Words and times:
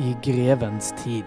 i 0.00 0.16
grevens 0.22 0.92
tid. 0.96 1.24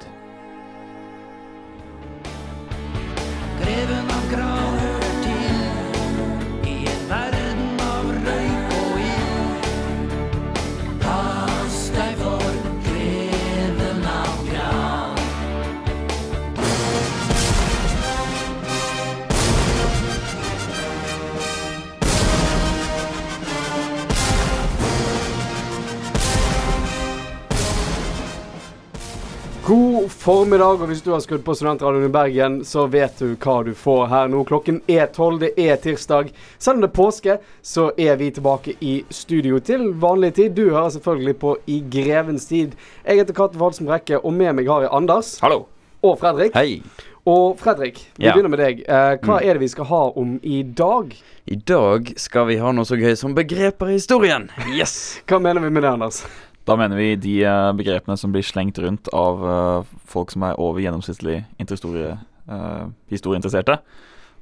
Formiddag, 30.24 30.80
og 30.82 30.88
hvis 30.88 31.02
du 31.04 31.10
har 31.12 31.20
skrudd 31.24 31.42
på 31.44 31.54
Studentradioen 31.58 32.06
i 32.08 32.12
Bergen, 32.14 32.54
så 32.68 32.86
vet 32.92 33.18
du 33.20 33.34
hva 33.44 33.58
du 33.68 33.74
får 33.76 34.06
her 34.12 34.30
nå. 34.32 34.44
Klokken 34.48 34.78
er 34.92 35.10
tolv, 35.12 35.42
det 35.44 35.50
er 35.60 35.76
tirsdag. 35.84 36.30
Selv 36.62 36.78
om 36.80 36.84
det 36.86 36.90
er 36.92 36.96
påske, 36.96 37.36
så 37.66 37.90
er 38.00 38.16
vi 38.22 38.30
tilbake 38.32 38.76
i 38.80 38.94
studio 39.14 39.60
til 39.60 39.90
vanlig 40.00 40.34
tid. 40.40 40.56
Du 40.56 40.70
hører 40.70 40.94
selvfølgelig 40.96 41.36
på 41.44 41.56
I 41.76 41.82
grevens 41.92 42.48
tid. 42.50 42.78
Jeg 43.04 43.20
heter 43.20 43.36
Katte 43.42 43.60
Falsen 43.60 43.90
Brekke, 43.90 44.22
og 44.24 44.32
med 44.38 44.56
meg 44.62 44.72
har 44.72 44.86
jeg 44.88 44.94
Anders 44.96 45.34
Hallo. 45.44 45.66
og 46.04 46.16
Fredrik. 46.24 46.56
Hei. 46.56 46.80
Og 47.28 47.60
Fredrik, 47.60 48.00
vi 48.18 48.26
Ja. 48.26 48.34
begynner 48.34 48.50
med 48.52 48.60
deg. 48.60 48.80
Eh, 48.88 49.18
hva 49.24 49.40
Mm. 49.40 49.44
er 49.44 49.54
det 49.54 49.60
vi 49.60 49.68
skal 49.68 49.86
ha 49.86 50.04
om 50.16 50.40
i 50.44 50.62
dag? 50.64 51.14
I 51.48 51.56
dag 51.56 52.14
skal 52.18 52.46
vi 52.48 52.58
ha 52.58 52.72
noe 52.72 52.84
så 52.86 52.96
gøy 53.00 53.16
som 53.18 53.34
begreper 53.36 53.88
i 53.90 53.94
historien. 54.00 54.50
Yes! 54.74 55.20
Hva 55.28 55.40
mener 55.42 55.62
vi 55.62 55.70
med 55.70 55.84
det, 55.84 55.90
Anders? 55.92 56.26
Da 56.64 56.78
mener 56.80 56.96
vi 56.96 57.16
de 57.20 57.36
eh, 57.44 57.74
begrepene 57.76 58.16
som 58.20 58.32
blir 58.32 58.46
slengt 58.48 58.80
rundt 58.80 59.10
av 59.12 59.44
eh, 59.44 59.94
folk 60.08 60.32
som 60.32 60.46
er 60.48 60.60
over 60.64 60.80
gjennomsnittlig 60.84 61.42
eh, 61.60 62.86
historieinteresserte. 63.12 63.80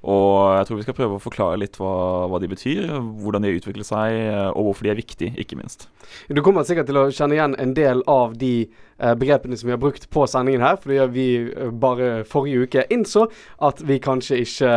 Og 0.01 0.57
jeg 0.57 0.65
tror 0.67 0.79
vi 0.79 0.85
skal 0.87 0.95
prøve 0.97 1.17
å 1.17 1.21
forklare 1.21 1.59
litt 1.61 1.77
hva, 1.77 1.93
hva 2.31 2.39
de 2.41 2.49
betyr, 2.49 2.87
hvordan 3.21 3.43
de 3.43 3.51
har 3.51 3.59
utviklet 3.59 3.85
seg, 3.85 4.15
eh, 4.17 4.47
og 4.49 4.71
hvorfor 4.71 4.87
de 4.87 4.93
er 4.93 4.97
viktige, 4.97 5.35
ikke 5.37 5.59
minst. 5.59 5.85
Du 6.25 6.41
kommer 6.41 6.65
sikkert 6.65 6.89
til 6.89 6.97
å 6.97 7.09
kjenne 7.13 7.37
igjen 7.37 7.53
en 7.61 7.75
del 7.77 8.01
av 8.09 8.33
de 8.41 8.65
eh, 8.65 9.13
begrepene 9.21 9.59
som 9.59 9.69
vi 9.69 9.75
har 9.75 9.81
brukt 9.81 10.09
på 10.09 10.25
sendingen 10.29 10.65
her, 10.65 10.79
fordi 10.81 11.05
vi 11.13 11.27
eh, 11.45 11.69
bare 11.69 12.09
forrige 12.25 12.65
uke 12.65 12.87
innså 12.93 13.27
at 13.61 13.85
vi 13.85 13.99
kanskje 14.01 14.41
ikke 14.41 14.73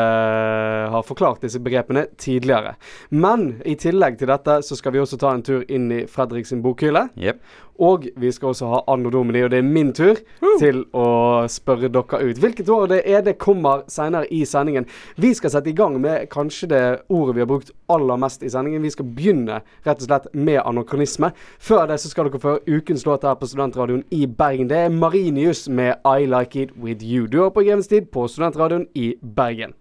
har 0.93 1.09
forklart 1.09 1.47
disse 1.47 1.63
begrepene 1.65 2.05
tidligere. 2.21 2.77
Men 3.09 3.63
i 3.65 3.79
tillegg 3.81 4.21
til 4.21 4.29
dette 4.29 4.61
så 4.67 4.77
skal 4.77 4.93
vi 4.93 5.01
også 5.01 5.21
ta 5.25 5.33
en 5.33 5.47
tur 5.47 5.65
inn 5.73 5.89
i 5.89 6.05
Fredrik 6.11 6.51
sin 6.51 6.61
bokhylle. 6.65 7.09
Jep. 7.17 7.41
Og 7.83 8.07
vi 8.17 8.33
skal 8.33 8.53
også 8.53 8.69
ha 8.71 8.81
Anno 8.93 9.11
Domini, 9.11 9.43
og 9.43 9.51
det 9.51 9.59
er 9.59 9.67
min 9.67 9.93
tur 9.97 10.21
til 10.61 10.85
å 10.95 11.07
spørre 11.51 11.91
dere 11.91 12.21
ut. 12.23 12.39
Hvilket 12.39 12.71
år 12.71 12.87
det 12.93 13.01
er, 13.03 13.23
det 13.27 13.37
kommer 13.43 13.83
senere 13.91 14.29
i 14.31 14.45
sendingen. 14.47 14.87
Vi 15.17 15.33
skal 15.35 15.51
sette 15.51 15.73
i 15.73 15.77
gang 15.77 15.99
med 16.01 16.29
kanskje 16.33 16.71
det 16.71 16.83
ordet 17.09 17.35
vi 17.35 17.45
har 17.45 17.51
brukt 17.51 17.75
aller 17.91 18.21
mest 18.21 18.47
i 18.47 18.53
sendingen. 18.53 18.85
Vi 18.85 18.95
skal 18.95 19.11
begynne 19.17 19.61
rett 19.87 20.03
og 20.03 20.09
slett 20.09 20.31
med 20.35 20.63
anokronisme. 20.63 21.33
Før 21.59 21.89
det 21.91 22.01
så 22.03 22.13
skal 22.13 22.31
dere 22.31 22.43
få 22.43 22.59
ukens 22.69 23.07
låt 23.09 23.27
her 23.27 23.39
på 23.39 23.51
Studentradioen 23.51 24.05
i 24.15 24.27
Bergen. 24.27 24.71
Det 24.71 24.85
er 24.87 24.95
Marinius 24.95 25.67
med 25.69 25.99
I 26.07 26.29
Like 26.31 26.63
It 26.63 26.77
With 26.79 27.03
You. 27.03 27.27
Du 27.27 27.43
er 27.45 27.55
på 27.55 27.67
Grevens 27.67 27.91
tid 27.91 28.11
på 28.15 28.29
Studentradioen 28.31 28.87
i 28.95 29.15
Bergen. 29.21 29.75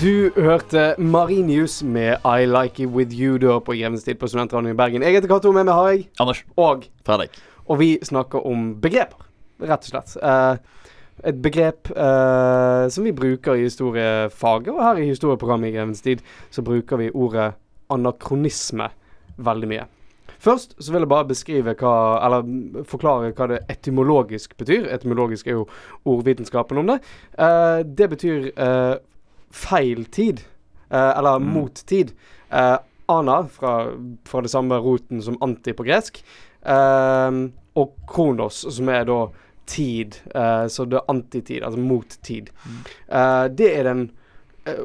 Du 0.00 0.30
hørte 0.36 0.94
Marinius 0.98 1.82
med 1.82 2.18
I 2.20 2.44
Like 2.44 2.82
It 2.82 2.90
With 2.92 3.14
You. 3.16 3.36
Er 3.36 3.60
på 3.64 3.72
Grevens 3.72 4.02
tid 4.04 4.18
på 4.20 4.28
Studentradioen 4.28 4.74
i 4.74 4.76
Bergen. 4.76 5.02
Jeg 5.02 5.14
heter 5.14 5.30
Cato, 5.30 5.52
med 5.52 5.64
meg 5.64 5.72
har 5.72 5.88
jeg 5.88 6.02
Anders. 6.20 6.42
og 6.56 6.84
Fredrik. 7.06 7.38
og 7.64 7.78
vi 7.80 7.88
snakker 8.02 8.44
om 8.46 8.74
begreper, 8.80 9.24
rett 9.62 9.88
og 9.88 9.88
slett. 9.88 10.12
Uh, 10.20 10.58
et 11.24 11.40
begrep 11.40 11.88
uh, 11.96 12.90
som 12.92 13.08
vi 13.08 13.14
bruker 13.16 13.56
i 13.56 13.64
historiefaget, 13.64 14.68
og 14.74 14.84
her 14.84 15.00
i 15.00 15.08
historieprogrammet 15.08 15.72
i 15.72 15.78
Grevens 15.78 16.04
tid 16.04 16.20
så 16.50 16.62
bruker 16.62 17.00
vi 17.00 17.10
ordet 17.14 17.54
anakronisme 17.88 18.90
veldig 19.38 19.72
mye. 19.72 19.88
Først 20.38 20.76
så 20.76 20.92
vil 20.92 21.06
jeg 21.06 21.14
bare 21.14 21.32
beskrive 21.32 21.78
hva, 21.80 21.96
eller 22.20 22.84
forklare 22.84 23.32
hva 23.32 23.48
det 23.54 23.64
etymologisk 23.72 24.58
betyr. 24.60 24.90
Etymologisk 24.92 25.46
er 25.46 25.62
jo 25.62 25.68
ordvitenskapen 26.04 26.84
om 26.84 26.92
det. 26.92 27.02
Uh, 27.38 27.80
det 27.80 28.12
betyr 28.12 28.50
feil 29.50 30.04
tid, 30.10 30.40
uh, 30.92 31.12
eller 31.18 31.38
Mm. 31.38 31.52
mot 31.52 31.74
tid. 31.86 32.12
Eh, 32.50 32.76
ana, 33.08 33.42
fra, 33.48 33.92
fra 34.24 34.40
det 34.42 34.50
samme 34.50 34.74
roten 34.78 35.22
som 35.22 35.36
anti 35.40 35.72
på 35.72 35.84
gresk. 35.86 36.22
uh, 36.66 37.48
og 37.76 37.92
kronos, 38.08 38.64
som 38.74 38.88
er 38.88 39.04
da 39.04 39.26
tid. 39.66 40.14
så 40.68 40.84
det 40.88 40.96
er 40.96 41.10
antitid, 41.10 41.62
altså 41.62 41.78
mot 41.78 42.08
tid. 42.22 42.50
Eh, 43.08 43.48
det 43.48 43.78
er 43.78 43.82
den 43.84 44.10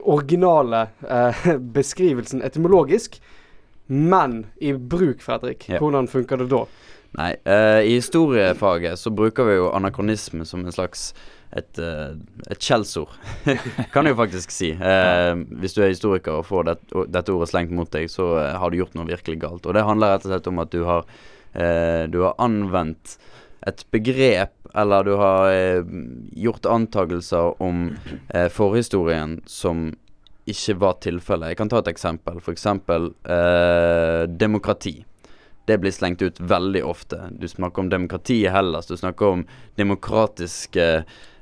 originale 0.04 0.88
beskrivelsen 1.74 2.42
etymologisk. 2.42 3.20
Men 3.88 4.46
i 4.62 4.74
bruk, 4.74 5.22
Fredrik, 5.22 5.70
Ja. 5.70 5.78
hvordan 5.80 6.08
funker 6.08 6.38
det 6.38 6.50
da? 6.50 6.66
Nei, 7.18 7.36
i 7.86 7.94
historiefaget 7.98 9.00
så 9.00 9.10
bruker 9.12 9.44
vi 9.44 9.56
jo 9.56 9.70
anakronisme 9.76 10.46
som 10.46 10.66
en 10.66 10.72
slags 10.72 11.14
et, 11.58 11.80
eh, 11.80 12.14
et 12.52 12.64
skjellsord, 12.64 13.12
kan 13.94 14.08
jeg 14.08 14.16
jo 14.16 14.20
faktisk 14.22 14.54
si. 14.56 14.72
Eh, 14.72 15.34
hvis 15.62 15.76
du 15.76 15.82
er 15.84 15.92
historiker 15.92 16.40
og 16.40 16.48
får 16.48 16.70
det, 16.70 16.78
dette 17.12 17.34
ordet 17.34 17.52
slengt 17.52 17.76
mot 17.76 17.92
deg, 17.92 18.08
så 18.12 18.32
eh, 18.40 18.56
har 18.62 18.72
du 18.72 18.80
gjort 18.80 18.96
noe 18.98 19.10
virkelig 19.10 19.42
galt. 19.44 19.68
Og 19.68 19.76
det 19.76 19.86
handler 19.88 20.16
rett 20.16 20.28
og 20.28 20.34
slett 20.34 20.50
om 20.52 20.64
at 20.64 20.72
du 20.74 20.82
har, 20.88 21.06
eh, 21.54 22.08
du 22.12 22.22
har 22.24 22.40
anvendt 22.42 23.18
et 23.68 23.84
begrep, 23.94 24.56
eller 24.74 25.04
du 25.06 25.14
har 25.20 25.52
eh, 25.52 25.84
gjort 26.40 26.66
antakelser 26.66 27.62
om 27.62 27.90
eh, 28.30 28.48
forhistorien 28.50 29.42
som 29.46 29.90
ikke 30.50 30.78
var 30.82 30.98
tilfellet. 31.04 31.52
Jeg 31.52 31.60
kan 31.60 31.70
ta 31.70 31.82
et 31.84 31.92
eksempel. 31.92 32.40
Eksempel 32.50 33.12
eh, 33.30 34.24
demokrati. 34.32 35.02
Det 35.72 35.78
blir 35.80 35.94
slengt 35.96 36.22
ut 36.22 36.40
veldig 36.40 36.84
ofte. 36.84 37.30
Du 37.32 37.48
snakker 37.48 37.86
om 37.86 37.90
demokrati 37.90 38.42
i 38.44 38.52
Hellas. 38.52 38.90
Du 38.92 38.98
snakker 38.98 39.26
om 39.38 39.44
demokratiske 39.80 40.88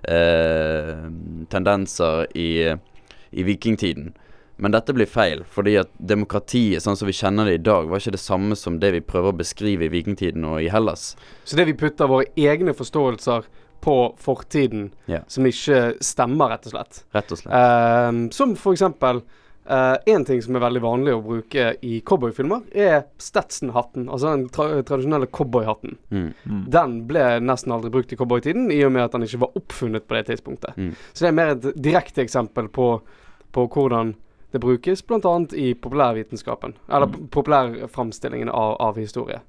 eh, 0.02 1.06
tendenser 1.50 2.38
i, 2.38 2.76
i 3.32 3.44
vikingtiden. 3.44 4.12
Men 4.62 4.76
dette 4.76 4.94
blir 4.94 5.10
feil, 5.10 5.42
fordi 5.50 5.80
at 5.82 5.90
demokratiet 5.98 6.84
sånn 6.84 6.98
som 7.00 7.10
vi 7.10 7.16
kjenner 7.16 7.50
det 7.50 7.58
i 7.58 7.64
dag, 7.64 7.90
var 7.90 8.04
ikke 8.04 8.14
det 8.18 8.22
samme 8.22 8.58
som 8.60 8.78
det 8.78 8.92
vi 8.98 9.02
prøver 9.02 9.32
å 9.32 9.40
beskrive 9.40 9.88
i 9.88 9.92
vikingtiden 9.96 10.46
og 10.46 10.62
i 10.62 10.70
Hellas. 10.70 11.14
Så 11.48 11.58
det 11.58 11.66
vi 11.72 11.78
putter 11.80 12.12
våre 12.12 12.30
egne 12.38 12.76
forståelser 12.78 13.50
på 13.82 13.98
fortiden 14.20 14.90
yeah. 15.08 15.24
som 15.32 15.48
ikke 15.50 15.96
stemmer, 16.04 16.54
rett 16.54 16.70
og 16.70 16.76
slett. 16.76 17.06
Rett 17.18 17.32
og 17.34 17.42
slett. 17.42 17.56
Eh, 17.56 18.12
som 18.36 18.54
for 18.60 18.78
eksempel 18.78 19.24
Én 19.70 20.24
ting 20.26 20.40
som 20.42 20.56
er 20.58 20.64
veldig 20.64 20.82
vanlig 20.82 21.14
å 21.14 21.22
bruke 21.22 21.66
i 21.86 22.00
cowboyfilmer, 22.02 22.64
er 22.74 23.04
Stetson-hatten. 23.22 24.08
Altså 24.10 24.32
den 24.32 24.48
tra 24.50 24.66
tradisjonelle 24.82 25.28
cowboyhatten. 25.30 25.98
Mm. 26.10 26.32
Mm. 26.50 26.64
Den 26.74 26.96
ble 27.10 27.26
nesten 27.46 27.76
aldri 27.76 27.92
brukt 27.94 28.14
i 28.14 28.18
cowboytiden, 28.18 28.72
i 28.74 28.80
og 28.88 28.96
med 28.96 29.04
at 29.04 29.14
den 29.14 29.28
ikke 29.28 29.44
var 29.44 29.60
oppfunnet 29.60 30.08
på 30.10 30.18
det 30.18 30.24
tidspunktet. 30.32 30.78
Mm. 30.78 30.96
Så 31.14 31.26
det 31.26 31.30
er 31.30 31.38
mer 31.38 31.54
et 31.54 31.68
direkte 31.78 32.24
eksempel 32.26 32.70
på, 32.74 32.88
på 33.54 33.66
hvordan 33.76 34.16
det 34.52 34.62
brukes, 34.64 35.04
bl.a. 35.06 35.34
i 35.54 35.74
populærvitenskapen. 35.78 36.74
Eller 36.90 37.06
Mm. 37.06 37.28
populærframstillingen 37.30 38.50
av, 38.50 38.76
av 38.82 38.98
historie. 38.98 39.40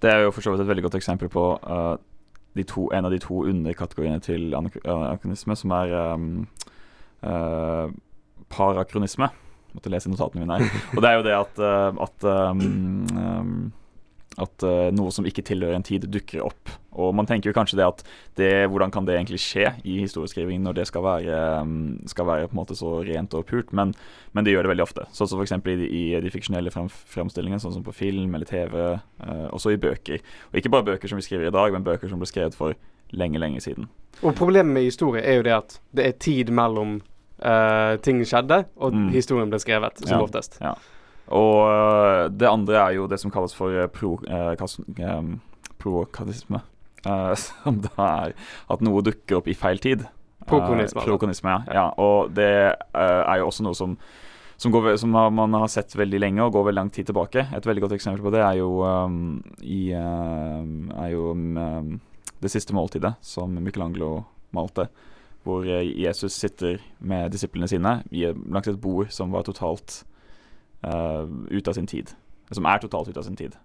Det 0.00 0.10
er 0.12 0.22
jo 0.22 0.30
for 0.30 0.40
så 0.46 0.52
vidt 0.52 0.62
et 0.62 0.68
veldig 0.68 0.84
godt 0.86 0.94
eksempel 1.00 1.28
på 1.28 1.48
uh, 1.66 1.96
de 2.54 2.62
to, 2.62 2.86
en 2.94 3.04
av 3.04 3.10
de 3.10 3.18
to 3.18 3.42
underkategoriene 3.44 4.20
til 4.22 4.54
anak 4.54 4.78
anakronisme, 4.84 5.56
som 5.56 5.70
er 5.70 5.92
um, 6.14 6.46
eh, 7.22 7.90
parakronisme. 8.50 9.30
Måtte 9.74 9.92
lese 9.92 10.10
notatene 10.10 10.44
mine 10.44 10.58
her. 10.58 10.80
Og 10.96 11.04
det 11.04 11.10
er 11.10 11.18
jo 11.18 11.26
det 11.26 11.36
at, 11.36 11.60
eh, 11.62 12.00
at, 12.06 12.26
um, 12.26 13.70
at 14.40 14.64
eh, 14.66 14.88
noe 14.96 15.12
som 15.14 15.26
ikke 15.28 15.44
tilhører 15.46 15.78
en 15.78 15.86
tid, 15.86 16.08
dukker 16.10 16.42
opp. 16.42 16.72
Og 16.98 17.12
man 17.14 17.28
tenker 17.28 17.50
jo 17.50 17.54
kanskje 17.54 17.78
det 17.78 17.86
at 17.86 18.02
det, 18.38 18.50
hvordan 18.72 18.90
kan 18.90 19.06
det 19.06 19.14
egentlig 19.14 19.38
skje 19.42 19.68
i 19.86 20.00
historieskriving 20.02 20.62
når 20.64 20.80
det 20.80 20.86
skal 20.90 21.04
være, 21.06 21.38
um, 21.62 22.00
skal 22.10 22.26
være 22.26 22.50
på 22.50 22.56
en 22.56 22.60
måte 22.62 22.78
så 22.78 22.96
rent 23.06 23.36
og 23.38 23.46
pult, 23.46 23.70
men, 23.76 23.94
men 24.34 24.46
det 24.46 24.56
gjør 24.56 24.66
det 24.66 24.72
veldig 24.72 24.86
ofte. 24.88 25.06
Sånn 25.14 25.30
som 25.30 25.42
f.eks. 25.42 25.54
I, 25.70 25.76
i 25.86 26.04
de 26.24 26.34
fiksjonelle 26.34 26.74
fram, 26.74 26.90
framstillingene, 26.90 27.62
sånn 27.62 27.78
som 27.78 27.86
på 27.86 27.94
film 27.94 28.34
eller 28.34 28.50
TV, 28.50 28.76
eh, 28.98 29.46
også 29.54 29.76
i 29.76 29.80
bøker. 29.80 30.24
Og 30.50 30.58
ikke 30.62 30.74
bare 30.74 30.88
bøker 30.90 31.12
som 31.12 31.20
vi 31.20 31.28
skriver 31.28 31.50
i 31.50 31.54
dag, 31.54 31.70
men 31.76 31.86
bøker 31.86 32.10
som 32.10 32.18
ble 32.18 32.30
skrevet 32.30 32.58
for 32.58 32.74
lenge, 33.14 33.38
lenge 33.42 33.62
siden. 33.62 33.86
Og 34.20 34.34
problemet 34.38 34.74
med 34.74 34.88
historie 34.90 35.22
er 35.22 35.38
jo 35.38 35.46
det 35.46 35.54
at 35.56 35.78
det 35.96 36.06
er 36.06 36.18
tid 36.22 36.50
mellom 36.54 36.98
eh, 37.42 37.96
ting 38.04 38.22
skjedde, 38.24 38.64
og 38.76 38.92
Mm. 38.94 39.10
historien 39.10 39.50
ble 39.50 39.58
skrevet, 39.58 39.98
som 40.06 40.18
Ja. 40.18 40.24
oftest. 40.24 40.60
Og 41.30 41.68
øh, 41.70 42.30
det 42.30 42.48
andre 42.48 42.74
er 42.74 42.90
jo 42.96 43.06
det 43.06 43.20
som 43.20 43.30
kalles 43.30 43.54
for 43.54 43.68
øh, 43.68 43.88
pro, 43.88 44.18
ehm, 44.28 45.40
prokadisme. 45.78 46.60
som 47.34 47.80
da 47.80 48.06
er 48.26 48.32
at 48.70 48.80
noe 48.82 49.00
dukker 49.02 49.38
opp 49.38 49.48
i 49.48 49.54
feil 49.54 49.78
tid. 49.78 50.04
Prokonisme. 50.46 50.98
Uh, 50.98 51.02
altså. 51.02 51.06
prokronisme, 51.06 51.50
ja. 51.50 51.60
ja. 51.72 51.86
Og 51.96 52.34
det 52.34 52.74
er 52.94 53.36
jo 53.38 53.46
også 53.46 53.62
noe 53.62 53.74
som 53.74 53.96
som, 54.60 54.72
går, 54.72 54.96
som 55.00 55.08
man 55.08 55.54
har 55.56 55.70
sett 55.72 55.94
veldig 55.96 56.18
lenge 56.20 56.44
og 56.44 56.52
går 56.52 56.66
veldig 56.66 56.76
lang 56.76 56.90
tid 56.92 57.06
tilbake. 57.08 57.46
Et 57.56 57.64
veldig 57.66 57.80
godt 57.80 57.94
eksempel 57.96 58.20
på 58.26 58.32
det 58.34 58.42
er 58.44 58.58
jo 58.58 58.82
um, 58.84 59.38
i 59.64 59.94
uh, 59.96 60.60
er 61.00 61.14
jo 61.14 61.30
um, 61.32 62.00
Det 62.42 62.50
siste 62.52 62.74
måltidet, 62.76 63.14
som 63.24 63.52
Michelangelo 63.56 64.24
malte. 64.52 64.88
Hvor 65.44 65.64
eh, 65.64 65.86
Jesus 66.02 66.32
sitter 66.36 66.78
med 66.98 67.32
disiplene 67.32 67.68
sine 67.70 68.02
langs 68.12 68.68
et 68.68 68.80
bord 68.80 69.08
som 69.14 69.32
var 69.32 69.46
totalt 69.46 70.02
uh, 70.84 71.24
ute 71.48 71.70
av 71.70 71.74
sin 71.78 71.88
tid. 71.88 72.12
Som 72.52 72.66
er 72.68 72.82
totalt 72.82 73.08
ute 73.08 73.20
av 73.20 73.24
sin 73.24 73.38
tid. 73.38 73.56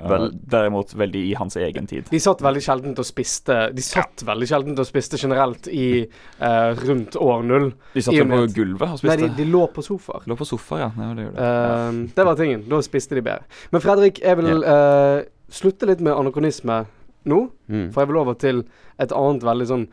Uh, 0.00 0.08
Vel- 0.10 0.32
derimot 0.50 0.94
veldig 0.98 1.20
i 1.28 1.34
hans 1.38 1.54
egen 1.60 1.86
tid. 1.86 2.08
De 2.10 2.18
satt 2.18 2.40
veldig 2.42 2.62
sjelden 2.64 2.96
og 2.98 3.06
spiste 3.06 3.58
De 3.76 3.82
satt 3.84 4.24
veldig 4.26 4.48
sjelden 4.50 4.80
og 4.80 4.88
spiste 4.88 5.20
generelt 5.20 5.68
i 5.70 6.06
uh, 6.40 6.72
rundt 6.80 7.14
år 7.20 7.44
null. 7.46 7.68
De 7.94 8.02
satt 8.02 8.16
jo 8.18 8.26
på 8.26 8.40
gulvet 8.56 8.88
og 8.88 8.96
Nei, 8.96 9.02
spiste. 9.04 9.28
de, 9.28 9.30
de 9.38 9.46
lå 9.52 9.62
på 9.76 9.84
sofaer. 9.86 10.26
Lå 10.26 10.38
på 10.40 10.48
sofaer, 10.48 10.86
ja. 10.86 10.90
Ja, 10.98 11.12
det 11.14 11.28
det. 11.28 11.36
Ja. 11.36 11.52
Ehm, 11.90 12.02
det 12.16 12.26
var 12.26 12.40
tingen. 12.40 12.66
Da 12.72 12.80
spiste 12.82 13.14
de 13.14 13.22
bedre. 13.22 13.46
Men 13.70 13.84
Fredrik, 13.84 14.18
jeg 14.24 14.40
vil 14.40 14.66
eh, 14.66 15.20
slutte 15.52 15.86
litt 15.92 16.02
med 16.02 16.16
anakronisme 16.16 16.84
nå. 17.24 17.50
Mm. 17.68 17.90
For 17.92 18.02
jeg 18.02 18.08
vil 18.08 18.16
over 18.20 18.34
til 18.34 18.64
et 19.00 19.12
annet 19.12 19.42
veldig 19.42 19.66
sånn 19.70 19.88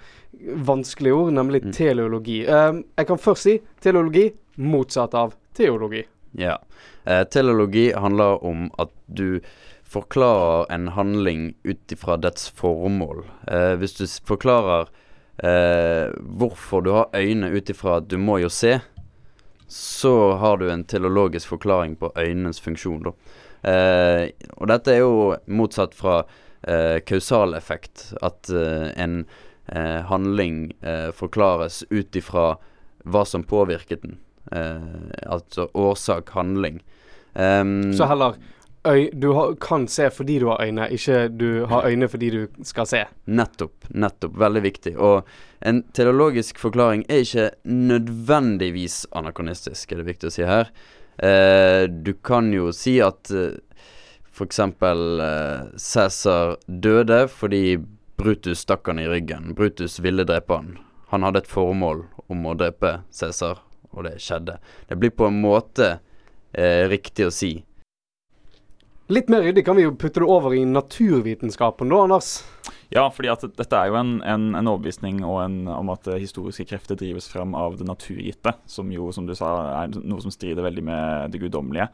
vanskelig 0.65 1.13
ord, 1.13 1.33
nemlig 1.33 1.63
Mm. 1.65 1.71
teleologi. 1.73 2.45
Ehm, 2.47 2.83
jeg 2.97 3.07
kan 3.07 3.17
først 3.17 3.43
si 3.43 3.59
teleologi 3.81 4.31
motsatt 4.57 5.13
av 5.13 5.33
teologi. 5.53 6.03
Ja. 6.37 6.57
Eh, 7.05 7.23
teleologi 7.25 7.91
handler 7.93 8.43
om 8.43 8.69
at 8.79 8.89
du 9.13 9.41
forklarer 9.83 10.65
en 10.71 10.87
handling 10.87 11.53
ut 11.65 11.87
ifra 11.91 12.17
dets 12.17 12.49
formål. 12.49 13.25
Eh, 13.47 13.75
hvis 13.75 13.97
du 13.97 14.05
forklarer 14.05 14.87
eh, 15.43 16.11
hvorfor 16.37 16.83
du 16.83 16.91
har 16.91 17.09
øyne 17.13 17.49
ut 17.51 17.69
ifra 17.69 17.97
at 17.97 18.07
du 18.07 18.17
må 18.17 18.39
jo 18.39 18.47
se, 18.49 18.79
så 19.67 20.37
har 20.37 20.57
du 20.57 20.69
en 20.69 20.83
teleologisk 20.83 21.47
forklaring 21.47 21.95
på 21.97 22.11
øynenes 22.15 22.59
funksjon, 22.61 23.03
da. 23.03 23.11
Eh, 23.63 24.29
og 24.57 24.67
dette 24.67 24.91
er 24.91 24.99
jo 24.99 25.35
motsatt 25.47 25.93
fra 25.95 26.23
eh, 26.67 26.99
kausal 27.05 27.53
effekt, 27.57 28.13
at 28.21 28.49
eh, 28.49 28.91
en 28.95 29.25
eh, 29.67 30.01
handling 30.09 30.71
eh, 30.81 31.11
forklares 31.11 31.83
ut 31.89 32.15
ifra 32.15 32.55
hva 33.03 33.25
som 33.25 33.43
påvirket 33.43 34.01
den. 34.01 34.19
Eh, 34.51 35.11
altså 35.25 35.69
årsak, 35.73 36.29
handling. 36.35 36.81
Um, 37.33 37.93
Så 37.93 38.05
heller 38.05 38.35
øy, 38.87 39.09
du 39.13 39.31
har, 39.33 39.55
kan 39.61 39.87
se 39.87 40.09
fordi 40.09 40.39
du 40.39 40.47
har 40.49 40.61
øyne, 40.65 40.89
ikke 40.91 41.27
du 41.29 41.65
har 41.65 41.85
øyne 41.87 42.09
fordi 42.09 42.29
du 42.29 42.63
skal 42.63 42.85
se. 42.89 43.03
Nettopp. 43.25 43.85
Nettopp. 43.89 44.37
Veldig 44.41 44.63
viktig. 44.65 44.95
Og 44.97 45.27
en 45.61 45.83
teleologisk 45.93 46.59
forklaring 46.59 47.05
er 47.09 47.23
ikke 47.23 47.49
nødvendigvis 47.65 49.05
anakronistisk, 49.15 49.91
er 49.91 50.01
det 50.01 50.09
viktig 50.09 50.31
å 50.31 50.33
si 50.33 50.47
her. 50.49 50.71
Eh, 51.21 51.85
du 51.87 52.13
kan 52.25 52.51
jo 52.53 52.71
si 52.73 52.99
at 53.03 53.29
f.eks. 54.41 54.59
Eh, 54.59 55.77
Cæsar 55.77 56.57
døde 56.65 57.27
fordi 57.29 57.77
Brutus 58.17 58.59
stakk 58.65 58.87
han 58.87 58.99
i 58.99 59.07
ryggen. 59.07 59.53
Brutus 59.55 59.99
ville 59.99 60.23
drepe 60.23 60.53
han. 60.53 60.77
Han 61.09 61.23
hadde 61.23 61.43
et 61.43 61.51
formål 61.51 62.05
om 62.31 62.45
å 62.45 62.55
drepe 62.57 63.01
Cæsar, 63.11 63.61
og 63.91 64.05
det 64.07 64.19
skjedde. 64.21 64.57
Det 64.87 64.97
blir 64.97 65.13
på 65.13 65.27
en 65.27 65.41
måte 65.41 65.97
eh, 66.53 66.87
riktig 66.89 67.27
å 67.27 67.33
si. 67.33 67.57
Litt 69.11 69.27
mer 69.27 69.43
ryddig 69.43 69.65
kan 69.67 69.75
vi 69.75 69.83
jo 69.83 69.95
putte 69.99 70.21
det 70.23 70.29
over 70.29 70.53
i 70.55 70.63
naturvitenskapen 70.63 71.89
da, 71.91 72.05
Anders. 72.05 72.29
Ja, 72.91 73.05
fordi 73.11 73.31
at 73.31 73.43
dette 73.43 73.75
er 73.75 73.89
jo 73.91 73.97
en, 73.99 74.13
en, 74.27 74.53
en 74.55 74.69
overbevisning 74.71 75.19
og 75.23 75.41
en, 75.43 75.57
om 75.71 75.91
at 75.91 76.07
historiske 76.15 76.65
krefter 76.69 76.99
drives 76.99 77.27
fram 77.31 77.55
av 77.55 77.75
det 77.79 77.87
naturgitte, 77.87 78.53
som 78.71 78.91
jo, 78.91 79.09
som 79.15 79.27
du 79.27 79.35
sa, 79.35 79.51
er 79.81 79.99
noe 79.99 80.23
som 80.23 80.31
strider 80.31 80.63
veldig 80.63 80.83
med 80.87 81.35
det 81.35 81.43
guddommelige. 81.43 81.89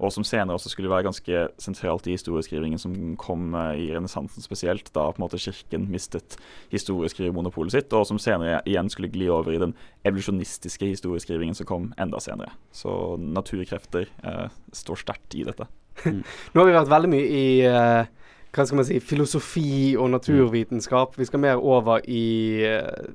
Og 0.00 0.12
som 0.14 0.24
senere 0.24 0.56
også 0.56 0.72
skulle 0.72 0.90
være 0.90 1.04
ganske 1.08 1.42
sentralt 1.60 2.06
i 2.08 2.14
historieskrivingen 2.16 2.80
som 2.80 2.94
kom 3.20 3.54
eh, 3.54 3.82
i 3.84 3.88
renessansen 3.92 4.44
spesielt, 4.44 4.88
da 4.94 5.08
på 5.10 5.20
en 5.20 5.26
måte 5.26 5.40
kirken 5.40 5.88
mistet 5.92 6.38
historieskrivermonopolet 6.72 7.74
sitt, 7.76 7.92
og 7.96 8.06
som 8.08 8.20
senere 8.22 8.62
igjen 8.68 8.88
skulle 8.92 9.12
gli 9.12 9.28
over 9.32 9.52
i 9.54 9.60
den 9.60 9.74
evolusjonistiske 10.08 10.88
historieskrivingen 10.94 11.58
som 11.58 11.68
kom 11.68 11.90
enda 12.00 12.20
senere. 12.24 12.54
Så 12.72 13.16
naturkrefter 13.20 14.08
eh, 14.24 14.46
står 14.72 15.04
sterkt 15.04 15.36
i 15.36 15.44
dette. 15.48 15.68
Nå 16.06 16.62
har 16.62 16.70
vi 16.70 16.78
vært 16.78 16.94
veldig 16.94 17.12
mye 17.12 17.28
i 17.28 17.44
eh, 17.68 18.16
hva 18.50 18.66
skal 18.66 18.80
man 18.80 18.88
si, 18.88 18.98
filosofi 19.04 19.94
og 20.00 20.10
naturvitenskap. 20.16 21.14
Vi 21.20 21.28
skal 21.28 21.44
mer 21.44 21.60
over 21.60 22.00
i 22.08 22.64
eh, 22.66 23.12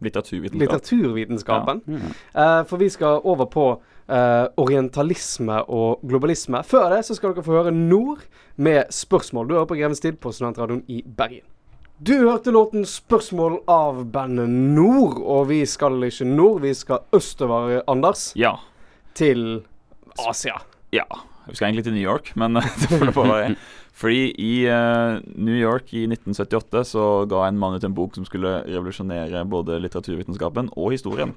Litteraturvitenskap. 0.00 0.60
litteraturvitenskapen. 0.60 1.82
Mm. 1.86 2.08
Eh, 2.34 2.62
for 2.68 2.76
vi 2.76 2.88
skal 2.92 3.20
over 3.24 3.48
på 3.48 3.66
eh, 4.08 4.46
orientalisme 4.56 5.60
og 5.68 6.00
globalisme. 6.06 6.62
Før 6.64 6.90
det 6.94 7.04
så 7.06 7.16
skal 7.16 7.34
dere 7.34 7.44
få 7.46 7.56
høre 7.58 7.72
Nord 7.74 8.24
med 8.56 8.90
spørsmål. 8.90 9.48
Du 9.48 9.54
hører 9.54 9.68
på 9.70 9.78
Grevens 9.78 10.00
tid 10.00 10.18
på 10.22 10.32
Studentradioen 10.32 10.84
i 10.88 11.02
Bergen. 11.02 11.44
Du 11.98 12.12
hørte 12.28 12.52
låten 12.52 12.84
'Spørsmål' 12.84 13.62
av 13.68 14.04
bandet 14.12 14.48
Nord, 14.48 15.16
og 15.24 15.48
vi 15.48 15.64
skal 15.66 16.02
ikke 16.04 16.24
nord, 16.26 16.60
vi 16.60 16.74
skal 16.74 16.98
østover, 17.12 17.82
Anders, 17.88 18.32
Ja. 18.36 18.56
til 19.14 19.62
Asia. 20.28 20.60
Ja. 20.92 21.04
Vi 21.46 21.54
skal 21.54 21.68
egentlig 21.68 21.86
til 21.86 21.94
New 21.94 22.04
York, 22.04 22.32
men 22.34 22.58
det 22.80 23.00
det 23.00 23.14
bare 23.14 23.34
være. 23.34 23.56
Fordi 23.96 24.34
i 24.36 24.66
uh, 24.68 25.22
New 25.40 25.56
York 25.56 25.94
i 25.96 26.02
1978 26.04 26.82
så 26.90 27.04
ga 27.30 27.46
en 27.46 27.56
mann 27.60 27.78
ut 27.78 27.84
en 27.86 27.94
bok 27.96 28.16
som 28.18 28.26
skulle 28.28 28.58
revolusjonere 28.66 29.44
både 29.48 29.78
litteraturvitenskapen 29.80 30.68
og 30.76 30.92
historien. 30.92 31.32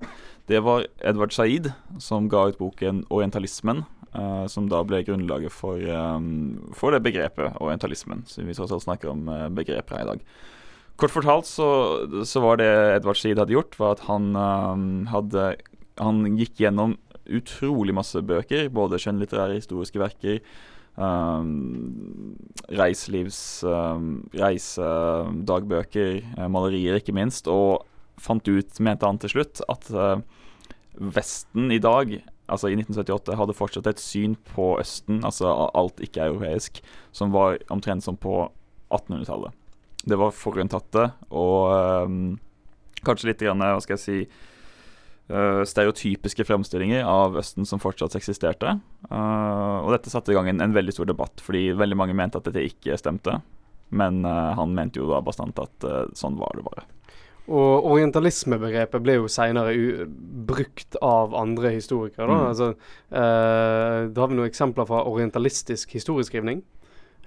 Det 0.49 0.59
var 0.65 0.83
Edvard 0.99 1.31
Said 1.31 1.71
som 2.03 2.27
ga 2.27 2.49
ut 2.49 2.59
boken 2.59 3.05
'Orientalismen', 3.07 3.85
uh, 4.11 4.45
som 4.47 4.67
da 4.67 4.83
ble 4.83 5.05
grunnlaget 5.07 5.55
for, 5.55 5.79
um, 5.79 6.73
for 6.75 6.91
det 6.91 7.03
begrepet 7.05 7.55
orientalismen. 7.61 8.25
Så 8.27 8.43
vi 8.43 8.57
tross 8.57 8.75
alt 8.75 8.83
snakker 8.83 9.13
om 9.13 9.29
uh, 9.29 9.47
begreper 9.47 9.95
her 9.95 10.03
i 10.03 10.11
dag. 10.11 10.25
Kort 10.99 11.15
fortalt 11.15 11.47
så, 11.47 11.69
så 12.27 12.41
var 12.43 12.59
det 12.59 12.67
Edvard 12.97 13.15
Said 13.15 13.39
hadde 13.39 13.55
gjort, 13.55 13.79
var 13.79 13.95
at 13.95 14.07
han 14.09 14.35
um, 14.35 15.05
hadde 15.07 15.55
Han 15.99 16.37
gikk 16.39 16.59
gjennom 16.63 16.93
utrolig 17.37 17.95
masse 17.95 18.21
bøker, 18.25 18.69
både 18.73 18.99
skjønnlitterære 19.01 19.59
historiske 19.59 20.01
verker, 20.01 20.41
um, 20.99 22.35
reiselivs... 22.69 23.39
Um, 23.67 24.09
reisedagbøker, 24.35 26.19
uh, 26.37 26.47
malerier 26.51 26.99
ikke 26.99 27.15
minst, 27.15 27.47
og 27.51 27.85
fant 28.19 28.47
ut, 28.49 28.81
mente 28.83 29.07
han 29.07 29.21
til 29.21 29.37
slutt, 29.37 29.63
at 29.71 29.89
uh, 29.95 30.19
Vesten 30.99 31.71
i 31.71 31.79
dag, 31.79 32.09
altså 32.51 32.67
i 32.67 32.75
1978, 32.75 33.37
hadde 33.39 33.55
fortsatt 33.55 33.87
et 33.87 34.01
syn 34.03 34.33
på 34.51 34.73
Østen, 34.81 35.21
altså 35.23 35.53
alt 35.77 36.01
ikke-europeisk, 36.03 36.81
som 37.15 37.31
var 37.31 37.61
omtrent 37.71 38.03
som 38.03 38.17
på 38.19 38.41
1800-tallet. 38.91 39.55
Det 40.09 40.17
var 40.19 40.35
forutinntatte 40.35 41.05
og 41.35 42.07
um, 42.09 42.39
kanskje 43.05 43.31
litt 43.31 43.43
grann, 43.43 43.63
hva 43.63 43.79
skal 43.83 43.95
jeg 43.97 44.03
si 44.03 44.17
eh, 44.23 44.47
stereotypiske 45.69 46.45
fremstillinger 46.47 47.05
av 47.05 47.37
Østen 47.37 47.65
som 47.69 47.79
fortsatt 47.79 48.15
eksisterte. 48.17 48.79
Eh, 49.11 49.77
og 49.85 49.91
dette 49.93 50.09
satte 50.09 50.31
i 50.33 50.37
gang 50.37 50.49
en, 50.49 50.61
en 50.61 50.73
veldig 50.73 50.93
stor 50.95 51.05
debatt, 51.11 51.41
fordi 51.45 51.67
veldig 51.77 51.97
mange 51.97 52.15
mente 52.17 52.37
at 52.41 52.47
dette 52.49 52.63
ikke 52.65 52.97
stemte. 52.97 53.39
Men 53.91 54.23
eh, 54.25 54.53
han 54.57 54.73
mente 54.77 54.99
jo 55.01 55.09
da 55.09 55.21
bastant 55.25 55.57
at 55.61 55.85
eh, 55.85 56.07
sånn 56.17 56.37
var 56.41 56.53
det 56.57 56.65
bare. 56.65 56.85
Og 57.49 57.85
orientalismebegrepet 57.95 59.01
ble 59.01 59.15
jo 59.15 59.29
seinere 59.31 59.71
brukt 60.49 60.97
av 61.01 61.33
andre 61.33 61.71
historikere. 61.79 62.27
Da, 62.29 62.35
Mm. 62.35 62.49
altså, 62.51 62.67
eh, 63.09 64.09
da 64.13 64.21
har 64.21 64.27
vi 64.29 64.35
noen 64.37 64.49
eksempler 64.51 64.85
fra 64.85 64.99
orientalistisk 65.09 65.95
historieskrivning. 65.97 66.61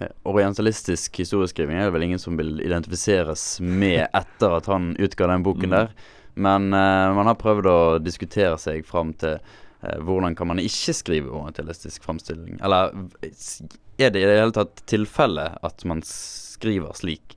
Eh, 0.00 0.08
Orientalistisk 0.24 1.18
historieskriving 1.18 1.74
er 1.76 1.88
det 1.90 1.92
vel 1.96 2.06
ingen 2.06 2.22
som 2.22 2.36
vil 2.38 2.60
identifiseres 2.62 3.60
med 3.60 4.06
etter 4.14 4.56
at 4.60 4.66
han 4.70 4.92
utga 4.98 5.26
den 5.26 5.42
boken 5.42 5.70
Mm. 5.70 5.76
der. 5.76 5.90
Men 6.34 6.72
eh, 6.72 7.08
man 7.14 7.26
har 7.28 7.34
prøvd 7.40 7.66
å 7.68 7.78
diskutere 8.00 8.56
seg 8.58 8.86
fram 8.88 9.12
til 9.20 9.36
eh, 9.38 9.98
hvordan 10.00 10.34
kan 10.38 10.48
man 10.48 10.58
ikke 10.62 10.94
skrive 10.96 11.30
orientalistisk 11.30 12.04
framstilling. 12.04 12.60
Eller 12.64 12.94
er 13.98 14.10
det 14.10 14.22
i 14.22 14.26
det 14.26 14.38
hele 14.38 14.54
tatt 14.56 14.84
tilfelle 14.88 15.50
at 15.62 15.84
man 15.84 16.00
skriver 16.06 16.94
slik? 16.96 17.36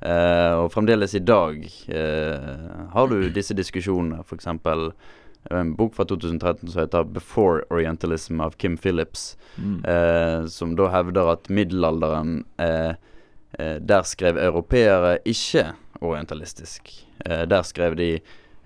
Eh, 0.00 0.52
og 0.60 0.70
fremdeles 0.74 1.14
i 1.16 1.24
dag 1.24 1.62
eh, 1.88 2.50
har 2.92 3.08
du 3.08 3.30
disse 3.32 3.54
diskusjonene, 3.56 4.20
f.eks. 4.22 4.46
en 5.50 5.70
bok 5.78 5.94
fra 5.96 6.04
2013 6.04 6.68
som 6.68 6.82
heter 6.82 7.04
'Before 7.04 7.62
Orientalism' 7.70 8.42
av 8.44 8.54
Kim 8.58 8.76
Phillips 8.76 9.36
Mm. 9.58 9.84
eh, 9.88 10.46
som 10.46 10.74
da 10.76 10.88
hevder 10.92 11.32
at 11.32 11.48
middelalderen 11.48 12.44
eh, 12.60 12.92
eh, 13.58 13.78
Der 13.80 14.02
skrev 14.02 14.36
europeere 14.36 15.18
ikke 15.24 15.72
orientalistisk. 16.00 16.90
Eh, 17.24 17.44
der 17.48 17.62
skrev 17.62 17.96
de 17.96 18.20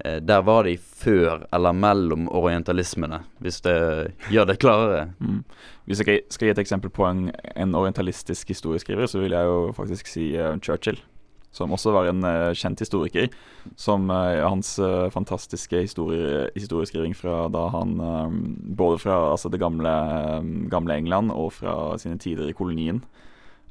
eh, 0.04 0.16
Der 0.20 0.42
var 0.42 0.64
de 0.64 0.76
før 0.78 1.46
eller 1.52 1.72
mellom 1.72 2.28
orientalismene, 2.28 3.22
hvis 3.38 3.60
det 3.60 4.14
gjør 4.30 4.44
det 4.52 4.58
klarere. 4.58 5.10
Mm. 5.20 5.44
Hvis 5.84 6.00
jeg 6.06 6.20
skal 6.30 6.46
gi 6.46 6.50
et 6.50 6.58
eksempel 6.58 6.90
på 6.90 7.04
en, 7.04 7.30
en 7.56 7.74
orientalistisk 7.74 8.48
historieskriver, 8.48 9.06
så 9.06 9.18
vil 9.18 9.32
jeg 9.32 9.44
jo 9.44 9.72
faktisk 9.76 10.06
si 10.06 10.36
eh, 10.36 10.58
Churchill. 10.62 11.00
som 11.52 11.72
også 11.72 11.90
var 11.90 12.06
en 12.06 12.22
uh, 12.22 12.52
kjent 12.54 12.78
historiker. 12.78 13.26
Som 13.76 14.10
uh, 14.10 14.48
hans 14.48 14.78
uh, 14.78 15.10
fantastiske 15.10 15.80
historie, 15.82 16.46
historieskriving 16.54 17.16
fra 17.16 17.48
da 17.48 17.68
han 17.68 17.96
Både 18.76 18.98
fra 18.98 19.32
altså, 19.32 19.48
det 19.48 19.58
gamle, 19.58 19.90
gamle 20.70 20.94
England 20.94 21.32
og 21.32 21.52
fra 21.52 21.98
sine 21.98 22.18
tider 22.18 22.48
i 22.48 22.52
kolonien. 22.52 23.02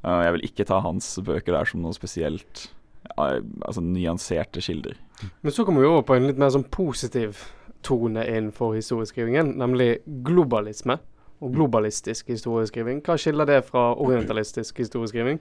Jeg 0.04 0.32
vil 0.32 0.44
ikke 0.44 0.64
ta 0.64 0.80
hans 0.80 1.18
bøker 1.24 1.52
der 1.52 1.64
som 1.64 1.80
noe 1.80 1.92
spesielt 1.92 2.70
Altså 3.16 3.80
nyanserte 3.80 4.60
kilder. 4.60 4.96
Men 5.40 5.52
så 5.52 5.64
kommer 5.64 5.80
vi 5.80 5.88
over 5.88 6.02
på 6.02 6.16
en 6.16 6.26
litt 6.28 6.38
mer 6.40 6.52
sånn 6.52 6.68
positiv 6.72 7.40
tone 7.84 8.24
innenfor 8.28 8.74
historieskrivingen, 8.76 9.54
nemlig 9.60 10.00
globalisme 10.24 10.98
og 11.40 11.54
globalistisk 11.56 12.28
historieskriving. 12.32 13.00
Hva 13.04 13.16
skiller 13.20 13.48
det 13.48 13.62
fra 13.68 13.90
orientalistisk 13.96 14.82
historieskriving? 14.82 15.40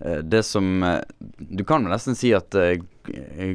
Eh, 0.00 0.18
Det 0.18 0.42
som 0.42 0.82
eh, 0.82 1.00
Du 1.38 1.64
kan 1.64 1.84
vel 1.84 1.92
nesten 1.92 2.16
si 2.16 2.32
at 2.34 2.54
eh, 2.54 2.80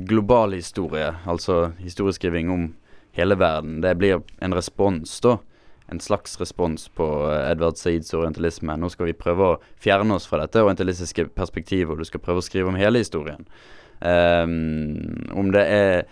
global 0.05 0.53
historie, 0.53 1.13
altså 1.25 1.73
historieskriving 1.79 2.51
om 2.51 2.69
hele 3.13 3.35
verden, 3.37 3.81
det 3.81 3.97
blir 3.97 4.21
en 4.41 4.53
respons, 4.53 5.19
da. 5.21 5.37
En 5.93 6.01
slags 6.01 6.35
respons 6.41 6.88
på 6.97 7.05
eh, 7.29 7.51
Edvard 7.51 7.77
Saids 7.77 8.13
orientalisme. 8.17 8.75
Nå 8.79 8.89
skal 8.89 9.12
vi 9.12 9.15
prøve 9.17 9.51
å 9.51 9.62
fjerne 9.83 10.17
oss 10.17 10.25
fra 10.29 10.41
dette 10.41 10.63
orientalistiske 10.63 11.27
perspektivet, 11.38 11.93
og 11.93 12.01
du 12.01 12.09
skal 12.09 12.23
prøve 12.23 12.41
å 12.41 12.45
skrive 12.45 12.73
om 12.73 12.79
hele 12.79 13.03
historien. 13.03 13.45
Um, 14.03 15.29
om 15.38 15.53
det 15.53 15.63
er 15.69 16.05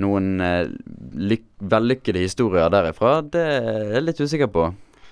noen 0.00 0.40
eh, 0.42 0.70
lyk 1.18 1.44
vellykkede 1.58 2.22
historier 2.22 2.70
derifra, 2.72 3.18
det 3.22 3.44
er 3.60 3.96
jeg 3.98 4.06
litt 4.06 4.22
usikker 4.22 4.50
på. 4.54 4.68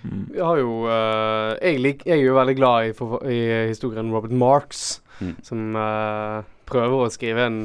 Mm. 0.07 0.23
Jeg, 0.35 0.45
har 0.47 0.61
jo 0.61 0.73
uh, 0.87 1.53
jeg, 1.59 1.81
lik, 1.83 2.07
jeg 2.07 2.21
er 2.21 2.29
jo 2.29 2.37
veldig 2.39 2.57
glad 2.59 2.89
i, 2.89 2.95
for, 2.97 3.19
i 3.27 3.41
historien 3.73 4.11
Robert 4.15 4.35
Marks, 4.35 4.87
Mm. 5.17 5.37
som 5.43 5.77
eh, 5.77 6.43
prøver 6.69 7.07
å 7.07 7.13
skrive 7.13 7.47
en 7.47 7.59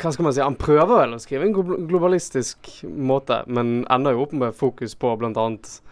Hva 0.00 0.10
skal 0.10 0.26
man 0.26 0.34
si? 0.34 0.42
Han 0.42 0.58
prøver 0.58 1.02
vel 1.02 1.14
å 1.14 1.20
skrive 1.22 1.46
en 1.46 1.54
globalistisk 1.86 2.72
måte, 2.88 3.42
men 3.46 3.84
ender 3.92 4.16
jo 4.16 4.24
opp 4.24 4.34
med 4.34 4.56
fokus 4.56 4.96
på 4.98 5.12
bl.a. 5.20 5.46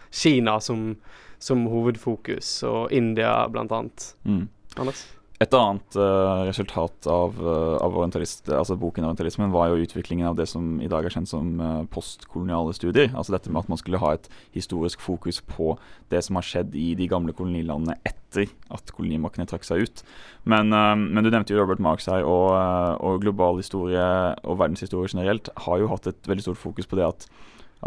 Kina 0.09 0.57
som, 0.63 0.95
som 1.39 1.67
hovedfokus, 1.69 2.49
og 2.67 2.91
India 2.95 3.31
bl.a. 3.53 3.83
Mm. 4.25 4.43
Anders? 4.81 5.05
Et 5.39 5.53
annet 5.55 5.95
uh, 5.95 6.41
resultat 6.43 7.07
av, 7.07 7.37
uh, 7.39 7.77
av 7.79 7.93
altså 8.03 8.75
boken 8.75 9.05
Orientalismen 9.07 9.53
var 9.53 9.69
jo 9.71 9.85
utviklingen 9.85 10.27
av 10.27 10.35
det 10.35 10.49
som 10.51 10.81
i 10.83 10.89
dag 10.91 11.05
er 11.07 11.13
kjent 11.15 11.31
som 11.31 11.53
uh, 11.63 11.85
postkoloniale 11.87 12.73
studier. 12.75 13.13
Altså 13.13 13.37
dette 13.37 13.47
med 13.47 13.61
at 13.61 13.69
man 13.71 13.79
skulle 13.79 14.01
ha 14.03 14.17
et 14.17 14.27
historisk 14.51 14.99
fokus 14.99 15.39
på 15.39 15.77
det 16.11 16.25
som 16.27 16.35
har 16.35 16.47
skjedd 16.47 16.75
i 16.75 16.89
de 16.99 17.07
gamle 17.07 17.31
kolonilandene 17.37 17.95
etter 18.03 18.51
at 18.67 18.91
kolonimaktene 18.91 19.47
trakk 19.47 19.63
seg 19.63 19.87
ut. 19.87 20.03
Men, 20.43 20.69
men 20.69 21.23
du 21.23 21.31
nevnte 21.31 21.55
jo 21.55 21.61
Robert 21.61 21.79
Marks 21.81 22.05
her, 22.11 22.21
og, 22.27 22.51
og 23.01 23.23
global 23.23 23.57
historie 23.57 24.03
og 24.43 24.59
verdenshistorie 24.59 25.09
generelt 25.09 25.49
har 25.65 25.79
jo 25.81 25.89
hatt 25.89 26.11
et 26.11 26.29
veldig 26.29 26.45
stort 26.45 26.61
fokus 26.61 26.89
på 26.89 26.99
det 26.99 27.07
at, 27.07 27.25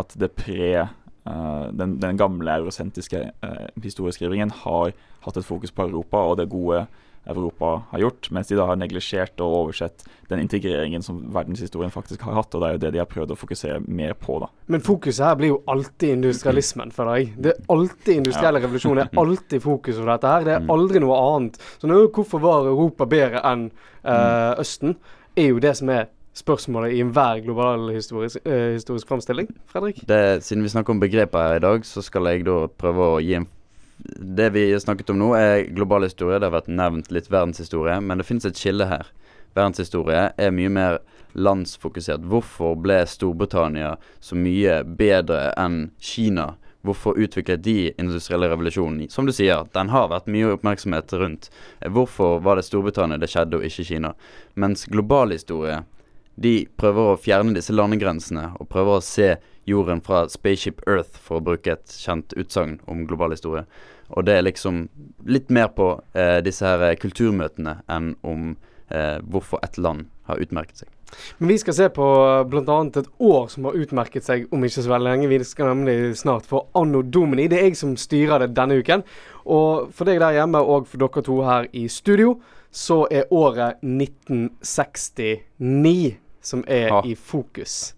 at 0.03 0.17
det 0.19 0.33
pre 0.41 0.89
Uh, 1.23 1.71
den, 1.71 2.01
den 2.03 2.17
gamle 2.19 2.51
eurosentiske 2.51 3.19
uh, 3.47 3.67
historieskrivingen 3.79 4.51
har 4.65 4.91
hatt 5.23 5.37
et 5.39 5.47
fokus 5.47 5.71
på 5.71 5.85
Europa 5.87 6.19
og 6.27 6.41
det 6.41 6.49
gode 6.51 6.81
Europa 7.27 7.83
har 7.93 7.99
gjort, 8.03 8.31
mens 8.35 8.49
de 8.51 8.57
da 8.59 8.65
har 8.67 8.77
neglisjert 8.81 9.41
og 9.45 9.53
oversett 9.61 10.03
den 10.29 10.41
integreringen 10.43 11.03
som 11.05 11.21
verdenshistorien 11.35 11.93
faktisk 11.95 12.25
har 12.27 12.35
hatt, 12.35 12.55
og 12.55 12.61
det 12.65 12.69
er 12.69 12.73
jo 12.77 12.81
det 12.83 12.93
de 12.97 13.03
har 13.03 13.07
prøvd 13.11 13.35
å 13.35 13.39
fokusere 13.39 13.81
mer 13.87 14.15
på, 14.19 14.41
da. 14.43 14.49
Men 14.67 14.81
fokuset 14.83 15.25
her 15.27 15.37
blir 15.39 15.53
jo 15.53 15.61
alltid 15.71 16.17
industrialismen, 16.17 16.91
føler 16.97 17.21
jeg. 17.21 17.33
Det 17.39 17.53
er 17.55 17.61
alltid 17.77 18.17
industrielle 18.17 18.63
revolusjon. 18.65 18.97
Det 18.99 19.05
er 19.07 19.21
alltid 19.25 19.63
fokus 19.63 20.01
på 20.03 20.09
dette 20.11 20.33
her. 20.35 20.45
Det 20.49 20.55
er 20.57 20.61
Mm. 20.63 20.71
aldri 20.75 21.01
noe 21.03 21.17
annet. 21.37 21.57
Så 21.79 21.89
nå, 21.91 22.01
hvorfor 22.15 22.41
var 22.43 22.67
Europa 22.67 23.07
bedre 23.07 23.41
enn 23.53 23.71
eh, 24.05 24.55
Østen? 24.63 24.97
Er 25.37 25.49
jo 25.55 25.59
det 25.63 25.77
som 25.79 25.89
er 25.91 26.09
spørsmålet 26.35 26.95
i 26.97 27.01
enhver 27.05 27.43
global 27.45 27.91
historisk, 27.93 28.41
eh, 28.47 28.73
historisk 28.77 29.07
framstilling. 29.09 29.49
Fredrik? 29.69 29.99
Det, 30.09 30.43
siden 30.43 30.63
vi 30.65 30.69
snakker 30.73 30.91
om 30.95 31.01
begreper 31.01 31.39
her 31.39 31.57
i 31.57 31.65
dag, 31.65 31.85
så 31.85 32.03
skal 32.03 32.25
jeg 32.31 32.45
da 32.47 32.67
prøve 32.69 33.09
å 33.17 33.21
gi 33.23 33.35
en 33.37 33.47
Det 34.19 34.51
vi 34.51 34.81
snakket 34.81 35.11
om 35.11 35.19
nå, 35.21 35.33
er 35.39 35.67
global 35.75 36.07
historie. 36.07 36.39
Det 36.39 36.49
har 36.49 36.57
vært 36.57 36.71
nevnt 36.73 37.13
litt 37.15 37.31
verdenshistorie, 37.31 38.01
men 38.03 38.19
det 38.19 38.27
finnes 38.27 38.47
et 38.49 38.59
skille 38.59 38.89
her. 38.91 39.11
Verdenshistorie 39.55 40.31
er 40.41 40.55
mye 40.55 40.73
mer 40.73 40.99
landsfokusert. 41.39 42.25
Hvorfor 42.29 42.75
ble 42.83 43.03
Storbritannia 43.09 43.95
så 44.21 44.37
mye 44.39 44.81
bedre 44.85 45.53
enn 45.61 45.93
Kina? 46.03 46.53
Hvorfor 46.83 47.15
utviklet 47.15 47.63
de 47.63 47.93
industrielle 47.95 48.49
revolusjonen? 48.51 49.07
Som 49.11 49.29
du 49.29 49.33
sier, 49.33 49.69
den 49.77 49.93
har 49.93 50.11
vært 50.11 50.27
mye 50.27 50.57
oppmerksomhet 50.57 51.15
rundt. 51.15 51.51
Hvorfor 51.87 52.41
var 52.43 52.59
det 52.59 52.67
Storbritannia 52.67 53.21
det 53.23 53.31
skjedde, 53.31 53.61
og 53.61 53.69
ikke 53.69 53.87
Kina? 53.87 54.17
Mens 54.59 54.89
global 54.91 55.31
historie 55.37 55.85
de 56.35 56.67
prøver 56.81 57.13
å 57.13 57.19
fjerne 57.21 57.55
disse 57.57 57.75
landegrensene 57.75 58.53
og 58.59 58.71
prøver 58.73 58.99
å 58.99 59.05
se 59.05 59.35
jorden 59.69 60.01
fra 60.03 60.25
Spaceship 60.31 60.81
Earth, 60.89 61.19
for 61.21 61.39
å 61.39 61.45
bruke 61.45 61.77
et 61.77 61.95
kjent 61.95 62.35
utsagn 62.39 62.81
om 62.91 63.05
global 63.07 63.35
historie. 63.35 63.65
Og 64.13 64.27
det 64.27 64.37
er 64.37 64.47
liksom 64.47 64.87
litt 65.29 65.53
mer 65.53 65.71
på 65.77 65.95
eh, 66.19 66.41
disse 66.45 66.67
her 66.67 66.83
eh, 66.89 66.99
kulturmøtene 67.01 67.79
enn 67.93 68.15
om 68.27 68.51
eh, 68.91 69.21
hvorfor 69.23 69.63
et 69.65 69.79
land 69.79 70.11
har 70.29 70.43
utmerket 70.43 70.83
seg. 70.83 70.91
Men 71.39 71.53
vi 71.53 71.59
skal 71.61 71.77
se 71.77 71.87
på 71.93 72.07
bl.a. 72.49 72.77
et 72.89 73.11
år 73.21 73.49
som 73.53 73.69
har 73.69 73.77
utmerket 73.77 74.25
seg 74.25 74.47
om 74.53 74.65
ikke 74.65 74.85
så 74.85 74.95
veldig 74.95 75.11
lenge. 75.11 75.29
Vi 75.29 75.43
skal 75.45 75.69
nemlig 75.69 76.17
snart 76.21 76.49
få 76.49 76.65
Anno 76.79 77.03
Domini. 77.05 77.51
Det 77.53 77.61
er 77.61 77.69
jeg 77.69 77.81
som 77.83 77.93
styrer 78.01 78.47
det 78.47 78.55
denne 78.57 78.81
uken. 78.81 79.05
Og 79.45 79.93
for 79.93 80.09
deg 80.09 80.23
der 80.23 80.39
hjemme 80.41 80.65
og 80.65 80.89
for 80.89 81.05
dere 81.05 81.27
to 81.27 81.39
her 81.45 81.69
i 81.77 81.85
studio, 81.93 82.39
så 82.73 83.03
er 83.13 83.29
året 83.33 83.85
1969 83.85 86.22
som 86.43 86.65
er 86.67 86.89
Ja. 86.89 87.01
i 87.05 87.15
fokus. 87.15 87.95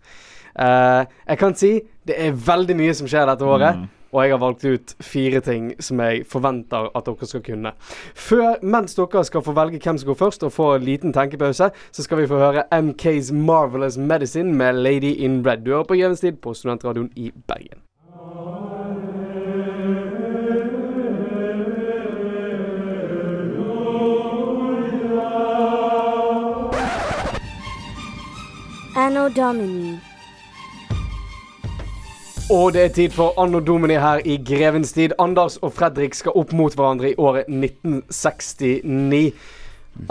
Uh, 0.54 1.04
jeg 1.28 1.38
kan 1.38 1.54
si 1.54 1.80
det 2.06 2.14
er 2.18 2.32
veldig 2.32 2.76
mye 2.76 2.94
som 2.94 3.06
skjer 3.08 3.26
dette 3.26 3.44
året. 3.44 3.76
Mm. 3.76 3.88
Og 4.14 4.22
jeg 4.22 4.30
har 4.30 4.38
valgt 4.38 4.64
ut 4.64 4.94
fire 5.02 5.40
ting 5.40 5.72
som 5.82 5.98
jeg 5.98 6.20
forventer 6.30 6.86
at 6.94 7.04
dere 7.04 7.26
skal 7.26 7.42
kunne. 7.42 7.72
Før, 8.14 8.62
Mens 8.62 8.94
dere 8.94 9.24
skal 9.24 9.42
få 9.42 9.52
velge 9.56 9.80
hvem 9.82 9.98
som 9.98 10.06
går 10.06 10.14
først, 10.14 10.44
og 10.44 10.52
få 10.52 10.74
en 10.76 10.84
liten 10.86 11.12
tenkepause, 11.12 11.70
så 11.92 12.02
skal 12.02 12.18
vi 12.18 12.26
få 12.30 12.38
høre 12.38 12.62
MKs 12.70 13.32
Marvelous 13.32 13.98
Medicine 13.98 14.54
med 14.54 14.72
Lady 14.74 15.16
in 15.18 15.42
Red. 15.46 15.64
Du 15.66 15.72
hører 15.72 15.84
på 15.84 15.98
Jevnstid 15.98 16.38
på 16.40 16.54
Studentradioen 16.54 17.10
i 17.16 17.32
Bergen. 17.48 17.82
Anno 28.96 29.28
Domini. 29.28 29.98
Og 32.50 32.72
det 32.72 32.82
er 32.84 32.92
tid 32.94 33.10
for 33.10 33.34
Anno 33.42 33.58
Domini 33.60 33.96
her 33.98 34.20
i 34.22 34.36
Grevens 34.38 34.92
tid. 34.94 35.16
Anders 35.18 35.56
og 35.56 35.72
Fredrik 35.74 36.14
skal 36.14 36.36
opp 36.38 36.52
mot 36.54 36.76
hverandre 36.78 37.10
i 37.10 37.16
året 37.18 37.48
1969. 37.50 39.32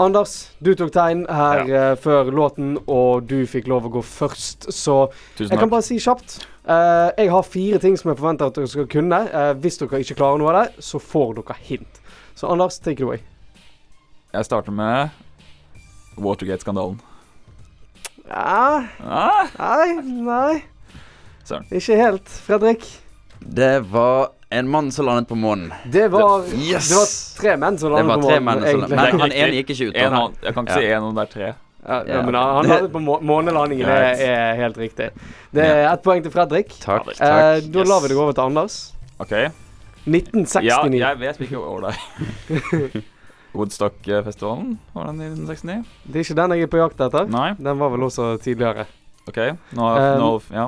Anders, 0.00 0.34
du 0.60 0.74
tok 0.76 0.92
tegn 0.92 1.22
her 1.32 1.62
eh, 1.64 1.94
før 2.00 2.28
låten, 2.28 2.74
og 2.84 3.24
du 3.30 3.46
fikk 3.48 3.70
lov 3.72 3.88
å 3.88 3.94
gå 3.96 4.02
først. 4.04 4.68
Så 4.68 4.98
Tusen 5.38 5.54
jeg 5.54 5.62
kan 5.62 5.72
bare 5.72 5.86
si 5.86 5.96
kjapt. 5.96 6.36
Uh, 6.64 7.08
jeg 7.16 7.32
har 7.32 7.48
fire 7.48 7.80
ting 7.80 7.96
som 8.00 8.12
jeg 8.12 8.20
forventer 8.20 8.52
at 8.52 8.60
dere 8.60 8.68
skal 8.74 8.90
kunne. 8.92 9.22
Uh, 9.32 9.54
hvis 9.64 9.80
dere 9.80 10.02
ikke 10.04 10.18
klarer 10.20 10.44
noe 10.44 10.52
av 10.52 10.60
det, 10.60 10.84
så 10.84 11.00
får 11.00 11.38
dere 11.40 11.58
hint. 11.70 12.04
Så 12.36 12.52
Anders, 12.52 12.76
take 12.84 13.00
it 13.00 13.08
away. 13.08 13.24
Jeg 14.36 14.44
starter 14.50 14.76
med 14.76 15.08
Watergate-skandalen. 16.20 17.00
Ja, 18.28 18.84
Ah, 19.04 19.48
nei, 19.58 19.94
nei. 20.24 20.62
Søren. 21.44 21.66
Ikke 21.70 21.96
helt. 22.00 22.28
Fredrik? 22.46 22.86
Det 23.44 23.82
var 23.92 24.30
en 24.54 24.68
mann 24.70 24.90
som 24.94 25.04
landet 25.06 25.28
på 25.28 25.36
månen. 25.36 25.72
Det 25.92 26.06
var, 26.12 26.46
Yes! 26.56 26.88
det 26.88 26.96
var 26.96 27.10
tre 27.42 27.56
menn 27.60 27.76
som 27.78 27.90
Det 27.92 27.98
landet 27.98 28.14
var 28.14 28.22
på 28.22 28.28
tre 28.30 28.38
månen, 28.40 28.62
landet 28.64 28.90
Men 28.90 29.20
han 29.20 29.32
ene 29.32 29.58
gikk 29.58 29.70
ikke 29.74 29.90
ut. 29.90 29.96
en, 30.00 30.12
han, 30.16 30.34
jeg 30.42 30.54
kan 30.56 30.64
ikke 30.68 30.78
si 30.80 30.88
én 30.94 31.04
om 31.10 31.14
det 31.18 31.26
er 31.26 31.32
tre. 31.34 31.50
Ja, 31.84 31.98
ja, 31.98 32.14
Ja. 32.14 32.22
men 32.24 32.34
han, 32.34 32.54
han 32.56 32.66
landet 32.70 32.92
på 32.94 33.00
må 33.04 33.18
månelandingen. 33.20 33.84
Det 33.86 34.28
er 34.30 34.54
helt 34.62 34.78
riktig. 34.80 35.10
Det 35.52 35.66
er 35.68 35.92
ett 35.92 36.02
poeng 36.02 36.22
til 36.24 36.32
Fredrik. 36.32 36.72
Takk. 36.80 37.10
takk. 37.12 37.20
Eh, 37.20 37.60
da 37.74 37.84
lar 37.84 38.00
vi 38.00 38.08
det 38.08 38.16
gå 38.16 38.22
over 38.24 38.32
til 38.32 38.46
Anders. 38.48 38.78
OK. 39.20 39.32
Ja, 39.36 39.50
1969. 40.06 40.98
jeg 41.00 41.18
vet 41.20 41.36
hvilket 41.36 41.58
år 41.58 41.80
det 41.84 41.92
er. 41.92 43.02
Woodstock-festivalen, 43.54 44.78
var 44.94 45.06
den 45.10 45.20
i 45.22 45.28
1969? 45.30 45.84
Det 46.06 46.16
er 46.20 46.24
ikke 46.26 46.36
den 46.42 46.50
jeg 46.56 46.62
er 46.66 46.72
på 46.72 46.80
jakt 46.82 47.00
etter. 47.06 47.28
Nei? 47.30 47.50
Den 47.58 47.78
var 47.78 47.90
vel 47.94 48.06
også 48.08 48.32
tidligere. 48.42 48.86
OK. 49.28 49.38
Nå, 49.72 49.90
Um, 49.94 50.18
nå 50.20 50.32
Ja. 50.52 50.66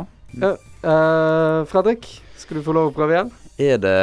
Eh, 0.86 1.64
Fredrik, 1.70 2.06
skal 2.36 2.58
du 2.58 2.62
få 2.62 2.72
lov 2.76 2.90
å 2.90 2.94
prøve 2.96 3.14
igjen? 3.16 3.30
Er 3.58 3.78
det 3.80 3.96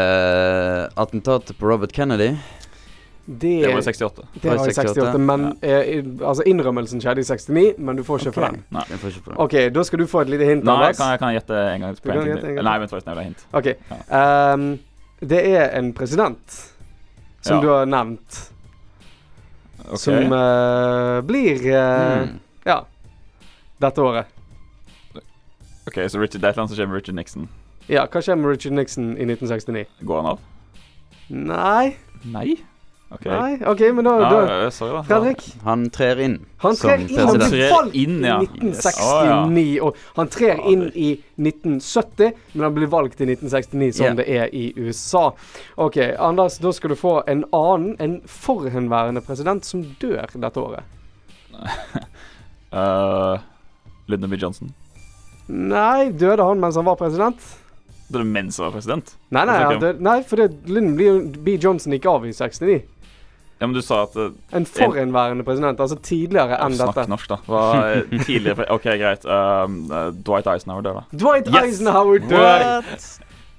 attentatet 0.98 1.56
på 1.60 1.68
Robert 1.70 1.92
Kennedy? 1.94 2.36
Det, 3.26 3.62
Det 3.64 3.70
var 3.72 3.80
i 3.80 3.84
68. 3.86 4.24
det 4.42 4.50
var 4.52 4.68
i 4.68 4.74
68, 4.74 5.18
men 5.20 5.46
eh, 5.62 5.84
i- 5.96 6.02
altså 6.28 6.44
innrømmelsen 6.44 7.00
skjedde 7.00 7.20
i 7.22 7.24
69, 7.24 7.78
men 7.78 7.96
du 7.96 8.04
får 8.04 8.20
ikke 8.26 8.34
for 8.36 8.42
den. 8.50 8.64
Nei. 8.70 8.84
Jeg 8.90 9.00
får 9.00 9.10
ikke 9.14 9.24
for 9.24 9.32
den. 9.32 9.42
OK, 9.46 9.56
da 9.74 9.84
skal 9.88 10.00
du 10.00 10.06
få 10.12 10.22
et 10.26 10.30
lite 10.34 10.44
hint, 10.50 10.64
Nei, 10.68 10.88
jeg 10.90 10.98
kan 10.98 11.10
jeg, 11.14 11.20
kan 11.20 11.34
gjette 11.38 11.62
en 11.76 11.82
gang? 11.86 11.94
Du 11.96 12.02
kan 12.02 12.18
gjette 12.28 12.50
en 12.50 12.56
gang. 12.58 12.66
Nei, 12.68 12.74
vent 12.84 12.92
forresten, 12.92 13.14
jeg 13.14 13.16
vil 13.16 13.24
ha 13.24 13.30
hint. 13.30 13.46
OK. 13.54 13.70
Ehm, 14.12 14.80
det 15.24 15.40
er 15.56 15.70
en 15.80 15.94
president 15.94 16.58
som 17.42 17.56
Ja. 17.58 17.62
du 17.62 17.68
har 17.70 17.86
nevnt. 17.86 18.50
Ok. 19.90 20.00
som 20.00 20.32
uh, 20.32 21.22
blir 21.28 21.60
uh, 21.74 22.24
Mm. 22.24 22.40
Ja. 22.66 22.80
Dette 23.82 24.02
året. 24.02 24.26
Ok, 25.88 25.98
så 26.08 26.20
Richard, 26.20 26.42
det 26.42 26.48
er 26.48 26.50
et 26.50 26.56
eller 26.56 26.64
annet 26.64 26.72
som 26.72 26.78
skjer 26.78 26.88
med 26.88 26.96
Richard 27.02 27.16
Nixon. 27.18 27.50
Ja, 27.92 28.06
hva 28.08 28.22
skjer 28.24 28.38
med 28.40 28.54
Richard 28.54 28.78
Nixon 28.78 29.10
i 29.18 29.26
1969? 29.28 29.84
Går 30.08 30.22
han 30.22 30.30
av? 30.32 30.40
Nei. 31.28 31.96
Nei? 32.24 32.56
Ok. 33.14 33.26
Nei, 33.26 33.60
OK, 33.66 33.80
men 33.94 34.06
da, 34.06 34.14
Ja, 34.22 34.30
da 34.64 34.72
sorry. 34.72 35.04
Fredrik? 35.06 35.44
Han 35.64 35.90
trer 35.94 36.20
inn 36.20 36.40
Han 36.64 36.76
trer 36.76 37.04
inn, 37.04 37.20
han 37.20 37.38
blir 37.38 37.70
valgt 37.70 37.96
inn, 37.96 38.16
ja. 38.26 38.40
i 38.42 38.48
1969. 38.48 39.66
Og 39.86 40.00
han 40.16 40.32
trer 40.34 40.62
inn 40.72 40.86
i 40.96 41.10
1970, 41.38 42.32
men 42.54 42.66
han 42.66 42.74
blir 42.74 42.90
valgt 42.90 43.22
i 43.22 43.28
1969, 43.28 43.92
som 44.00 44.18
det 44.18 44.26
er 44.32 44.50
i 44.56 44.72
USA. 44.80 45.28
OK, 45.76 46.00
Anders, 46.18 46.58
da 46.64 46.72
skal 46.74 46.94
du 46.94 46.98
få 46.98 47.20
en 47.30 47.44
annen, 47.54 47.94
en 48.02 48.16
forhenværende 48.26 49.22
president 49.26 49.68
som 49.68 49.84
dør 50.02 50.34
dette 50.34 50.64
året. 50.64 50.88
Uh, 52.74 53.38
Lyndon 54.10 54.32
B. 54.32 54.40
Johnson. 54.42 54.74
Nei, 55.52 56.10
døde 56.10 56.42
han 56.42 56.64
mens 56.64 56.80
han 56.80 56.88
var 56.88 56.98
president? 56.98 57.46
Er 58.14 58.26
mens 58.26 58.58
han 58.58 58.72
var 58.72 58.80
president. 58.80 59.14
Nei, 59.30 59.46
nei, 59.50 59.60
han 59.68 59.78
døde, 59.84 60.02
nei 60.02 60.18
for 60.26 60.42
det, 60.42 60.50
Lyndon 60.72 61.30
B. 61.44 61.60
Johnson 61.62 61.94
gikk 61.94 62.10
av 62.10 62.26
i 62.26 62.34
69. 62.34 62.82
Ja, 63.64 63.68
men 63.72 63.78
du 63.78 63.82
sa 63.86 64.02
at 64.04 64.16
uh, 64.20 64.34
En 64.52 64.66
forhenværende 64.68 65.46
president, 65.48 65.80
altså 65.80 65.96
tidligere 66.04 66.58
enn 66.60 66.74
Snakk 66.76 66.98
dette. 66.98 67.10
norsk, 67.14 67.30
da. 67.32 67.38
Hva 67.48 67.62
er 67.94 68.02
tidligere 68.28 68.66
OK, 68.76 68.90
greit. 69.00 69.24
Um, 69.24 69.78
uh, 69.88 70.10
Dwight 70.28 70.50
Eisenhower 70.52 70.84
dør, 70.84 70.98
da. 71.00 71.04
Dwight 71.22 71.48
Yes! 71.48 71.62
Eisenhower 71.62 72.20
dør! 72.28 72.84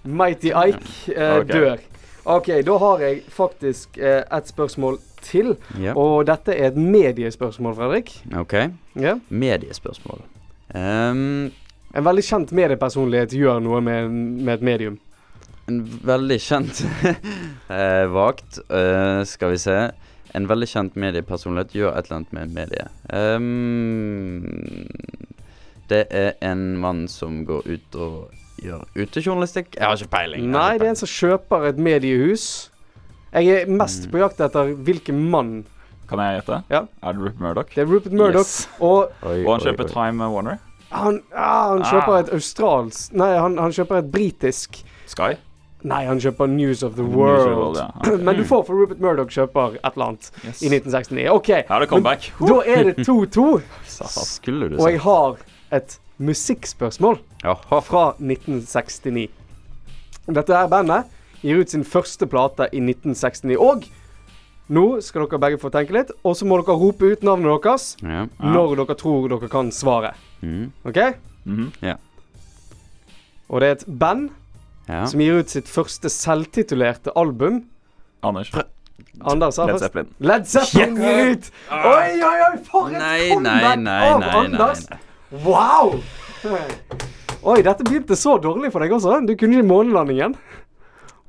Mighty 0.04 0.52
Ike 0.52 1.16
uh, 1.16 1.38
okay. 1.40 1.49
dør. 1.54 1.82
OK, 2.37 2.52
da 2.68 2.76
har 2.84 3.00
jeg 3.06 3.23
faktisk 3.32 3.96
uh, 3.96 4.20
et 4.38 4.52
spørsmål 4.52 5.00
til. 5.25 5.54
Yep. 5.80 5.96
Og 5.96 6.26
dette 6.28 6.52
er 6.52 6.68
et 6.75 6.76
mediespørsmål, 6.76 7.75
Fredrik. 7.80 8.12
OK. 8.37 8.52
Yeah. 9.00 9.25
Mediespørsmål. 9.28 10.20
Um, 10.75 11.52
En 11.94 12.02
veldig 12.04 12.25
kjent 12.26 12.52
mediepersonlighet 12.52 13.32
gjør 13.38 13.61
noe 13.62 13.80
med, 13.80 14.11
med 14.44 14.56
et 14.58 14.64
medium. 14.66 15.00
En 15.68 15.78
veldig 16.04 16.38
kjent 16.44 16.80
eh, 17.71 18.04
Vagt, 18.12 18.59
eh, 18.68 19.23
skal 19.28 19.50
vi 19.54 19.59
se. 19.62 19.76
En 20.35 20.49
veldig 20.50 20.66
kjent 20.68 20.97
mediepersonlighet 20.99 21.73
gjør 21.78 21.92
et 21.97 22.09
eller 22.09 22.16
annet 22.21 22.33
med 22.35 22.54
mediet. 22.56 22.90
medie. 23.09 23.54
Ehm, 24.35 24.87
det 25.88 26.06
er 26.11 26.33
en 26.42 26.76
mann 26.80 27.04
som 27.09 27.44
går 27.47 27.66
ut 27.68 27.99
og 28.00 28.30
gjør 28.64 28.83
utejournalistikk. 28.97 29.76
Jeg 29.78 29.85
har 29.87 29.97
ikke 29.99 30.11
peiling. 30.14 30.47
Nei, 30.50 30.73
ikke 30.75 30.83
det 30.83 30.87
er 30.88 30.94
en 30.94 31.00
som 31.02 31.12
kjøper 31.12 31.68
et 31.71 31.78
mediehus. 31.78 32.47
Jeg 33.35 33.49
er 33.62 33.66
mest 33.71 34.06
Mm. 34.06 34.11
på 34.12 34.18
jakt 34.23 34.40
etter 34.40 34.75
hvilken 34.87 35.18
mann. 35.30 35.64
Kan 36.09 36.18
jeg 36.21 36.40
gjette? 36.42 36.62
Ja. 36.71 36.83
Er 37.02 37.12
det 37.12 37.21
Rupert 37.23 37.40
Murdoch? 37.40 37.71
Det 37.75 37.78
er 37.83 37.87
Rupert 37.90 38.12
Murdoch. 38.12 38.44
Yes. 38.47 38.68
Og. 38.80 39.11
Oi, 39.23 39.40
Og 39.47 39.52
han 39.52 39.61
oi, 39.61 39.64
kjøper 39.66 39.85
oi. 39.85 39.88
Time 39.94 40.28
Warner? 40.35 40.59
han, 40.94 41.23
ah, 41.35 41.68
han 41.73 41.83
kjøper 41.83 42.12
Ah. 42.12 42.18
et 42.21 42.28
australsk 42.37 43.12
Nei, 43.18 43.33
han, 43.35 43.56
han 43.59 43.73
kjøper 43.73 43.97
et 43.99 44.11
britisk 44.12 44.76
Sky? 45.11 45.33
Nei, 45.85 46.05
han 46.09 46.17
kjøper 46.21 46.47
News 46.49 46.83
of 46.83 46.95
the 46.97 47.03
of 47.05 47.12
World. 47.14 47.45
the 47.45 47.57
World, 47.57 47.76
ja. 47.76 47.88
okay. 48.00 48.17
Men 48.25 48.37
du 48.38 48.45
får 48.49 48.62
for 48.67 48.75
Rupert 48.81 49.00
Murdoch 49.05 49.29
kjøper 49.35 49.75
et 49.76 49.91
eller 49.93 50.07
annet 50.07 50.31
Yes. 50.47 50.62
i 50.62 50.71
1969. 50.73 51.26
OK, 51.31 51.49
er 51.50 51.81
det 51.85 51.88
comeback. 51.91 52.31
da 52.41 52.61
er 52.67 52.85
det 52.88 53.05
2-2, 53.09 53.61
Satan. 53.87 54.25
Skulle 54.31 54.71
du 54.73 54.79
og 54.81 54.88
jeg 54.91 55.00
har 55.05 55.37
et 55.76 55.99
musikkspørsmål 56.19 57.19
Jaha. 57.45 57.81
fra 57.85 58.05
1969. 58.21 59.29
Dette 60.33 60.57
her 60.57 60.69
bandet 60.73 61.05
gir 61.43 61.61
ut 61.61 61.69
sin 61.75 61.85
første 61.85 62.26
plate 62.33 62.71
i 62.73 62.81
1969. 62.81 63.59
Og 63.61 63.85
nå 64.73 64.85
skal 65.05 65.26
dere 65.26 65.38
begge 65.43 65.59
få 65.61 65.69
tenke 65.75 65.93
litt, 65.93 66.09
og 66.25 66.33
så 66.38 66.47
må 66.49 66.57
dere 66.62 66.79
rope 66.81 67.11
ut 67.12 67.26
navnet 67.29 67.61
deres 67.67 67.91
Ja. 68.00 68.23
Ja. 68.25 68.53
når 68.55 68.79
dere 68.81 68.97
tror 68.97 69.29
dere 69.29 69.50
kan 69.53 69.69
svaret. 69.71 70.17
Mm. 70.41 70.71
OK? 70.88 71.03
Mhm. 71.45 71.69
Og 73.53 73.61
det 73.61 73.69
er 73.69 73.73
et 73.76 73.85
band 74.00 74.31
ja. 74.88 75.05
som 75.11 75.21
gir 75.21 75.41
ut 75.41 75.53
sitt 75.53 75.71
første 75.71 76.11
selvtitulerte 76.12 77.14
album. 77.19 77.62
Anders. 78.25 78.53
Anders 79.21 79.59
Led 79.59 79.79
Zeppelin. 79.83 80.11
Led 80.19 80.47
Zeppelin 80.49 80.97
gir 81.00 81.33
ut! 81.35 81.50
Oi, 81.71 82.11
oi, 82.19 82.37
oi, 82.49 82.55
for 82.67 82.93
et 82.93 82.99
Nei, 83.00 83.19
comeback 83.32 83.82
nei, 83.82 83.85
nei, 83.85 84.11
av 84.11 84.28
Anders! 84.45 84.87
nei. 84.91 85.00
Wow! 85.45 85.99
Oi, 87.45 87.58
dette 87.65 87.85
begynte 87.85 88.17
så 88.17 88.37
dårlig 88.41 88.71
for 88.73 88.85
deg 88.85 88.95
også. 88.95 89.19
Du 89.26 89.35
kunne 89.37 89.58
ikke 89.58 89.69
månelandingen. 89.69 90.37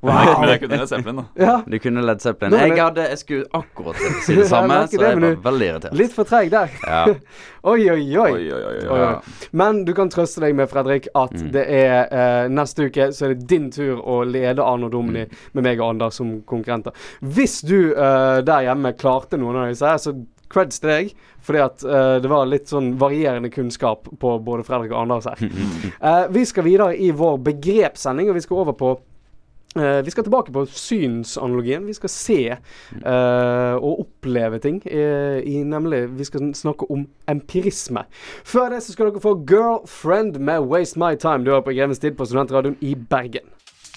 Men 0.05 0.49
jeg 0.49 0.59
kunne 0.61 0.77
Led 0.77 0.87
Zeppelin, 0.89 1.15
da. 1.17 1.23
Ja, 1.39 1.53
Du 1.65 1.79
kunne 1.79 2.01
Led 2.05 2.19
Zeppelin. 2.21 2.51
Nå, 2.53 2.57
Jeg 2.67 2.77
hadde 2.83 3.05
Jeg 3.09 3.17
skulle 3.17 3.45
akkurat 3.53 3.95
si 4.25 4.35
det 4.39 4.47
samme, 4.49 4.73
ja, 4.73 4.87
så 4.87 4.97
det, 4.99 5.07
jeg 5.07 5.21
var 5.21 5.37
veldig 5.51 5.67
irritert. 5.71 5.93
litt 5.97 6.13
for 6.13 6.23
treig 6.29 6.51
der. 6.51 6.69
Ja. 6.85 7.05
Oi, 7.71 7.89
oi, 7.89 8.03
oi. 8.17 8.31
Oi, 8.31 8.51
oi, 8.53 8.59
oi. 8.61 8.75
Oi, 8.75 8.87
oi. 8.93 8.99
oi. 9.07 9.47
Men 9.57 9.79
du 9.87 9.93
kan 9.97 10.09
trøste 10.13 10.43
deg 10.43 10.53
med, 10.55 10.69
Fredrik, 10.69 11.07
at 11.15 11.33
Mm. 11.33 11.47
det 11.55 11.63
er 11.73 12.05
eh, 12.11 12.47
neste 12.53 12.85
uke 12.85 13.07
så 13.11 13.25
er 13.25 13.33
det 13.33 13.47
din 13.49 13.71
tur 13.73 13.97
å 14.05 14.19
lede 14.23 14.61
Arno 14.61 14.89
Domini 14.93 15.23
Mm. 15.25 15.33
med 15.53 15.63
meg 15.63 15.79
og 15.81 15.89
Anders 15.95 16.15
som 16.21 16.41
konkurrenter. 16.45 16.93
Hvis 17.21 17.61
du 17.65 17.95
eh, 17.95 18.41
der 18.45 18.67
hjemme 18.67 18.93
klarte 18.93 19.37
noen 19.41 19.55
av 19.63 19.71
disse 19.73 19.85
her, 19.89 19.97
så 19.97 20.13
creds 20.49 20.79
til 20.79 20.89
deg. 20.91 21.15
Fordi 21.45 21.59
at 21.61 21.83
uh, 21.85 22.17
det 22.21 22.29
var 22.29 22.45
litt 22.49 22.69
sånn 22.71 22.95
varierende 22.97 23.51
kunnskap 23.53 24.07
på 24.17 24.29
både 24.41 24.63
Fredrik 24.65 24.89
og 24.95 25.03
Anders 25.03 25.25
her. 25.29 25.41
Uh, 26.01 26.25
vi 26.33 26.41
skal 26.45 26.63
videre 26.65 26.95
i 26.97 27.11
vår 27.13 27.37
begrepssending, 27.45 28.29
og 28.31 28.35
vi 28.39 28.41
skal 28.41 28.63
over 28.63 28.73
på 28.73 28.95
eh, 29.75 30.01
vi 30.05 30.11
skal 30.11 30.23
tilbake 30.23 30.51
på 30.51 30.65
synsanalogien. 30.65 31.85
Vi 31.87 31.93
skal 31.93 32.09
se 32.09 32.39
uh, 32.51 33.75
og 33.75 34.05
oppleve 34.05 34.59
ting. 34.59 34.81
Uh, 34.85 35.39
i 35.43 35.63
nemlig 35.63 36.05
Vi 36.17 36.27
skal 36.27 36.53
snakke 36.55 36.87
om 36.91 37.07
empirisme. 37.29 38.05
Før 38.43 38.69
det 38.69 38.83
så 38.83 38.93
skal 38.93 39.11
dere 39.11 39.21
få 39.21 39.35
'Girlfriend' 39.35 40.39
med 40.39 40.59
'Waste 40.59 40.99
My 40.99 41.15
Time'. 41.15 41.45
Du 41.45 41.51
er 41.51 41.61
på 41.61 41.75
Grevens 41.75 41.99
tid 41.99 42.11
på 42.11 42.25
Studentradioen 42.25 42.77
i 42.81 42.95
Bergen. 42.95 43.47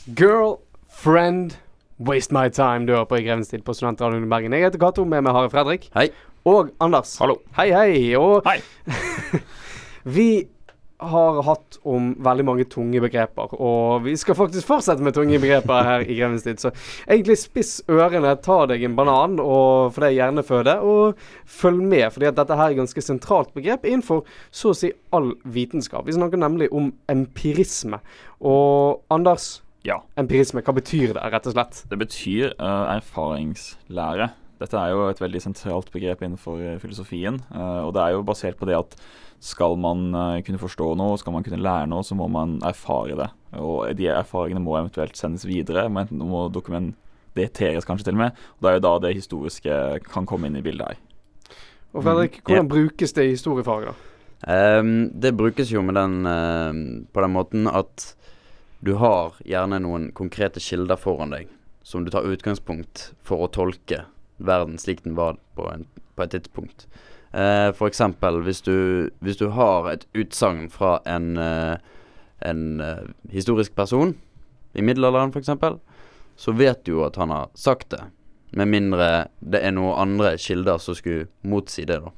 'Girlfriend', 0.08 1.58
'Waste 2.00 2.32
My 2.32 2.48
Time'. 2.48 2.86
Du 2.86 2.92
er 2.92 3.04
på 3.04 3.16
Grevens 3.16 3.48
tid 3.48 3.62
på 3.62 3.72
Studentradioen 3.72 4.24
i 4.24 4.28
Bergen. 4.28 4.52
Jeg 4.52 4.62
heter 4.62 4.78
Cato, 4.78 5.04
med 5.04 5.22
meg 5.22 5.32
har 5.32 5.42
jeg 5.42 5.50
Fredrik. 5.50 5.90
Hei. 5.94 6.10
Og 6.44 6.70
Anders. 6.80 7.18
Hallo. 7.18 7.34
Hei, 7.56 7.70
hei. 7.70 8.16
Og 8.16 8.42
Hei. 8.46 8.60
vi 10.16 10.48
har 10.98 11.36
hatt 11.46 11.76
om 11.86 12.08
veldig 12.26 12.44
mange 12.48 12.64
tunge 12.66 12.98
begreper, 13.04 13.52
og 13.54 14.02
vi 14.02 14.16
skal 14.18 14.34
faktisk 14.34 14.66
fortsette 14.66 15.04
med 15.04 15.14
tunge 15.14 15.38
begreper 15.38 15.84
her 15.86 16.02
i 16.02 16.16
Grevens 16.18 16.42
tid. 16.42 16.58
Så 16.58 16.72
egentlig 17.06 17.36
spiss 17.38 17.76
ørene, 17.86 18.32
ta 18.42 18.56
deg 18.66 18.82
en 18.82 18.96
banan 18.98 19.36
og 19.38 19.92
for 19.94 20.06
deg 20.08 20.16
hjerneføde, 20.16 20.74
og 20.82 21.20
følg 21.46 21.84
med, 21.86 22.08
fordi 22.14 22.26
at 22.32 22.40
dette 22.40 22.58
her 22.58 22.72
er 22.72 22.80
ganske 22.80 23.04
sentralt 23.04 23.54
begrep 23.54 23.86
innenfor 23.86 24.24
så 24.50 24.72
å 24.72 24.78
si 24.80 24.90
all 25.14 25.30
vitenskap. 25.46 26.02
Vi 26.08 26.16
snakker 26.18 26.40
nemlig 26.42 26.70
om 26.74 26.90
empirisme. 27.08 28.00
Og 28.42 29.04
Anders, 29.14 29.60
Ja. 29.86 30.00
empirisme, 30.18 30.60
hva 30.66 30.74
betyr 30.74 31.14
det, 31.14 31.22
rett 31.32 31.46
og 31.46 31.54
slett? 31.54 31.84
Det 31.88 31.98
betyr 31.98 32.52
uh, 32.58 32.98
erfaringslære. 32.98 34.30
Dette 34.58 34.74
er 34.74 34.90
jo 34.90 35.06
et 35.06 35.20
veldig 35.22 35.40
sentralt 35.44 35.92
begrep 35.94 36.24
innenfor 36.26 36.58
eh, 36.58 36.78
filosofien. 36.82 37.38
uh, 37.54 37.86
og 37.86 37.94
det 37.94 38.02
er 38.02 38.16
jo 38.16 38.24
basert 38.26 38.58
på 38.58 38.66
det 38.66 38.74
at 38.74 38.96
skal 39.40 39.76
man 39.78 40.08
eh, 40.14 40.42
kunne 40.46 40.58
forstå 40.60 40.94
noe, 40.98 41.18
skal 41.20 41.32
man 41.36 41.44
kunne 41.46 41.62
lære 41.62 41.88
noe, 41.90 42.02
så 42.06 42.16
må 42.18 42.26
man 42.32 42.56
erfare 42.66 43.16
det. 43.18 43.28
Og 43.58 43.86
de 43.96 44.08
erfaringene 44.10 44.62
må 44.64 44.76
eventuelt 44.78 45.16
sendes 45.16 45.46
videre, 45.46 45.86
men 45.88 46.06
enten 46.06 46.24
må 46.28 46.46
dokumenteres 46.52 47.86
kanskje 47.86 48.08
til 48.08 48.18
og 48.18 48.22
med. 48.24 48.40
Og 48.58 48.66
det 48.66 48.70
er 48.70 48.78
jo 48.78 48.84
da 48.88 48.94
det 49.06 49.14
historiske 49.16 49.78
kan 50.08 50.26
komme 50.28 50.50
inn 50.50 50.58
i 50.58 50.64
bildet 50.64 50.90
her. 50.90 51.02
Og 51.94 52.02
Fredrik, 52.04 52.40
Mhm. 52.42 52.44
hvordan 52.44 52.68
brukes 52.68 53.12
det 53.12 53.24
i 53.24 53.30
historiefaget, 53.36 53.88
da? 53.88 54.78
Um, 54.78 55.10
det 55.18 55.36
brukes 55.36 55.70
jo 55.72 55.82
med 55.82 55.94
den 55.94 56.26
uh, 56.26 56.72
på 57.12 57.20
den 57.24 57.32
måten 57.32 57.66
at 57.66 58.14
du 58.84 58.94
har 58.94 59.34
gjerne 59.44 59.80
noen 59.82 60.12
konkrete 60.12 60.60
kilder 60.62 60.96
foran 60.96 61.30
deg 61.34 61.48
som 61.82 62.04
du 62.04 62.10
tar 62.10 62.22
utgangspunkt 62.28 63.12
for 63.26 63.42
å 63.42 63.50
tolke 63.50 64.04
verden 64.38 64.78
slik 64.78 65.02
den 65.02 65.16
var 65.16 65.38
på, 65.56 65.66
en, 65.72 65.86
på 66.14 66.22
et 66.22 66.30
tidspunkt. 66.36 66.86
Eh, 67.32 67.70
for 67.76 67.90
eksempel 67.90 68.40
hvis 68.46 68.62
du, 68.64 69.10
hvis 69.20 69.36
du 69.36 69.50
har 69.52 69.90
et 69.92 70.06
utsagn 70.16 70.68
fra 70.72 70.98
en, 71.04 71.34
eh, 71.36 71.76
en 72.48 72.80
eh, 72.80 73.10
historisk 73.32 73.74
person 73.76 74.14
i 74.72 74.84
middelalderen 74.84 75.34
f.eks., 75.34 75.50
så 76.38 76.54
vet 76.54 76.84
du 76.86 76.94
jo 76.94 77.04
at 77.04 77.18
han 77.20 77.34
har 77.34 77.50
sagt 77.58 77.90
det. 77.90 78.00
Med 78.56 78.70
mindre 78.70 79.28
det 79.40 79.60
er 79.60 79.74
noen 79.76 79.98
andre 79.98 80.36
kilder 80.40 80.80
som 80.80 80.96
skulle 80.96 81.26
motsi 81.42 81.84
det, 81.84 81.98
da. 82.00 82.14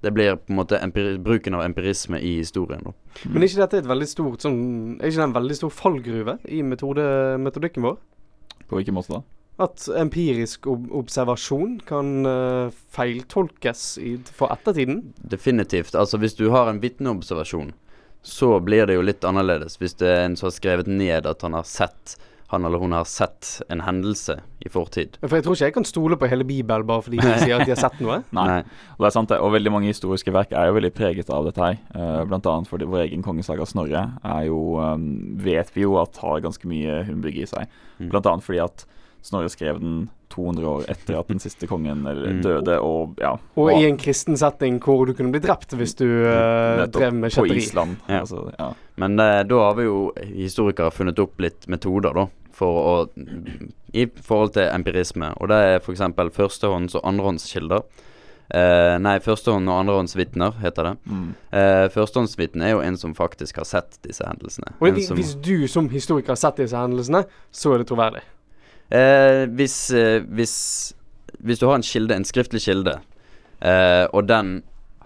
Det 0.00 0.12
blir 0.16 0.36
på 0.36 0.52
en 0.52 0.56
måte 0.56 0.80
bruken 1.20 1.56
av 1.56 1.64
empirisme 1.64 2.18
i 2.20 2.38
historien, 2.40 2.82
da. 2.84 2.92
Men 3.28 3.42
er 3.42 3.50
ikke 3.50 3.62
dette 3.62 3.82
et 3.82 3.88
veldig 3.88 4.06
stort 4.08 4.44
sånn 4.44 4.60
Er 4.96 5.10
ikke 5.10 5.18
det 5.18 5.26
en 5.26 5.34
veldig 5.34 5.56
stor 5.58 5.72
fallgruve 5.76 6.38
i 6.48 6.62
metode, 6.64 7.04
metodikken 7.40 7.84
vår? 7.84 7.98
På 8.68 8.78
hvilken 8.78 8.96
måte 8.96 9.18
da? 9.18 9.24
At 9.60 9.84
empirisk 10.00 10.66
ob 10.70 10.88
observasjon 11.02 11.78
kan 11.88 12.24
uh, 12.24 12.72
feiltolkes 12.94 13.84
i, 14.00 14.14
for 14.32 14.52
ettertiden? 14.54 15.02
Definitivt. 15.20 15.94
Altså 15.98 16.20
hvis 16.22 16.38
du 16.38 16.48
har 16.54 16.70
en 16.70 16.80
vitneobservasjon, 16.80 17.74
så 18.24 18.54
blir 18.64 18.88
det 18.88 18.96
jo 18.96 19.04
litt 19.04 19.24
annerledes. 19.24 19.76
Hvis 19.80 19.98
det 20.00 20.08
er 20.08 20.24
en 20.24 20.36
som 20.40 20.48
har 20.48 20.56
skrevet 20.56 20.88
ned 20.88 21.28
at 21.28 21.44
han 21.44 21.56
har 21.56 21.68
sett 21.68 22.16
han 22.50 22.64
eller 22.64 22.78
hun 22.82 22.92
har 22.92 23.04
sett 23.06 23.62
en 23.68 23.80
hendelse 23.86 24.40
i 24.58 24.68
fortid. 24.68 25.14
For 25.22 25.36
jeg 25.38 25.44
tror 25.46 25.54
ikke 25.54 25.68
jeg 25.68 25.74
kan 25.76 25.86
stole 25.86 26.16
på 26.18 26.26
hele 26.26 26.42
Bibelen 26.42 26.86
bare 26.88 27.04
fordi 27.06 27.20
de 27.22 27.34
sier 27.38 27.54
at 27.54 27.62
de 27.62 27.70
har 27.70 27.78
sett 27.78 28.00
noe. 28.02 28.16
Nei. 28.34 28.64
Og 28.96 29.04
det 29.04 29.06
er 29.06 29.14
sant 29.14 29.30
det, 29.30 29.38
og 29.38 29.52
veldig 29.54 29.70
mange 29.70 29.92
historiske 29.92 30.34
verk 30.34 30.50
er 30.58 30.66
jo 30.66 30.74
veldig 30.74 30.90
preget 30.96 31.30
av 31.30 31.46
dette 31.46 31.62
her. 31.62 31.78
Uh, 31.94 32.24
blant 32.26 32.48
annet 32.50 32.70
fordi 32.70 32.88
vår 32.90 33.04
egen 33.04 33.22
kongesaga 33.22 33.68
Snorre 33.70 34.02
er 34.18 34.48
jo, 34.48 34.58
um, 34.82 35.04
vet 35.38 35.70
vi 35.76 35.86
jo 35.86 35.94
at 36.02 36.18
har 36.24 36.42
ganske 36.42 36.66
mye 36.70 37.04
humbug 37.06 37.38
i 37.38 37.46
seg. 37.46 37.70
Mm. 38.00 38.10
Blant 38.10 38.26
annet 38.32 38.48
fordi 38.48 38.64
at 38.66 38.82
Snorre 39.22 39.48
skrev 39.52 39.78
den 39.80 40.08
200 40.30 40.64
år 40.70 40.84
etter 40.88 41.18
at 41.18 41.28
den 41.28 41.40
siste 41.42 41.66
kongen 41.66 42.04
Mm. 42.06 42.40
døde, 42.42 42.76
og 42.80 43.16
ja. 43.20 43.34
Og 43.56 43.72
i 43.74 43.84
en 43.88 43.96
kristen 43.98 44.36
setting 44.38 44.78
hvor 44.80 45.04
du 45.06 45.12
kunne 45.12 45.32
bli 45.34 45.40
drept 45.40 45.74
hvis 45.76 45.94
du 45.98 46.06
uh, 46.06 46.86
drev 46.86 47.12
med 47.14 47.30
kjetteri. 47.34 47.48
På. 47.48 47.56
Island. 47.64 47.96
Ja. 48.08 48.20
Altså, 48.20 48.44
ja. 48.58 48.70
Men 48.96 49.18
uh, 49.20 49.42
da 49.42 49.58
har 49.66 49.74
vi 49.74 49.84
jo 49.88 50.12
historikere 50.30 50.90
funnet 50.94 51.18
opp 51.18 51.40
litt 51.40 51.66
metoder, 51.68 52.14
da. 52.14 52.26
For 52.52 52.78
å 52.84 52.94
I 53.92 54.06
forhold 54.22 54.52
til 54.54 54.68
empirisme. 54.70 55.32
Og 55.40 55.48
det 55.50 55.56
er 55.56 55.76
f.eks. 55.80 56.00
førstehånds- 56.36 56.94
og 56.96 57.04
andrehåndskilder. 57.08 57.82
Eh, 58.52 58.96
nei, 58.98 59.16
førstehånd- 59.22 59.70
og 59.70 59.76
andrehåndsvitner 59.84 60.56
heter 60.58 60.88
det. 60.88 60.92
Mm. 61.06 61.28
Eh, 61.54 61.84
Førstehåndsvitne 61.94 62.66
er 62.66 62.72
jo 62.74 62.80
en 62.82 62.96
som 62.98 63.14
faktisk 63.14 63.60
har 63.62 63.64
sett 63.68 63.98
disse 64.02 64.26
hendelsene. 64.26 64.72
Og 64.80 64.88
En 64.88 64.94
hvis, 64.94 65.06
som- 65.08 65.16
hvis 65.16 65.34
du 65.40 65.66
som 65.68 65.88
historiker 65.88 66.32
har 66.34 66.36
sett 66.36 66.56
disse 66.56 66.74
hendelsene, 66.76 67.24
så 67.52 67.74
er 67.74 67.78
det 67.78 67.86
troverdig. 67.86 68.22
Eh, 68.90 69.46
hvis, 69.46 69.90
eh, 69.90 70.22
hvis, 70.22 70.94
hvis 71.38 71.58
du 71.58 71.66
har 71.66 71.78
en 71.78 71.86
kilde, 71.86 72.14
en 72.14 72.26
skriftlig 72.26 72.62
kilde, 72.64 72.98
eh, 73.60 74.04
og 74.10 74.26
den 74.26 74.60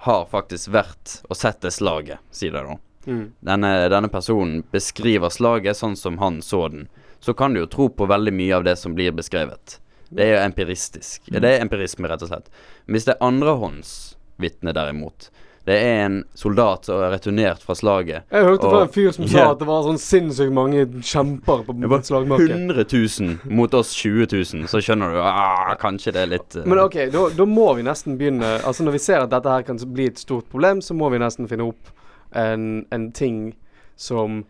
har 0.06 0.26
faktisk 0.30 0.72
vært 0.72 1.18
og 1.28 1.36
sett 1.36 1.60
det 1.64 1.74
slaget, 1.76 2.20
sier 2.32 2.54
det 2.54 2.64
da. 2.64 2.76
Mm. 3.04 3.24
Denne, 3.44 3.72
denne 3.92 4.08
personen 4.08 4.62
beskriver 4.72 5.32
slaget 5.32 5.76
sånn 5.76 5.96
som 6.00 6.16
han 6.22 6.40
så 6.42 6.66
den. 6.72 6.88
Så 7.20 7.36
kan 7.36 7.52
du 7.52 7.60
jo 7.60 7.68
tro 7.68 7.88
på 7.92 8.08
veldig 8.08 8.32
mye 8.36 8.56
av 8.56 8.64
det 8.64 8.76
som 8.80 8.96
blir 8.96 9.12
beskrevet. 9.16 9.78
Det 10.14 10.24
er 10.24 10.34
jo 10.34 10.42
empiristisk. 10.44 11.28
Det 11.32 11.44
er 11.44 11.60
empirisme, 11.60 12.08
rett 12.08 12.24
og 12.24 12.30
slett. 12.30 12.50
Men 12.84 12.96
hvis 12.96 13.08
det 13.08 13.14
er 13.16 13.26
andrehåndsvitne, 13.26 14.74
derimot, 14.76 15.28
det 15.64 15.77
er 15.81 16.03
en 16.05 16.16
soldat 16.37 16.85
som 16.85 17.00
er 17.00 17.14
returnert 17.14 17.62
fra 17.64 17.72
slaget 17.79 18.27
Jeg 18.29 18.44
hørte 18.44 18.68
fra 18.68 18.83
en 18.85 18.90
fyr 18.92 19.14
som 19.16 19.29
sa 19.33 19.46
at 19.55 19.62
det 19.62 19.68
var 19.68 19.87
sånn 19.87 20.00
sinnssykt 20.00 20.53
mange 20.53 20.85
kjemper 21.00 21.62
på 21.64 22.00
slagmarken. 22.05 22.68
100 22.68 22.85
000 22.85 23.55
mot 23.57 23.77
oss 23.79 23.94
20 23.96 24.29
000, 24.29 24.68
så 24.68 24.83
skjønner 24.85 25.14
du 25.16 25.20
ah, 25.24 25.72
Kanskje 25.81 26.12
det 26.12 26.24
er 26.24 26.33
litt 26.35 26.59
uh, 26.59 26.66
Men 26.68 26.83
OK, 26.85 26.98
da 27.12 27.46
må 27.48 27.70
vi 27.79 27.87
nesten 27.87 28.18
begynne 28.20 28.59
Altså 28.61 28.85
Når 28.85 28.98
vi 28.98 29.05
ser 29.07 29.24
at 29.24 29.33
dette 29.33 29.55
her 29.57 29.64
kan 29.64 29.81
bli 29.96 30.11
et 30.12 30.20
stort 30.20 30.50
problem, 30.53 30.83
så 30.85 30.96
må 30.96 31.09
vi 31.14 31.22
nesten 31.22 31.48
finne 31.48 31.70
opp 31.70 31.94
en, 32.37 32.85
en 32.92 33.07
ting 33.14 33.55
som 33.96 34.42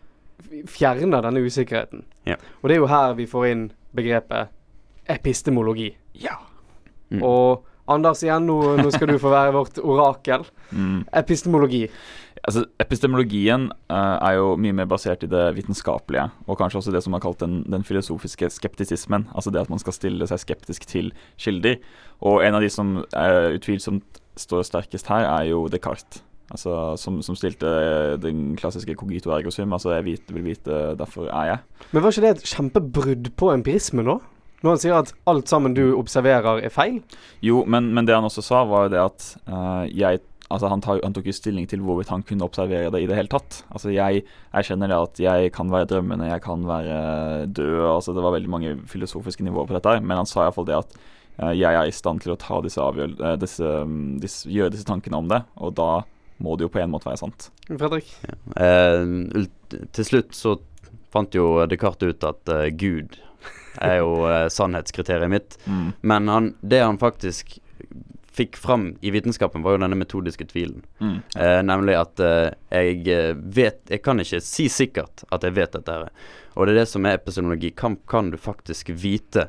fjerner 0.66 1.22
denne 1.22 1.42
usikkerheten. 1.44 2.04
Ja. 2.24 2.38
Og 2.62 2.68
det 2.68 2.76
er 2.76 2.80
jo 2.80 2.88
her 2.88 3.14
vi 3.18 3.26
får 3.28 3.46
inn 3.50 3.64
begrepet 3.94 4.50
epistemologi. 5.14 5.92
ja. 6.18 6.40
Mm. 7.12 7.20
Og 7.22 7.66
Anders, 7.90 8.22
igjen, 8.24 8.46
nå, 8.48 8.58
nå 8.80 8.90
skal 8.94 9.10
du 9.12 9.18
få 9.20 9.32
være 9.32 9.52
vårt 9.52 9.80
orakel. 9.82 10.46
Mm. 10.72 11.02
Epistemologi. 11.20 11.82
Altså, 12.44 12.64
epistemologien 12.80 13.70
uh, 13.92 14.16
er 14.24 14.38
jo 14.38 14.54
mye 14.60 14.76
mer 14.76 14.88
basert 14.88 15.24
i 15.24 15.30
det 15.32 15.44
vitenskapelige, 15.56 16.26
og 16.48 16.58
kanskje 16.60 16.80
også 16.80 16.94
det 16.94 17.04
som 17.04 17.16
er 17.16 17.22
kalt 17.24 17.40
den, 17.44 17.62
den 17.72 17.84
filosofiske 17.84 18.50
skeptisismen. 18.56 19.28
Altså 19.36 19.52
det 19.52 19.62
at 19.64 19.72
man 19.72 19.80
skal 19.80 19.96
stille 19.96 20.28
seg 20.28 20.42
skeptisk 20.42 20.88
til 20.88 21.12
kilder. 21.40 21.80
Og 22.24 22.44
en 22.44 22.56
av 22.56 22.64
de 22.64 22.72
som 22.72 22.98
uh, 23.04 23.48
utvilsomt 23.52 24.22
står 24.40 24.64
sterkest 24.68 25.12
her, 25.12 25.28
er 25.28 25.50
jo 25.52 25.66
Descartes. 25.72 26.24
Altså, 26.52 26.94
som, 27.00 27.22
som 27.24 27.36
stilte 27.36 27.66
den 28.20 28.52
klassiske 28.60 28.94
cogito 29.00 29.32
ergo 29.32 29.52
sum. 29.52 29.72
Altså 29.72 29.94
jeg 29.94 30.04
vet, 30.04 30.32
vil 30.36 30.44
vite, 30.44 30.80
derfor 31.00 31.30
er 31.32 31.48
jeg. 31.48 31.58
Men 31.92 32.04
var 32.04 32.12
ikke 32.12 32.24
det 32.26 32.32
et 32.34 32.50
kjempebrudd 32.52 33.30
på 33.40 33.48
empirisme 33.54 34.04
nå? 34.04 34.18
Når 34.64 34.72
han 34.74 34.80
sier 34.80 34.94
at 34.96 35.10
alt 35.28 35.50
sammen 35.50 35.74
du 35.76 35.82
observerer, 35.98 36.62
er 36.64 36.72
feil? 36.72 37.02
Jo, 37.44 37.62
men, 37.68 37.90
men 37.94 38.06
det 38.08 38.14
han 38.16 38.24
også 38.24 38.42
sa, 38.44 38.62
var 38.68 38.86
jo 38.88 38.94
det 38.96 39.02
at 39.02 39.26
uh, 39.48 39.84
jeg 39.92 40.22
Altså 40.52 40.68
han, 40.68 40.82
tar, 40.84 40.98
han 41.02 41.14
tok 41.16 41.24
jo 41.26 41.32
stilling 41.34 41.64
til 41.66 41.80
hvorvidt 41.82 42.10
han 42.12 42.22
kunne 42.22 42.44
observere 42.44 42.90
det 42.92 43.00
i 43.00 43.06
det 43.08 43.16
hele 43.16 43.30
tatt. 43.32 43.62
Altså 43.74 43.88
jeg 43.90 44.20
erkjenner 44.54 44.90
det 44.92 44.98
at 45.00 45.20
jeg 45.24 45.50
kan 45.56 45.70
være 45.72 45.88
drømmende, 45.90 46.28
jeg 46.28 46.42
kan 46.44 46.62
være 46.68 46.98
død. 47.48 47.78
altså 47.88 48.12
Det 48.14 48.22
var 48.22 48.34
veldig 48.36 48.52
mange 48.52 48.74
filosofiske 48.92 49.42
nivåer 49.42 49.66
på 49.66 49.74
dette, 49.74 49.94
her, 49.96 50.04
men 50.04 50.20
han 50.20 50.28
sa 50.28 50.44
iallfall 50.44 50.68
det 50.68 50.76
at 50.76 50.92
eh, 51.40 51.54
jeg 51.56 51.72
er 51.80 51.88
i 51.88 51.96
stand 51.96 52.22
til 52.22 52.34
å 52.36 52.38
ta 52.38 52.60
disse 52.62 52.78
avgjør 52.84 53.16
eh, 53.24 53.34
disse, 53.40 53.64
mm, 53.88 54.04
disse, 54.22 54.44
gjøre 54.52 54.74
disse 54.76 54.86
tankene 54.92 55.22
om 55.24 55.32
det, 55.32 55.40
og 55.56 55.74
da 55.80 55.88
må 56.44 56.54
det 56.60 56.68
jo 56.68 56.72
på 56.76 56.84
en 56.84 56.92
måte 56.92 57.08
være 57.08 57.22
sant. 57.24 57.48
Fredrik? 57.72 58.12
Eh, 58.60 59.00
ult- 59.40 59.78
til 59.96 60.10
slutt 60.12 60.36
så 60.38 60.58
fant 61.10 61.34
jo 61.34 61.64
Descartes 61.72 62.12
ut 62.14 62.28
at 62.30 62.52
eh, 62.52 62.68
Gud 62.78 63.16
er 63.82 63.98
jo 64.00 64.24
eh, 64.28 64.46
sannhetskriteriet 64.52 65.30
mitt. 65.30 65.58
Mm. 65.66 65.92
Men 66.00 66.28
han, 66.28 66.50
det 66.60 66.82
han 66.84 67.00
faktisk 67.00 67.58
fikk 68.34 68.56
fram 68.56 68.96
i 69.00 69.10
vitenskapen, 69.14 69.62
var 69.62 69.76
jo 69.76 69.82
denne 69.84 69.98
metodiske 69.98 70.46
tvilen. 70.50 70.82
Mm. 70.98 71.18
Eh, 71.36 71.60
nemlig 71.62 71.94
at 72.00 72.20
eh, 72.20 72.48
jeg 72.74 73.04
eh, 73.06 73.34
vet 73.34 73.78
Jeg 73.90 74.02
kan 74.02 74.18
ikke 74.18 74.40
si 74.42 74.66
sikkert 74.72 75.22
at 75.30 75.46
jeg 75.46 75.54
vet 75.54 75.76
dette 75.76 75.94
her. 75.94 76.08
Og 76.54 76.66
det 76.66 76.74
er 76.74 76.80
det 76.82 76.88
som 76.90 77.06
er 77.06 77.20
epistemologi. 77.20 77.70
Kan, 77.78 77.96
kan 78.10 78.32
du 78.34 78.38
faktisk 78.38 78.90
vite? 78.90 79.46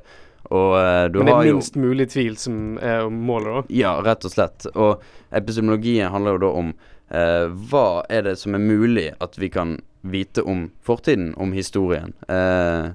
Og 0.53 0.77
eh, 0.77 1.05
du 1.09 1.19
Men 1.19 1.31
det 1.31 1.33
har 1.33 1.41
er 1.47 1.49
jo 1.49 1.57
minst 1.57 1.79
mulig 1.81 2.09
tvil 2.13 2.37
som 2.37 2.77
er 2.77 3.09
målet, 3.09 3.49
da. 3.55 3.63
Ja, 3.73 3.95
rett 4.05 4.25
og 4.25 4.35
slett. 4.35 4.69
Og 4.75 5.01
epistemologien 5.33 6.13
handler 6.13 6.37
jo 6.37 6.43
da 6.45 6.53
om 6.61 6.71
eh, 7.09 7.49
hva 7.71 7.87
er 8.09 8.29
det 8.29 8.37
som 8.41 8.57
er 8.57 8.61
mulig 8.61 9.09
at 9.17 9.37
vi 9.41 9.49
kan 9.49 9.79
vite 10.05 10.45
om 10.45 10.67
fortiden, 10.85 11.33
om 11.41 11.57
historien. 11.57 12.13
Eh, 12.29 12.93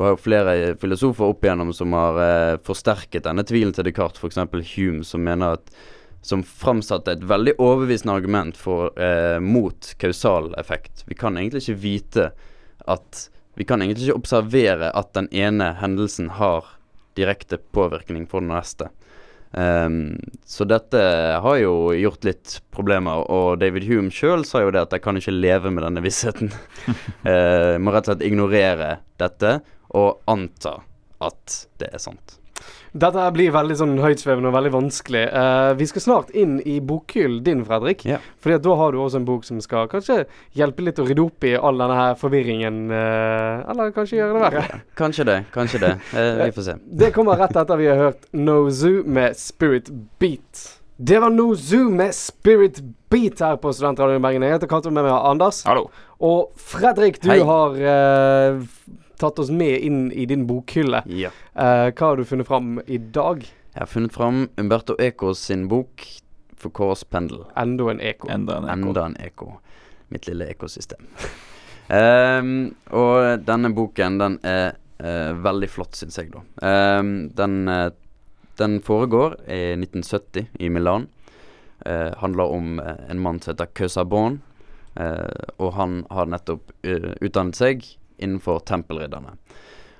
du 0.00 0.06
har 0.06 0.14
jo 0.14 0.22
flere 0.24 0.52
filosofer 0.80 1.28
opp 1.28 1.42
igjennom 1.44 1.74
som 1.76 1.92
har 1.92 2.18
eh, 2.24 2.58
forsterket 2.64 3.26
denne 3.26 3.42
tvilen 3.44 3.74
til 3.76 3.84
Descartes, 3.84 4.22
f.eks. 4.22 4.38
Hume, 4.72 5.02
som 5.04 5.20
mener 5.20 5.58
at 5.58 5.74
som 6.24 6.40
framsatte 6.40 7.12
et 7.12 7.26
veldig 7.28 7.52
overbevisende 7.60 8.14
argument 8.16 8.56
for, 8.56 8.94
eh, 8.96 9.36
mot 9.44 9.90
kausal 10.00 10.54
effekt. 10.56 11.02
Vi 11.04 11.18
kan 11.20 11.36
egentlig 11.36 11.66
ikke 11.66 11.82
vite 11.82 12.30
at 12.88 13.28
Vi 13.60 13.64
kan 13.66 13.82
egentlig 13.82 14.06
ikke 14.06 14.16
observere 14.22 14.88
at 14.96 15.12
den 15.12 15.26
ene 15.36 15.74
hendelsen 15.76 16.30
har 16.38 16.64
direkte 17.18 17.58
påvirkning 17.58 18.24
på 18.30 18.40
den 18.40 18.48
neste. 18.48 18.88
Um, 19.50 20.16
så 20.46 20.64
dette 20.64 21.02
har 21.42 21.56
jo 21.58 21.90
gjort 21.92 22.24
litt 22.24 22.54
problemer, 22.72 23.26
og 23.28 23.58
David 23.60 23.84
Hume 23.84 24.14
sjøl 24.14 24.46
sa 24.48 24.62
jo 24.62 24.70
det 24.70 24.86
at 24.86 24.94
jeg 24.96 25.02
kan 25.04 25.18
ikke 25.18 25.34
leve 25.34 25.74
med 25.74 25.84
denne 25.84 26.00
vissheten. 26.00 26.54
uh, 27.26 27.76
må 27.82 27.92
rett 27.92 28.06
og 28.06 28.14
slett 28.14 28.24
ignorere 28.30 28.94
dette 29.20 29.58
og 29.96 30.20
anta 30.30 30.80
at 31.20 31.64
det 31.80 31.90
er 31.92 32.02
sant. 32.02 32.40
Dette 32.90 33.22
her 33.22 33.30
blir 33.34 33.52
veldig 33.54 33.76
sånn 33.78 33.92
høytsvevende 34.02 34.50
og 34.50 34.56
veldig 34.56 34.72
vanskelig. 34.74 35.22
Uh, 35.30 35.70
vi 35.78 35.86
skal 35.86 36.02
snart 36.04 36.32
inn 36.36 36.56
i 36.66 36.80
bokhyllen 36.82 37.42
din, 37.46 37.62
Fredrik. 37.66 38.02
Yeah. 38.08 38.24
Fordi 38.42 38.56
at 38.58 38.64
da 38.66 38.74
har 38.80 38.92
du 38.92 38.98
også 39.00 39.20
en 39.20 39.28
bok 39.28 39.46
som 39.46 39.60
skal 39.62 39.86
kanskje 39.92 40.24
hjelpe 40.58 40.84
litt 40.84 40.98
å 41.00 41.06
rydde 41.06 41.22
opp 41.22 41.46
i 41.46 41.54
all 41.54 41.78
denne 41.80 41.98
her 42.00 42.18
forvirringen. 42.20 42.82
Uh, 42.90 43.62
eller 43.70 43.94
kanskje 43.96 44.18
gjøre 44.18 44.36
det 44.36 44.42
verre. 44.46 44.80
Kanskje 44.98 45.28
det, 45.28 45.38
kanskje 45.54 45.82
det. 45.86 45.94
Uh, 46.10 46.42
vi 46.48 46.56
får 46.58 46.66
se. 46.66 46.76
Det 47.04 47.12
kommer 47.16 47.40
rett 47.40 47.56
etter 47.62 47.80
vi 47.80 47.88
har 47.92 48.04
hørt 48.08 48.28
No 48.34 48.58
Zoo 48.74 49.04
med 49.06 49.38
Spirit 49.38 49.92
Beat. 50.22 50.66
Det 51.00 51.20
var 51.22 51.32
No 51.32 51.52
Zoo 51.56 51.88
med 51.94 52.12
Spirit 52.16 52.82
Beat 53.10 53.40
her 53.40 53.54
på 53.62 53.70
Studentradioen 53.72 54.18
i 54.18 54.26
Bergen. 54.26 54.44
Jeg 54.44 54.58
heter 54.58 54.68
Cato, 54.70 54.90
med 54.90 55.06
meg 55.06 55.14
Anders. 55.14 55.62
Hallo. 55.68 55.86
Og 56.20 56.50
Fredrik, 56.60 57.22
du 57.22 57.30
Hei. 57.30 57.38
har 57.46 57.78
tatt 59.20 59.38
oss 59.42 59.50
med 59.52 59.78
inn 59.86 60.08
i 60.12 60.26
din 60.26 60.46
bokhylle. 60.48 61.02
Ja. 61.06 61.30
Uh, 61.54 61.90
hva 61.92 62.10
har 62.10 62.20
du 62.20 62.24
funnet 62.28 62.48
fram 62.48 62.80
i 62.86 62.98
dag? 62.98 63.44
Jeg 63.44 63.82
har 63.82 63.90
funnet 63.90 64.16
fram 64.16 64.48
Umberto 64.58 64.96
Ecos 64.98 65.44
sin 65.46 65.68
bok 65.70 66.06
For 66.60 66.72
Kårs 66.76 67.04
pendel. 67.08 67.44
Enda 67.56 67.86
en 67.92 68.02
eko. 68.04 68.28
Enda 68.32 68.58
en 68.58 68.66
eko. 68.68 68.88
Enda 68.90 69.06
en 69.06 69.16
eko. 69.24 69.52
Mitt 70.12 70.26
lille 70.28 70.50
ekosystem. 70.50 71.06
um, 71.88 72.52
og 73.00 73.46
denne 73.46 73.70
boken, 73.76 74.18
den 74.20 74.36
er 74.44 74.74
uh, 75.00 75.32
veldig 75.40 75.70
flott, 75.72 75.96
syns 75.96 76.18
jeg, 76.20 76.32
da. 76.34 76.42
Um, 76.60 77.30
den, 77.38 77.62
uh, 77.70 77.88
den 78.60 78.80
foregår 78.84 79.38
i 79.46 79.62
1970 79.78 80.50
i 80.60 80.68
Milan. 80.68 81.08
Uh, 81.86 82.12
handler 82.20 82.52
om 82.52 82.76
en 82.80 83.22
mann 83.24 83.40
som 83.40 83.54
heter 83.54 83.72
Causabon. 83.72 84.42
Eh, 84.98 85.44
og 85.62 85.74
han 85.76 86.00
har 86.10 86.28
nettopp 86.30 86.72
utdannet 87.22 87.58
seg 87.58 87.84
innenfor 88.20 88.60
tempelridderne. 88.68 89.36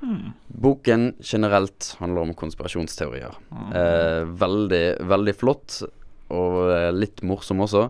Mm. 0.03 0.31
Boken 0.47 1.15
generelt 1.21 1.97
handler 1.99 2.21
om 2.21 2.35
konspirasjonsteorier. 2.35 3.35
Eh, 3.75 4.25
veldig, 4.25 4.85
veldig 5.09 5.35
flott, 5.37 5.83
og 6.33 6.61
eh, 6.73 6.89
litt 6.95 7.25
morsom 7.27 7.61
også, 7.67 7.89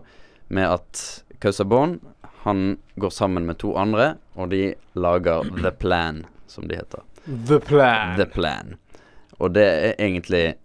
med 0.51 0.67
at 0.67 1.03
Kausabon 1.41 1.99
han 2.43 2.77
går 2.95 3.13
sammen 3.13 3.45
med 3.45 3.59
to 3.61 3.75
andre, 3.77 4.15
og 4.33 4.49
de 4.51 4.73
lager 4.97 5.45
The 5.61 5.71
Plan, 5.71 6.25
som 6.49 6.67
de 6.67 6.79
heter. 6.79 7.05
The 7.47 7.59
Plan. 7.59 8.17
The 8.17 8.25
Plan. 8.25 8.75
Og 9.37 9.53
det 9.53 9.65
er 9.65 9.95
egentlig 9.99 10.55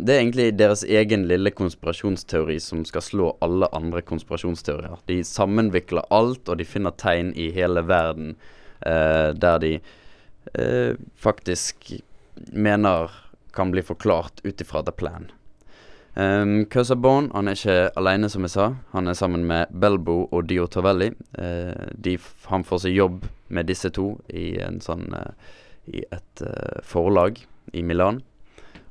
Det 0.00 0.14
er 0.14 0.22
egentlig 0.22 0.56
deres 0.56 0.82
egen 0.88 1.26
lille 1.28 1.50
konspirasjonsteori 1.52 2.56
som 2.64 2.80
skal 2.88 3.02
slå 3.04 3.26
alle 3.44 3.68
andre 3.76 4.00
konspirasjonsteorier. 4.00 4.96
De 5.06 5.18
sammenvikler 5.20 6.06
alt, 6.08 6.48
og 6.48 6.56
de 6.58 6.64
finner 6.64 6.94
tegn 6.96 7.34
i 7.36 7.50
hele 7.52 7.82
verden 7.84 8.32
der 8.82 9.58
de 9.62 9.76
eh, 10.54 10.96
faktisk 11.16 11.92
mener 12.52 13.10
kan 13.52 13.70
bli 13.70 13.82
forklart 13.82 14.40
ut 14.42 14.60
ifra 14.60 14.82
The 14.82 14.92
Plan. 14.92 15.30
Um, 16.14 16.66
Bone 16.96 17.30
han 17.32 17.48
er 17.48 17.56
ikke 17.56 17.92
alene, 17.96 18.28
som 18.28 18.44
jeg 18.44 18.52
sa. 18.52 18.66
Han 18.92 19.08
er 19.08 19.16
sammen 19.16 19.46
med 19.48 19.70
Belbo 19.70 20.26
og 20.30 20.48
Dio 20.48 20.66
Torvelli. 20.66 21.12
Uh, 21.38 21.88
de, 21.94 22.18
han 22.50 22.64
får 22.64 22.84
seg 22.84 22.96
jobb 22.96 23.24
med 23.48 23.68
disse 23.68 23.90
to 23.90 24.18
i, 24.28 24.58
sånn, 24.84 25.08
uh, 25.12 25.32
i 25.88 26.04
et 26.12 26.44
uh, 26.44 26.82
forlag 26.84 27.40
i 27.72 27.82
Milan. 27.82 28.20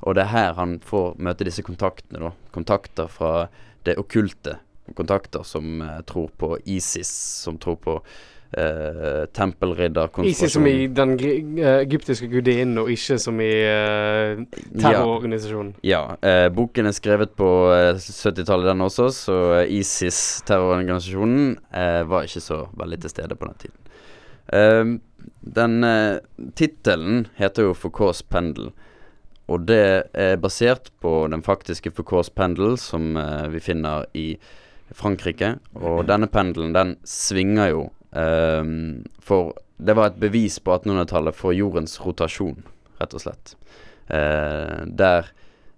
Og 0.01 0.17
det 0.17 0.25
er 0.25 0.33
her 0.33 0.57
han 0.57 0.79
får 0.81 1.13
møte 1.21 1.45
disse 1.45 1.65
kontaktene. 1.65 2.19
da 2.19 2.31
Kontakter 2.53 3.09
fra 3.09 3.47
det 3.85 3.97
okkulte. 4.01 4.57
Kontakter 4.97 5.45
som 5.45 5.81
eh, 5.81 6.01
tror 6.09 6.31
på 6.37 6.55
ISIS, 6.65 7.11
som 7.45 7.57
tror 7.61 7.77
på 7.79 7.93
eh, 8.57 9.25
tempelridderkonspirasjon. 9.33 10.27
Ikke 10.27 10.49
som 10.51 10.67
i 10.67 10.87
den 10.91 11.15
eh, 11.19 11.79
egyptiske 11.81 12.27
gudinnen, 12.31 12.77
og 12.81 12.91
ikke 12.91 13.17
som 13.21 13.39
i 13.43 13.51
uh, 13.63 14.41
terrororganisasjonen. 14.75 15.75
Ja, 15.87 16.03
eh, 16.25 16.47
boken 16.53 16.89
er 16.89 16.95
skrevet 16.95 17.35
på 17.39 17.49
eh, 17.75 17.93
70-tallet 18.01 18.71
den 18.71 18.85
også, 18.87 19.09
så 19.15 19.37
ISIS, 19.67 20.41
terrororganisasjonen, 20.47 21.55
var 22.07 22.27
ikke 22.27 22.43
så 22.43 22.65
veldig 22.77 23.01
til 23.01 23.13
stede 23.13 23.37
på 23.37 23.47
den 23.47 23.61
tiden. 23.65 24.99
Den 25.41 25.83
uh, 25.85 26.47
tittelen 26.57 27.27
heter 27.37 27.69
jo 27.69 27.77
Foucaults 27.77 28.23
pendel, 28.23 28.71
og 29.51 29.67
det 29.67 29.83
er 30.13 30.35
basert 30.39 30.91
på 31.03 31.25
den 31.31 31.43
faktiske 31.43 31.91
Foucaults 31.95 32.29
pendel 32.29 32.77
som 32.79 33.15
vi 33.51 33.59
finner 33.59 34.05
i 34.15 34.35
Frankrike. 34.95 35.55
Og 35.75 36.05
denne 36.07 36.29
pendelen, 36.31 36.71
den 36.75 36.95
svinger 37.07 37.71
jo 37.73 37.81
eh, 38.15 38.63
For 39.19 39.53
det 39.81 39.95
var 39.97 40.11
et 40.11 40.21
bevis 40.21 40.59
på 40.61 40.75
1800-tallet 40.75 41.37
for 41.37 41.55
jordens 41.57 41.97
rotasjon, 42.03 42.59
rett 43.01 43.15
og 43.17 43.23
slett. 43.23 43.55
Uh, 44.11 44.83
der 44.85 45.29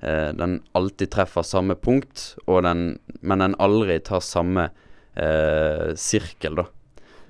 uh, 0.03 0.31
den 0.35 0.57
alltid 0.75 1.11
treffer 1.13 1.45
samme 1.45 1.77
punkt, 1.79 2.33
den, 2.47 2.97
men 3.21 3.43
den 3.43 3.55
aldri 3.61 3.99
tar 4.03 4.23
samme 4.25 4.69
uh, 5.15 5.93
sirkel, 5.95 6.63
da. 6.63 6.69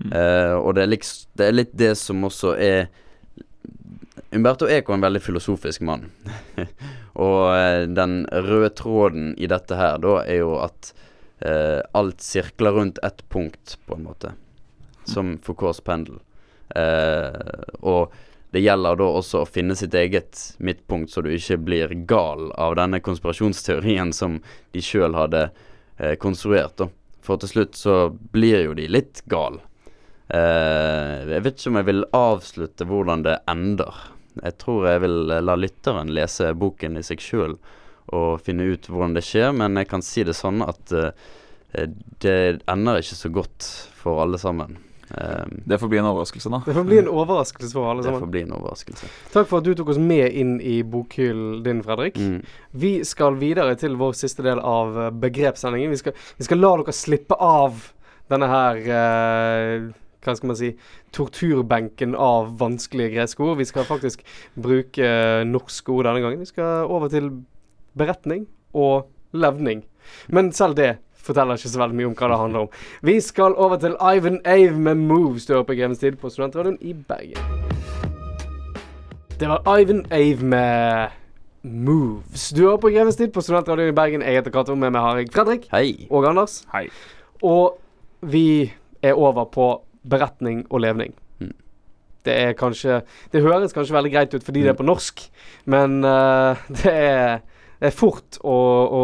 Mm. 0.03 0.09
Og 0.57 0.73
det 0.75 0.81
er, 0.81 0.89
liksom, 0.89 1.27
det 1.37 1.45
er 1.45 1.53
litt 1.53 1.73
det 1.77 1.91
som 1.95 2.23
også 2.25 2.55
er 2.59 2.87
Umberto 4.33 4.65
Eco 4.65 4.91
er 4.91 4.97
en 4.97 5.03
veldig 5.05 5.21
filosofisk 5.21 5.83
mann. 5.85 6.07
og 7.27 7.93
den 7.93 8.15
røde 8.25 8.71
tråden 8.75 9.29
i 9.37 9.47
dette 9.47 9.77
her, 9.77 10.01
da, 10.03 10.17
er 10.25 10.41
jo 10.41 10.57
at 10.65 10.89
alt 11.93 12.25
sirkler 12.25 12.73
rundt 12.73 12.99
ett 13.05 13.21
punkt, 13.31 13.77
på 13.85 13.95
en 13.95 14.09
måte. 14.09 14.33
Som 15.09 15.37
Foucaults 15.43 15.81
pendel. 15.83 16.21
Eh, 16.75 17.33
og 17.81 18.13
det 18.53 18.61
gjelder 18.61 18.99
da 18.99 19.09
også 19.09 19.41
å 19.41 19.49
finne 19.49 19.75
sitt 19.75 19.95
eget 19.97 20.39
midtpunkt, 20.61 21.09
så 21.11 21.23
du 21.25 21.31
ikke 21.33 21.57
blir 21.57 21.93
gal 22.09 22.51
av 22.61 22.75
denne 22.77 23.01
konspirasjonsteorien 23.01 24.13
som 24.13 24.37
de 24.75 24.83
sjøl 24.85 25.17
hadde 25.17 25.47
eh, 25.97 26.13
konstruert. 26.21 26.77
da. 26.77 26.89
For 27.23 27.41
til 27.41 27.49
slutt 27.49 27.79
så 27.79 27.97
blir 28.35 28.67
jo 28.67 28.75
de 28.77 28.89
litt 28.91 29.23
gal. 29.31 29.57
Eh, 30.33 31.33
jeg 31.33 31.45
vet 31.45 31.57
ikke 31.57 31.71
om 31.71 31.79
jeg 31.81 31.89
vil 31.89 32.05
avslutte 32.17 32.87
hvordan 32.89 33.25
det 33.25 33.39
ender. 33.49 34.03
Jeg 34.37 34.57
tror 34.61 34.87
jeg 34.89 35.03
vil 35.03 35.33
eh, 35.33 35.43
la 35.43 35.57
lytteren 35.59 36.13
lese 36.13 36.53
boken 36.57 37.01
i 37.01 37.05
seg 37.05 37.21
sjøl 37.23 37.57
og 38.13 38.41
finne 38.43 38.67
ut 38.69 38.89
hvordan 38.89 39.17
det 39.17 39.23
skjer, 39.25 39.53
men 39.55 39.79
jeg 39.79 39.89
kan 39.89 40.03
si 40.05 40.25
det 40.27 40.35
sånn 40.37 40.61
at 40.65 40.93
eh, 40.93 41.13
det 42.21 42.39
ender 42.69 43.01
ikke 43.01 43.17
så 43.17 43.33
godt 43.33 43.69
for 43.97 44.21
alle 44.21 44.37
sammen. 44.41 44.77
Eh, 45.11 45.45
Det 45.65 45.77
får 45.77 45.87
bli 45.87 45.97
en 45.97 46.05
overraskelse, 46.05 46.49
da. 46.49 46.61
Det 46.65 46.73
får 46.73 46.83
bli 46.83 46.99
en 46.99 47.07
overraskelse 47.07 47.73
for 47.73 47.89
alle 47.91 48.03
sammen. 48.03 48.19
det 48.19 48.25
får 48.25 48.31
bli 48.31 48.41
en 48.41 48.53
overraskelse. 48.57 49.09
Takk 49.33 49.47
for 49.47 49.57
at 49.57 49.67
du 49.67 49.73
tok 49.75 49.89
oss 49.93 50.01
med 50.01 50.31
inn 50.31 50.61
i 50.61 50.81
bokhyllen 50.83 51.63
din, 51.63 51.83
Fredrik. 51.83 52.17
Mm. 52.17 52.43
Vi 52.71 52.93
skal 53.03 53.37
videre 53.41 53.75
til 53.75 53.97
vår 53.99 54.15
siste 54.17 54.45
del 54.45 54.59
av 54.59 54.97
eh, 54.97 55.11
begrepssendingen. 55.11 55.91
Vi 55.93 56.01
skal, 56.01 56.13
vi 56.37 56.47
skal 56.47 56.63
la 56.63 56.75
dere 56.81 56.95
slippe 56.95 57.37
av 57.39 57.91
denne 58.31 58.47
her 58.47 58.77
uh, 58.87 59.91
Hva 60.23 60.33
skal 60.37 60.47
man 60.47 60.57
si 60.57 60.69
Torturbenken 61.13 62.15
av 62.15 62.53
vanskelige 62.57 63.11
greske 63.17 63.43
ord. 63.43 63.57
Vi 63.59 63.67
skal 63.67 63.83
faktisk 63.85 64.23
bruke 64.55 65.03
uh, 65.03 65.43
norske 65.45 65.91
ord 65.91 66.07
denne 66.07 66.23
gangen. 66.23 66.39
Vi 66.39 66.49
skal 66.49 66.87
over 66.87 67.11
til 67.11 67.27
beretning 67.99 68.47
og 68.73 69.11
levning. 69.35 69.83
Men 70.33 70.51
selv 70.55 70.79
det 70.79 70.95
forteller 71.23 71.59
ikke 71.59 71.71
så 71.71 71.81
veldig 71.81 71.97
mye 71.97 72.09
om 72.11 72.15
hva 72.19 72.29
det 72.31 72.39
handler 72.41 72.67
om. 72.67 72.69
Vi 73.01 73.17
skal 73.23 73.55
over 73.55 73.79
til 73.81 73.95
Ivan 73.95 74.39
Ave 74.45 74.77
med 74.77 74.95
'Moves' 74.95 75.47
du 75.47 75.53
hører 75.53 75.63
på 75.63 75.73
Grevens 75.73 75.99
tid 75.99 76.19
på 76.19 76.29
Studentradioen 76.29 76.77
i 76.81 76.93
Bergen. 76.93 77.37
Det 79.39 79.49
var 79.49 79.79
Ivan 79.79 80.05
Ave 80.11 80.45
med 80.45 81.07
'Moves'. 81.63 82.55
Du 82.55 82.61
hører 82.61 82.77
på 82.77 82.89
Grevens 82.89 83.15
tid 83.15 83.31
på 83.31 83.41
Studentradioen 83.41 83.89
i 83.89 83.95
Bergen. 83.95 84.21
Jeg 84.21 84.33
heter 84.33 84.51
Cato, 84.51 84.75
med 84.75 84.91
meg 84.91 85.01
har 85.01 85.17
jeg 85.17 85.31
Fredrik 85.31 85.67
Hei. 85.71 86.07
og 86.09 86.29
Anders. 86.29 86.65
Hei. 86.73 86.87
Og 87.41 87.79
vi 88.21 88.73
er 89.01 89.13
over 89.13 89.45
på 89.45 89.81
beretning 90.09 90.65
og 90.69 90.79
levning. 90.79 91.13
Mm. 91.39 91.53
Det 92.25 92.33
er 92.41 92.53
kanskje 92.53 93.01
Det 93.31 93.41
høres 93.41 93.73
kanskje 93.73 93.95
veldig 93.95 94.11
greit 94.11 94.33
ut 94.33 94.43
fordi 94.43 94.61
det 94.61 94.69
er 94.69 94.73
på 94.73 94.83
norsk, 94.83 95.31
men 95.65 96.03
uh, 96.03 96.55
det 96.83 96.93
er 96.93 97.39
fort 97.91 98.37
å, 98.39 98.53
å 98.53 99.01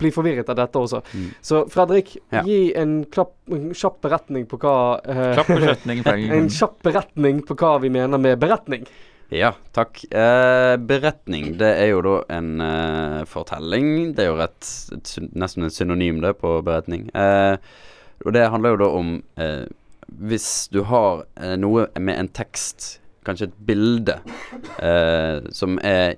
bli 0.00 0.10
forvirret 0.14 0.48
av 0.48 0.56
dette 0.56 0.78
også. 0.80 1.02
Mm. 1.12 1.26
Så 1.44 1.64
Fredrik, 1.68 2.16
Ja. 2.32 2.42
gi 2.46 2.72
en, 2.78 3.04
klapp, 3.04 3.34
en 3.52 3.74
kjapp 3.76 4.00
beretning 4.00 4.46
på 4.48 4.56
hva 4.62 4.76
eh, 5.04 5.42
kjøttning. 5.44 6.00
En 6.38 6.48
kjapp 6.48 6.78
beretning 6.86 7.42
på 7.44 7.56
hva 7.60 7.74
vi 7.82 7.90
mener 7.92 8.18
med 8.18 8.38
beretning. 8.40 8.86
Ja, 9.34 9.54
takk. 9.72 10.04
Eh, 10.14 10.76
beretning, 10.78 11.56
det 11.58 11.70
er 11.80 11.88
jo 11.90 12.02
da 12.04 12.16
en 12.36 12.60
eh, 12.60 13.22
fortelling. 13.26 14.12
Det 14.14 14.24
er 14.24 14.28
jo 14.30 14.36
rett, 14.38 14.68
et, 14.94 15.14
nesten 15.34 15.64
et 15.66 15.74
synonym 15.74 16.20
det 16.22 16.36
på 16.38 16.58
beretning. 16.64 17.08
Eh, 17.16 17.56
og 18.24 18.32
det 18.36 18.44
handler 18.52 18.76
jo 18.76 18.82
da 18.84 18.90
om 18.94 19.14
eh, 19.40 19.64
Hvis 20.28 20.68
du 20.70 20.82
har 20.86 21.24
eh, 21.40 21.56
noe 21.58 21.88
med 21.98 22.20
en 22.20 22.28
tekst, 22.36 23.00
kanskje 23.24 23.48
et 23.48 23.56
bilde, 23.66 24.18
eh, 24.78 25.40
som 25.56 25.78
er 25.82 26.14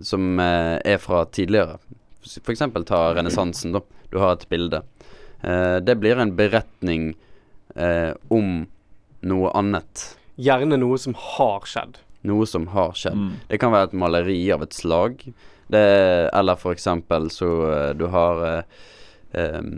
Som 0.00 0.40
eh, 0.40 0.78
er 0.84 0.98
fra 0.98 1.24
tidligere. 1.24 1.78
Eksempel 2.48 2.84
ta 2.88 3.10
renessansen, 3.14 3.74
da. 3.74 3.82
Du 4.10 4.18
har 4.22 4.36
et 4.36 4.48
bilde. 4.48 4.82
Eh, 5.40 5.76
det 5.84 5.96
blir 6.00 6.20
en 6.20 6.34
beretning 6.36 7.12
eh, 7.74 8.12
om 8.28 8.64
noe 9.20 9.52
annet. 9.58 10.06
Gjerne 10.36 10.78
noe 10.80 10.98
som 11.00 11.16
har 11.18 11.66
skjedd. 11.68 11.98
Noe 12.28 12.46
som 12.46 12.68
har 12.72 12.94
skjedd. 12.98 13.18
Mm. 13.18 13.34
Det 13.48 13.60
kan 13.62 13.74
være 13.74 13.90
et 13.90 13.98
maleri 14.04 14.40
av 14.54 14.64
et 14.66 14.76
slag. 14.76 15.24
Det, 15.72 15.84
eller 16.34 16.58
for 16.60 16.76
eksempel 16.76 17.30
så 17.32 17.48
du 17.96 18.04
har 18.12 18.42
em, 19.32 19.70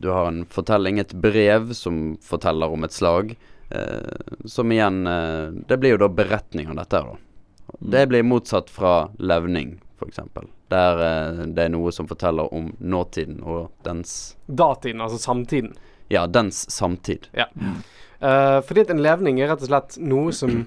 Du 0.00 0.08
har 0.08 0.30
en 0.30 0.44
fortelling, 0.48 0.98
et 0.98 1.12
brev, 1.12 1.74
som 1.76 2.16
forteller 2.24 2.72
om 2.72 2.86
et 2.86 2.94
slag. 2.94 3.34
Uh, 3.74 4.44
som 4.44 4.72
igjen 4.72 5.06
uh, 5.06 5.48
Det 5.66 5.78
blir 5.80 5.94
jo 5.94 6.02
da 6.02 6.08
beretning 6.12 6.68
av 6.68 6.76
dette 6.78 7.00
her, 7.00 7.14
da. 7.14 7.33
Det 7.80 8.06
blir 8.08 8.22
motsatt 8.22 8.70
fra 8.70 9.08
levning, 9.18 9.80
eksempel. 10.06 10.46
Der 10.68 10.98
eh, 11.00 11.44
det 11.56 11.64
er 11.64 11.68
noe 11.72 11.92
som 11.92 12.06
forteller 12.08 12.52
om 12.54 12.72
nåtiden 12.80 13.38
og 13.42 13.70
dens 13.86 14.36
Datiden, 14.46 15.00
altså 15.00 15.18
samtiden. 15.18 15.72
Ja, 16.12 16.26
dens 16.26 16.64
samtid. 16.70 17.28
Eh, 17.34 18.60
fordi 18.64 18.80
at 18.84 18.90
en 18.92 19.02
levning 19.04 19.40
er 19.40 19.48
rett 19.52 19.62
og 19.64 19.68
slett 19.70 19.96
noe 20.00 20.32
som 20.36 20.66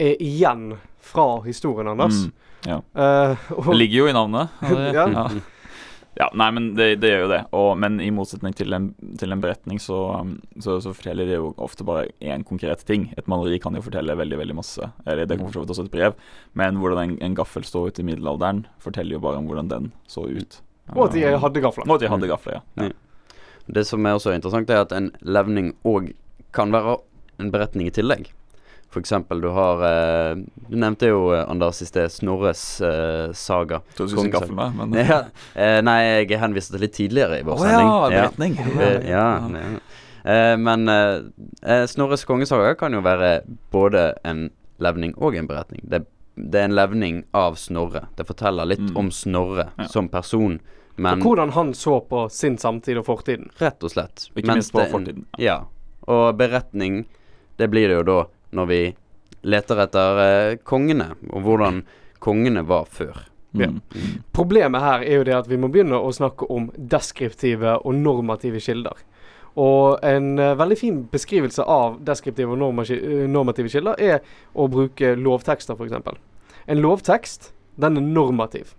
er 0.00 0.16
igjen 0.20 0.74
fra 1.00 1.40
historien, 1.44 1.88
Anders. 1.94 2.22
Mm, 2.26 2.32
ja. 2.68 2.78
Eh, 2.94 3.36
og, 3.56 3.66
Det 3.72 3.76
ligger 3.80 3.98
jo 4.04 4.06
i 4.08 4.12
navnet. 4.16 4.48
og 4.62 4.76
det- 4.80 4.94
Ja. 4.94 5.28
Ja. 6.18 6.24
Ja, 6.24 6.28
nei, 6.38 6.50
men 6.54 6.68
det, 6.78 6.86
det 7.02 7.10
gjør 7.10 7.24
jo 7.24 7.30
det. 7.32 7.40
Og, 7.58 7.68
men 7.82 7.98
i 8.02 8.10
motsetning 8.14 8.54
til 8.56 8.72
en, 8.76 8.90
til 9.18 9.34
en 9.34 9.40
beretning, 9.42 9.80
så, 9.82 9.98
um, 10.20 10.36
så, 10.62 10.78
så 10.82 10.92
forteller 10.94 11.28
det 11.28 11.38
jo 11.40 11.50
ofte 11.62 11.86
bare 11.86 12.06
én 12.22 12.44
konkret 12.46 12.84
ting. 12.86 13.08
Et 13.18 13.26
maleri 13.30 13.58
kan 13.62 13.74
jo 13.74 13.82
fortelle 13.84 14.14
veldig 14.18 14.38
veldig 14.40 14.56
masse. 14.56 14.90
Eller 15.04 15.26
det 15.26 15.38
kan 15.40 15.48
for 15.48 15.58
så 15.58 15.64
vidt 15.64 15.74
også 15.74 15.86
et 15.88 15.94
brev. 15.94 16.14
Men 16.54 16.78
hvordan 16.82 17.02
en, 17.02 17.16
en 17.28 17.34
gaffel 17.38 17.66
står 17.66 17.90
ut 17.90 17.98
i 18.00 18.06
middelalderen, 18.06 18.64
forteller 18.82 19.18
jo 19.18 19.24
bare 19.26 19.42
om 19.42 19.50
hvordan 19.50 19.72
den 19.72 19.90
så 20.10 20.26
ut. 20.28 20.60
og 20.94 21.08
at 21.08 21.16
de 21.16 21.24
hadde 21.46 21.64
gafler. 21.64 21.88
Og 21.88 21.96
at 21.96 22.06
de 22.06 22.12
hadde 22.12 22.30
gafler, 22.30 22.60
ja. 22.78 22.92
Det 23.64 23.86
som 23.88 24.04
er 24.06 24.16
også 24.18 24.34
interessant, 24.36 24.70
er 24.70 24.84
at 24.84 24.92
en 24.92 25.10
levning 25.24 25.72
òg 25.88 26.10
kan 26.54 26.72
være 26.74 26.98
en 27.40 27.50
beretning 27.50 27.88
i 27.88 27.94
tillegg. 27.94 28.28
Eksempel, 29.00 29.40
du 29.40 29.48
har 29.48 29.82
eh, 29.88 30.34
Du 30.68 30.76
nevnte 30.76 31.08
jo, 31.10 31.32
eh, 31.34 31.44
Anders, 31.50 31.80
i 31.82 31.86
sted 31.86 32.10
Snorres 32.12 32.80
eh, 32.80 33.32
saga. 33.32 33.80
Tror 33.96 34.06
du 34.06 34.12
skulle 34.12 34.24
si 34.28 34.30
gaffel 34.30 34.54
med, 34.54 34.76
men 34.76 34.94
Ja, 35.08 35.22
eh, 35.54 35.80
nei, 35.82 35.98
jeg 36.24 36.38
henviste 36.40 36.72
til 36.76 36.80
litt 36.86 36.92
tidligere 36.96 37.40
i 37.40 37.42
vår 37.46 37.54
oh, 37.58 37.64
sending. 37.64 37.88
ja, 37.88 38.08
beretning. 38.14 38.58
Eh, 38.80 39.10
ja, 39.10 39.26
ja. 39.50 39.78
Eh, 40.24 40.56
men 40.56 40.88
eh, 40.88 41.84
Snorres 41.90 42.24
kongesaga 42.24 42.74
kan 42.80 42.92
jo 42.96 43.02
være 43.04 43.42
både 43.74 44.14
en 44.24 44.46
levning 44.78 45.12
og 45.18 45.36
en 45.36 45.46
beretning. 45.50 45.82
Det, 45.84 46.04
det 46.36 46.60
er 46.62 46.64
en 46.70 46.74
levning 46.78 47.24
av 47.36 47.54
Snorre. 47.60 48.06
Det 48.16 48.26
forteller 48.26 48.66
litt 48.66 48.80
Mm. 48.80 48.96
om 48.96 49.10
Snorre 49.14 49.68
Ja. 49.78 49.84
som 49.88 50.08
person, 50.08 50.60
men 50.96 51.20
Og 51.22 51.26
hvordan 51.26 51.50
han 51.52 51.72
så 51.74 52.00
på 52.08 52.28
sin 52.30 52.56
samtid 52.58 52.96
og 52.98 53.04
fortiden. 53.06 53.50
rett 53.60 53.82
og 53.84 53.90
slett. 53.90 54.28
Ikke 54.34 54.46
Mens 54.46 54.56
minst 54.56 54.72
på 54.72 54.84
fortiden. 54.90 55.24
en-. 55.34 55.42
Ja. 55.42 55.60
Og 56.06 56.36
beretning, 56.38 57.04
det 57.58 57.70
blir 57.70 57.88
det 57.88 57.96
jo 57.96 58.02
da 58.02 58.18
når 58.54 58.70
vi 58.70 58.80
leter 59.44 59.84
etter 59.84 60.24
eh, 60.24 60.56
kongene, 60.64 61.12
og 61.30 61.44
hvordan 61.44 61.82
kongene 62.24 62.64
var 62.66 62.88
før. 62.90 63.26
Ja. 63.54 63.68
Mm. 63.70 64.22
Problemet 64.32 64.82
her 64.82 65.02
er 65.06 65.20
jo 65.20 65.26
det 65.28 65.34
at 65.36 65.48
vi 65.50 65.58
må 65.60 65.68
begynne 65.70 66.00
å 66.00 66.12
snakke 66.14 66.48
om 66.50 66.70
deskriptive 66.74 67.76
og 67.84 67.94
normative 67.94 68.62
kilder. 68.62 69.04
Og 69.60 70.02
en 70.02 70.32
uh, 70.40 70.56
veldig 70.58 70.78
fin 70.78 70.96
beskrivelse 71.12 71.62
av 71.62 72.00
deskriptive 72.02 72.56
og 72.56 72.58
norma- 72.58 72.86
eh, 72.90 73.26
normative 73.30 73.70
kilder 73.70 74.00
er 74.02 74.24
å 74.58 74.66
bruke 74.66 75.14
lovtekster, 75.14 75.78
f.eks. 75.78 76.18
En 76.66 76.82
lovtekst, 76.82 77.52
den 77.78 78.00
er 78.00 78.08
normativ 78.08 78.74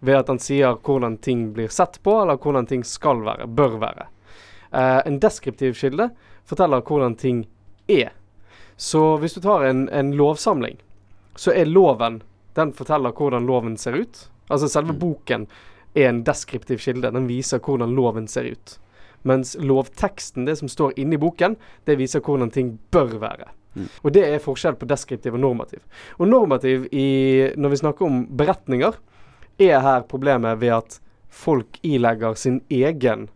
ved 0.00 0.18
at 0.18 0.28
den 0.28 0.42
sier 0.42 0.74
hvordan 0.84 1.16
ting 1.22 1.52
blir 1.54 1.70
sett 1.72 2.00
på, 2.02 2.18
eller 2.22 2.40
hvordan 2.42 2.66
ting 2.66 2.82
skal 2.84 3.22
være, 3.24 3.46
bør 3.46 3.78
være. 3.82 4.08
Uh, 4.74 5.00
en 5.06 5.20
deskriptiv 5.22 5.78
kilde 5.78 6.10
forteller 6.46 6.82
hvordan 6.82 7.14
ting 7.14 7.44
er. 7.86 8.10
Så 8.76 9.16
hvis 9.20 9.34
du 9.34 9.40
tar 9.40 9.64
en, 9.64 9.88
en 9.88 10.12
lovsamling, 10.16 10.76
så 11.36 11.52
er 11.52 11.64
loven 11.68 12.22
Den 12.56 12.72
forteller 12.72 13.12
hvordan 13.12 13.44
loven 13.46 13.74
ser 13.76 13.92
ut. 13.92 14.28
Altså 14.48 14.68
selve 14.72 14.92
Mm. 14.94 14.98
boken 14.98 15.46
er 15.94 16.08
en 16.08 16.22
deskriptiv 16.24 16.78
kilde. 16.80 17.10
Den 17.12 17.26
viser 17.28 17.58
hvordan 17.60 17.92
loven 17.94 18.26
ser 18.28 18.44
ut. 18.48 18.78
Mens 19.24 19.56
lovteksten, 19.60 20.46
det 20.46 20.54
som 20.58 20.68
står 20.68 20.94
inni 20.96 21.18
boken, 21.20 21.56
det 21.84 21.98
viser 21.98 22.20
hvordan 22.24 22.50
ting 22.50 22.78
bør 22.90 23.18
være. 23.20 23.50
Mm. 23.76 23.88
Og 24.04 24.12
det 24.12 24.24
er 24.24 24.38
forskjell 24.40 24.78
på 24.80 24.86
deskriptiv 24.88 25.34
og 25.34 25.40
normativ. 25.40 25.80
Og 26.18 26.28
normativ 26.28 26.86
i, 26.92 27.50
når 27.56 27.68
vi 27.74 27.76
snakker 27.76 28.06
om 28.06 28.24
beretninger, 28.36 28.96
er 29.60 29.80
her 29.80 30.00
problemet 30.08 30.58
ved 30.60 30.72
at 30.78 31.00
folk 31.28 31.76
ilegger 31.82 32.34
sin 32.36 32.62
egen 32.70 33.28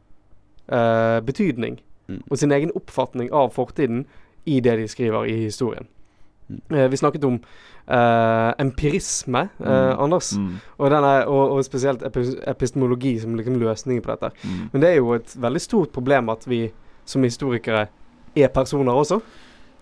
eh, 0.72 1.20
betydning 1.20 1.80
Mm. 2.08 2.22
og 2.30 2.38
sin 2.38 2.50
egen 2.50 2.72
oppfatning 2.74 3.28
av 3.32 3.52
fortiden 3.54 4.06
i 4.46 4.60
det 4.60 4.76
de 4.78 4.86
skriver 4.88 5.26
i 5.28 5.36
historien. 5.44 5.86
Mm. 6.50 6.60
Eh, 6.76 6.88
vi 6.90 6.96
snakket 6.96 7.24
om 7.24 7.40
eh, 7.90 8.52
empirisme, 8.58 9.48
eh, 9.60 9.66
Mm. 9.66 10.00
Anders, 10.00 10.32
Mm. 10.36 10.60
og, 10.78 10.90
denne, 10.90 11.26
og, 11.26 11.50
og 11.56 11.64
spesielt 11.64 12.02
epistemologi 12.46 13.18
som 13.20 13.34
liksom 13.36 13.58
løsningen 13.58 14.02
på 14.02 14.12
dette. 14.16 14.30
Mm. 14.44 14.70
Men 14.72 14.80
det 14.82 14.88
er 14.90 14.96
jo 14.96 15.12
et 15.14 15.34
veldig 15.36 15.60
stort 15.60 15.92
problem 15.92 16.28
at 16.28 16.46
vi 16.46 16.70
som 17.04 17.22
historikere 17.22 17.88
er 18.36 18.48
personer 18.48 18.92
også. 18.92 19.20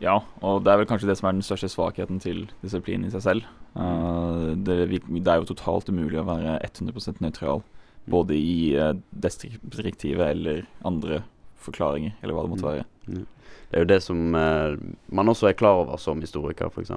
Ja, 0.00 0.20
og 0.42 0.62
det 0.64 0.72
er 0.72 0.76
vel 0.78 0.86
kanskje 0.86 1.08
det 1.08 1.18
som 1.18 1.28
er 1.28 1.32
den 1.32 1.42
største 1.42 1.68
svakheten 1.68 2.20
til 2.20 2.46
disiplinen 2.62 3.06
i 3.06 3.10
seg 3.10 3.22
selv. 3.22 3.42
Uh, 3.76 4.54
det, 4.54 5.02
det 5.02 5.26
er 5.28 5.40
jo 5.42 5.48
totalt 5.54 5.88
umulig 5.90 6.20
å 6.20 6.24
være 6.24 6.60
100% 6.64 7.20
nøytral, 7.20 7.62
både 8.08 8.34
i 8.38 8.76
uh, 8.78 8.94
destriktive 9.12 10.22
eller 10.30 10.62
andre 10.86 11.24
forklaringer, 11.58 12.14
eller 12.22 12.34
hva 12.34 12.46
det 12.46 12.54
måtte 12.54 12.84
Mm. 13.08 13.26
Det 13.68 13.76
er 13.76 13.84
jo 13.84 13.90
det 13.90 14.00
som 14.00 14.36
eh, 14.38 14.76
man 15.12 15.28
også 15.28 15.50
er 15.50 15.56
klar 15.58 15.82
over 15.82 16.00
som 16.00 16.20
historiker, 16.24 16.70
f.eks. 16.72 16.92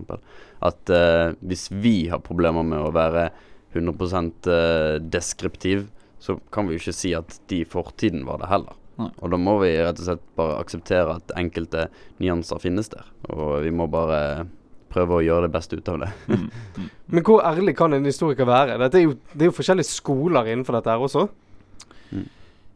At 0.63 0.91
eh, 0.95 1.33
hvis 1.43 1.67
vi 1.71 1.95
har 2.11 2.23
problemer 2.23 2.63
med 2.63 2.79
å 2.79 2.93
være 2.95 3.27
100 3.75 4.21
eh, 4.51 4.95
deskriptiv, 5.03 5.89
så 6.21 6.37
kan 6.53 6.67
vi 6.67 6.77
jo 6.77 6.83
ikke 6.83 6.95
si 6.95 7.11
at 7.17 7.39
de 7.51 7.63
i 7.63 7.67
fortiden 7.67 8.23
var 8.27 8.39
det 8.39 8.51
heller. 8.51 8.77
Nei. 9.01 9.09
Og 9.19 9.33
da 9.33 9.39
må 9.41 9.57
vi 9.63 9.73
rett 9.79 9.99
og 9.99 10.07
slett 10.07 10.25
bare 10.37 10.59
akseptere 10.61 11.17
at 11.19 11.35
enkelte 11.39 11.87
nyanser 12.21 12.61
finnes 12.61 12.91
der. 12.91 13.07
Og 13.33 13.61
vi 13.65 13.71
må 13.73 13.87
bare 13.91 14.45
prøve 14.91 15.17
å 15.17 15.23
gjøre 15.23 15.47
det 15.47 15.55
beste 15.55 15.79
ut 15.79 15.89
av 15.91 16.03
det. 16.03 16.11
Mm. 16.27 16.45
Mm. 16.77 16.89
Men 17.15 17.25
hvor 17.27 17.43
ærlig 17.47 17.75
kan 17.79 17.95
en 17.95 18.07
historiker 18.07 18.47
være? 18.47 18.77
Dette 18.79 18.99
er 18.99 19.07
jo, 19.07 19.17
det 19.33 19.47
er 19.47 19.51
jo 19.51 19.57
forskjellige 19.59 19.91
skoler 19.91 20.51
innenfor 20.51 20.77
dette 20.77 20.93
her 20.93 21.03
også. 21.03 21.27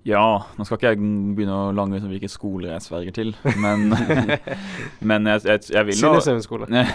Ja, 0.05 0.25
nå 0.57 0.65
skal 0.67 0.77
ikke 0.77 0.91
jeg 0.93 0.99
begynne 1.37 1.55
å 1.57 1.71
lange 1.73 1.97
ut 1.97 2.03
om 2.05 2.11
hvilke 2.13 2.29
skoler 2.29 2.75
jeg 2.75 2.83
sverger 2.85 3.15
til, 3.15 3.31
men, 3.57 3.87
men 5.09 5.31
jeg, 5.31 5.41
jeg, 5.49 5.63
jeg 5.73 5.87
vil 5.87 5.97
nå 5.97 6.11
Sinnesøvn 6.21 6.43
skole. 6.45 6.69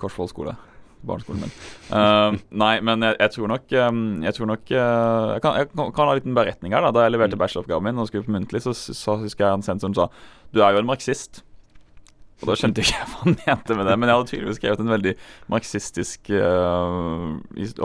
Korsvoll 0.00 0.28
skole. 0.28 0.54
Barneskolen 1.04 1.44
min. 1.44 1.50
Uh, 1.92 2.36
nei, 2.56 2.78
men 2.84 3.02
jeg, 3.04 3.16
jeg 3.20 3.32
tror 3.34 3.50
nok 3.52 3.72
um, 3.76 3.98
Jeg 4.24 4.32
tror 4.38 4.48
nok 4.48 4.70
uh, 4.72 5.34
Jeg 5.34 5.42
kan, 5.44 5.58
jeg 5.60 5.68
kan, 5.68 5.90
kan 5.92 6.08
ha 6.08 6.14
en 6.14 6.20
liten 6.20 6.36
beretning 6.36 6.72
her. 6.72 6.86
Da 6.86 6.94
Da 6.96 7.02
jeg 7.04 7.12
leverte 7.12 7.36
Mm. 7.36 7.42
bacheloroppgaven 7.42 7.84
min 7.90 8.00
og 8.00 8.08
skulle 8.08 8.24
på 8.24 8.32
muntlig, 8.32 8.62
så, 8.64 8.72
så 8.72 9.18
husker 9.20 9.44
jeg 9.44 9.58
en 9.58 9.66
sensor 9.66 9.90
som 9.92 9.96
sa 9.98 10.06
Du 10.54 10.62
er 10.64 10.72
jo 10.72 10.80
en 10.80 10.88
marxist. 10.88 11.42
Og 12.42 12.48
da 12.50 12.54
skjønte 12.58 12.82
jeg 12.82 12.90
ikke 12.90 13.04
hva 13.06 13.20
han 13.22 13.36
mente 13.46 13.74
med 13.78 13.86
det, 13.86 13.94
men 13.98 14.08
jeg 14.10 14.16
hadde 14.18 14.28
tydeligvis 14.30 14.56
skrevet 14.58 14.80
en 14.82 14.90
veldig 14.90 15.12
marxistisk 15.54 16.30
uh, 16.34 17.36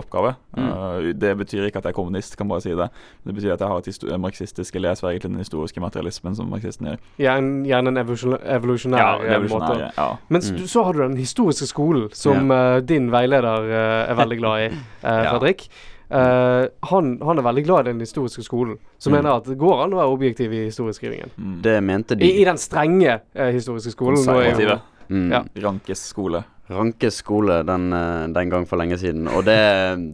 oppgave. 0.01 0.33
Mm. 0.57 0.69
Uh, 0.69 1.09
det 1.21 1.31
betyr 1.39 1.67
ikke 1.67 1.79
at 1.79 1.85
jeg 1.87 1.93
er 1.93 1.97
kommunist, 1.99 2.35
kan 2.39 2.49
bare 2.49 2.63
si 2.65 2.73
det. 2.75 2.87
Det 3.27 3.35
betyr 3.37 3.53
at 3.53 3.61
jeg 3.63 3.69
har 3.69 3.89
et 3.91 4.19
marxistisk 4.19 4.75
Eller 4.75 4.89
jeg 4.93 4.97
sverger 5.01 5.19
til 5.25 5.29
den 5.31 5.39
historiske 5.43 5.83
materialismen 5.83 6.35
som 6.35 6.49
marxisten 6.51 6.89
gjør. 6.89 6.97
Gjerne, 7.21 7.53
gjerne 7.69 7.93
en 7.93 8.01
evolusjon- 8.01 8.39
evolusjonær 8.57 8.99
Ja, 8.99 9.37
eh, 9.37 9.47
måte. 9.49 9.91
Ja. 9.97 10.09
Men 10.29 10.41
Mm. 10.41 10.67
så 10.67 10.83
har 10.83 10.93
du 10.93 10.99
den 10.99 11.17
historiske 11.17 11.67
skolen, 11.67 12.09
som 12.13 12.49
uh, 12.51 12.79
din 12.79 13.11
veileder 13.11 13.69
eh, 13.69 14.09
er 14.11 14.15
veldig 14.15 14.37
glad 14.39 14.59
i, 14.59 14.65
eh, 15.03 15.23
Ja. 15.29 15.31
Fredrik. 15.37 15.69
Eh, 16.09 16.65
han, 16.89 17.09
han 17.21 17.37
er 17.37 17.45
veldig 17.45 17.63
glad 17.67 17.87
i 17.87 17.91
den 17.91 17.99
historiske 18.01 18.41
skolen, 18.43 18.77
som 18.97 19.13
Mm. 19.13 19.17
mener 19.19 19.35
at 19.35 19.45
det 19.45 19.57
går 19.61 19.83
an 19.83 19.93
å 19.93 19.99
være 19.99 20.13
objektiv 20.15 20.53
i 20.53 20.63
historieskrivingen. 20.65 21.29
Mm. 21.37 21.61
Det 21.61 21.75
mente 21.83 22.15
de. 22.15 22.25
I, 22.25 22.41
I 22.41 22.45
den 22.49 22.57
strenge 22.57 23.19
uh, 23.37 23.49
historiske 23.53 23.91
skolen. 23.93 24.17
Nå 24.25 24.39
er 24.39 24.49
Konservative. 24.49 24.79
Mm. 25.09 25.31
Ja. 25.31 25.43
Rankes 25.67 26.01
skole. 26.09 26.43
Rankes 26.69 27.21
skole 27.23 27.63
den, 27.65 27.93
eh, 27.93 28.27
den 28.33 28.49
gang 28.49 28.65
for 28.69 28.77
lenge 28.77 28.97
siden. 28.97 29.27
Og 29.27 29.45
det, 29.45 29.59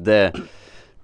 det, 0.06 0.20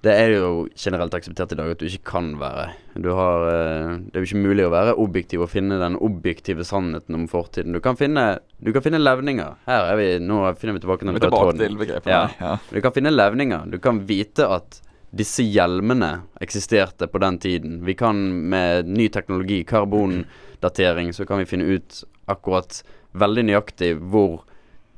det 0.01 0.13
er 0.17 0.31
jo 0.33 0.67
generelt 0.73 1.13
akseptert 1.13 1.51
i 1.53 1.57
dag 1.59 1.71
at 1.75 1.81
du 1.81 1.85
ikke 1.85 2.07
kan 2.15 2.31
være. 2.41 2.71
Du 2.97 3.11
har, 3.13 3.43
eh, 3.51 3.97
det 4.09 4.17
er 4.17 4.23
jo 4.23 4.29
ikke 4.31 4.45
mulig 4.47 4.65
å 4.65 4.71
være 4.73 4.95
objektiv 4.97 5.43
og 5.45 5.51
finne 5.53 5.77
den 5.77 5.97
objektive 6.01 6.65
sannheten 6.65 7.19
om 7.19 7.27
fortiden. 7.29 7.75
Du 7.77 7.79
kan 7.85 7.99
finne, 7.99 8.39
du 8.57 8.71
kan 8.73 8.81
finne 8.81 9.01
levninger. 9.01 9.59
Her 9.67 9.91
er 9.91 9.99
vi, 9.99 10.07
nå 10.25 10.41
finner 10.57 10.79
vi 10.79 10.81
tilbake 10.81 11.05
Vi 11.05 11.21
tilbake 11.21 11.57
til. 11.59 11.77
Ja. 12.09 12.57
Du 12.71 12.81
kan 12.81 12.95
finne 12.95 13.13
levninger. 13.13 13.69
Du 13.69 13.77
kan 13.77 14.01
vite 14.09 14.49
at 14.49 14.81
disse 15.11 15.43
hjelmene 15.43 16.23
eksisterte 16.41 17.05
på 17.07 17.21
den 17.21 17.37
tiden. 17.37 17.81
Vi 17.85 17.93
kan 17.93 18.49
med 18.49 18.87
ny 18.87 19.09
teknologi, 19.09 19.63
karbondatering, 19.63 21.13
så 21.13 21.27
kan 21.27 21.43
vi 21.43 21.45
finne 21.45 21.77
ut 21.77 22.03
akkurat 22.31 22.81
veldig 23.11 23.43
nøyaktig 23.51 23.95
hvor 23.99 24.41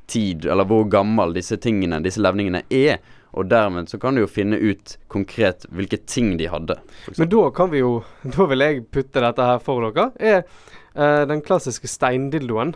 tid, 0.06 0.46
eller 0.46 0.64
hvor 0.68 0.84
gammel 0.88 1.34
disse 1.34 1.58
tingene, 1.60 2.00
disse 2.04 2.22
levningene 2.22 2.62
er. 2.70 3.00
Og 3.34 3.48
dermed 3.50 3.88
så 3.90 3.98
kan 3.98 4.14
du 4.14 4.22
jo 4.22 4.30
finne 4.30 4.56
ut 4.62 4.96
konkret 5.10 5.66
hvilke 5.74 5.98
ting 6.06 6.36
de 6.38 6.46
hadde. 6.52 6.76
Men 7.18 7.28
da 7.32 7.48
kan 7.50 7.70
vi 7.72 7.80
jo 7.82 7.96
Da 8.36 8.46
vil 8.50 8.62
jeg 8.62 8.84
putte 8.94 9.20
dette 9.24 9.42
her 9.48 9.58
for 9.62 9.82
dere. 9.90 10.10
Er 10.22 10.42
eh, 10.94 11.24
den 11.26 11.42
klassiske 11.42 11.90
steindildoen. 11.90 12.74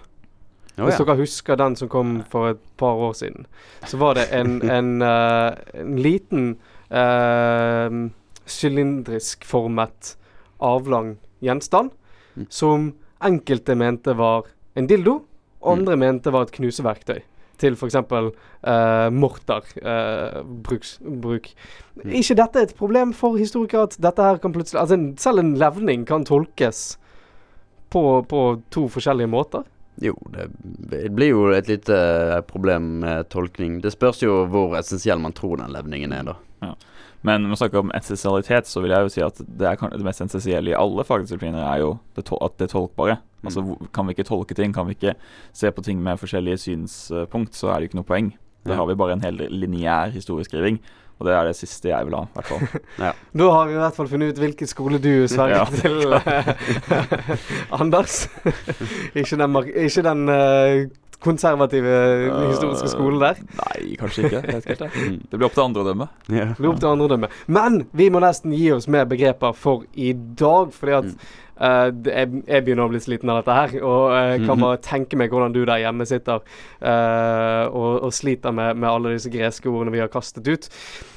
Oh, 0.78 0.84
Hvis 0.86 0.98
ja. 0.98 1.04
dere 1.06 1.18
husker 1.18 1.58
den 1.58 1.74
som 1.78 1.88
kom 1.90 2.18
for 2.30 2.52
et 2.52 2.60
par 2.78 2.94
år 3.02 3.14
siden, 3.18 3.46
så 3.86 3.98
var 3.98 4.14
det 4.18 4.28
en, 4.34 4.60
en, 4.78 4.90
uh, 5.02 5.54
en 5.74 5.96
liten 5.98 6.52
eh, 6.90 7.96
sylindrisk 8.46 9.44
formet 9.46 10.16
avlang 10.58 11.16
gjenstand 11.44 11.94
Mm. 12.38 12.46
som 12.54 12.92
enkelte 13.26 13.74
mente 13.74 14.12
var 14.14 14.44
en 14.78 14.86
dildo, 14.86 15.24
andre 15.58 15.66
Mm. 15.66 15.72
andre 15.72 15.96
mente 15.96 16.30
var 16.30 16.42
et 16.46 16.52
knuseverktøy. 16.54 17.18
Til 17.58 17.74
f.eks. 17.74 17.96
Uh, 17.98 19.08
morterbruk. 19.10 19.72
eh, 19.82 20.42
bruk. 21.22 21.48
Mm. 21.98 22.12
ikke 22.20 22.36
dette 22.38 22.62
et 22.62 22.74
problem 22.78 23.12
for 23.16 23.38
historikere 23.38 23.88
at 23.88 23.96
dette 23.98 24.22
her 24.22 24.38
kan 24.38 24.54
plutselig 24.54 24.80
Altså 24.80 24.94
en, 24.94 25.08
selv 25.18 25.42
en 25.42 25.56
levning 25.58 26.06
kan 26.06 26.24
tolkes 26.24 26.98
på, 27.90 28.02
på 28.28 28.44
to 28.70 28.86
forskjellige 28.92 29.30
måter. 29.32 29.66
Jo, 30.00 30.14
det, 30.30 30.50
det 30.62 31.08
blir 31.10 31.32
jo 31.32 31.48
et 31.56 31.68
lite 31.70 31.94
eh, 31.96 32.40
problem 32.46 33.00
med 33.02 33.28
tolkning. 33.32 33.80
Det 33.82 33.90
spørs 33.94 34.22
jo 34.22 34.44
hvor 34.50 34.76
essensiell 34.78 35.18
man 35.18 35.34
tror 35.34 35.58
den 35.58 35.74
levningen 35.74 36.14
er, 36.14 36.30
da. 36.30 36.36
Men 37.22 37.42
når 37.42 37.48
man 37.50 37.56
snakker 37.58 37.78
om 37.82 37.90
essensialitet, 37.98 38.66
så 38.70 38.80
vil 38.80 38.90
jeg 38.94 39.02
jo 39.02 39.08
si 39.10 39.22
at 39.26 39.38
det, 39.42 39.66
er, 39.66 39.88
det 39.90 40.04
mest 40.06 40.22
essensielle 40.22 40.70
i 40.70 40.76
alle 40.78 41.02
fagdisipliner 41.04 41.64
er 41.66 41.80
jo 41.82 41.96
det, 42.14 42.24
at 42.30 42.58
det 42.60 42.68
er 42.68 42.72
tolkbare. 42.76 43.16
Altså, 43.44 43.64
Kan 43.94 44.06
vi 44.06 44.14
ikke 44.14 44.26
tolke 44.28 44.54
ting, 44.54 44.72
kan 44.74 44.86
vi 44.86 44.94
ikke 44.94 45.14
se 45.52 45.70
på 45.74 45.82
ting 45.82 45.98
med 46.02 46.18
forskjellige 46.18 46.58
synspunkt, 46.62 47.54
så 47.58 47.70
er 47.72 47.78
det 47.80 47.88
jo 47.88 47.90
ikke 47.90 48.00
noe 48.02 48.10
poeng. 48.12 48.30
Da 48.66 48.72
Ja. 48.74 48.76
har 48.82 48.86
vi 48.86 48.94
bare 48.94 49.12
en 49.16 49.20
hel 49.22 49.34
lineær 49.50 50.10
historieskriving, 50.14 50.78
og 51.18 51.26
det 51.26 51.34
er 51.34 51.44
det 51.48 51.56
siste 51.56 51.88
jeg 51.90 52.06
vil 52.06 52.14
ha. 52.14 52.22
i 52.22 52.34
hvert 52.34 52.46
fall. 52.46 52.80
Da 53.38 53.50
har 53.50 53.66
vi 53.66 53.72
i 53.74 53.80
hvert 53.82 53.96
fall 53.96 54.08
funnet 54.08 54.32
ut 54.34 54.38
hvilken 54.42 54.66
skole 54.70 54.98
du 55.02 55.26
sverger 55.26 55.56
Ja. 55.56 55.64
til, 55.64 56.12
eh, 56.18 57.36
Anders. 57.80 58.28
ikke 59.14 59.36
den, 59.38 59.56
ikke 59.74 60.02
den 60.06 60.28
eh, 60.28 60.86
konservative 61.24 61.96
historiske 62.48 62.88
skolen 62.92 63.18
der. 63.22 63.40
Nei, 63.58 63.96
kanskje 63.98 64.28
ikke. 64.28 64.42
Jeg 64.44 64.62
helt, 64.62 64.86
jeg. 64.86 64.90
Mm. 65.08 65.18
Det 65.30 65.38
blir 65.38 65.46
opp 65.48 65.54
til 65.56 65.64
andre 65.64 65.82
å 65.82 65.86
dømme. 65.88 66.06
Ja. 66.28 66.46
Det 66.52 66.58
blir 66.60 66.70
opp 66.70 66.80
til 66.82 66.88
andre 66.92 67.06
å 67.06 67.10
dømme. 67.14 67.28
Men 67.46 67.76
vi 67.96 68.08
må 68.14 68.20
nesten 68.22 68.52
gi 68.54 68.70
oss 68.74 68.88
med 68.90 69.08
begreper 69.10 69.54
for 69.56 69.84
i 69.94 70.12
dag, 70.14 70.72
fordi 70.74 70.98
at 71.02 71.12
Mm. 71.12 71.36
Uh, 71.58 71.88
det 71.90 72.12
er, 72.14 72.26
jeg 72.46 72.62
begynner 72.62 72.86
å 72.86 72.90
bli 72.92 73.00
sliten 73.02 73.30
av 73.32 73.40
dette 73.40 73.54
her, 73.56 73.72
og 73.82 74.12
uh, 74.14 74.36
kan 74.44 74.52
Mhm. 74.54 74.60
bare 74.62 74.78
tenke 74.78 75.16
meg 75.18 75.32
hvordan 75.32 75.50
du 75.56 75.64
der 75.66 75.80
hjemme 75.82 76.06
sitter 76.06 76.38
uh, 76.38 77.64
og, 77.66 78.04
og 78.06 78.12
sliter 78.14 78.54
med, 78.54 78.76
med 78.78 78.86
alle 78.88 79.16
disse 79.16 79.26
greske 79.32 79.66
ordene 79.66 79.90
vi 79.90 79.98
har 79.98 80.06
kastet 80.12 80.46
ut. 80.46 80.68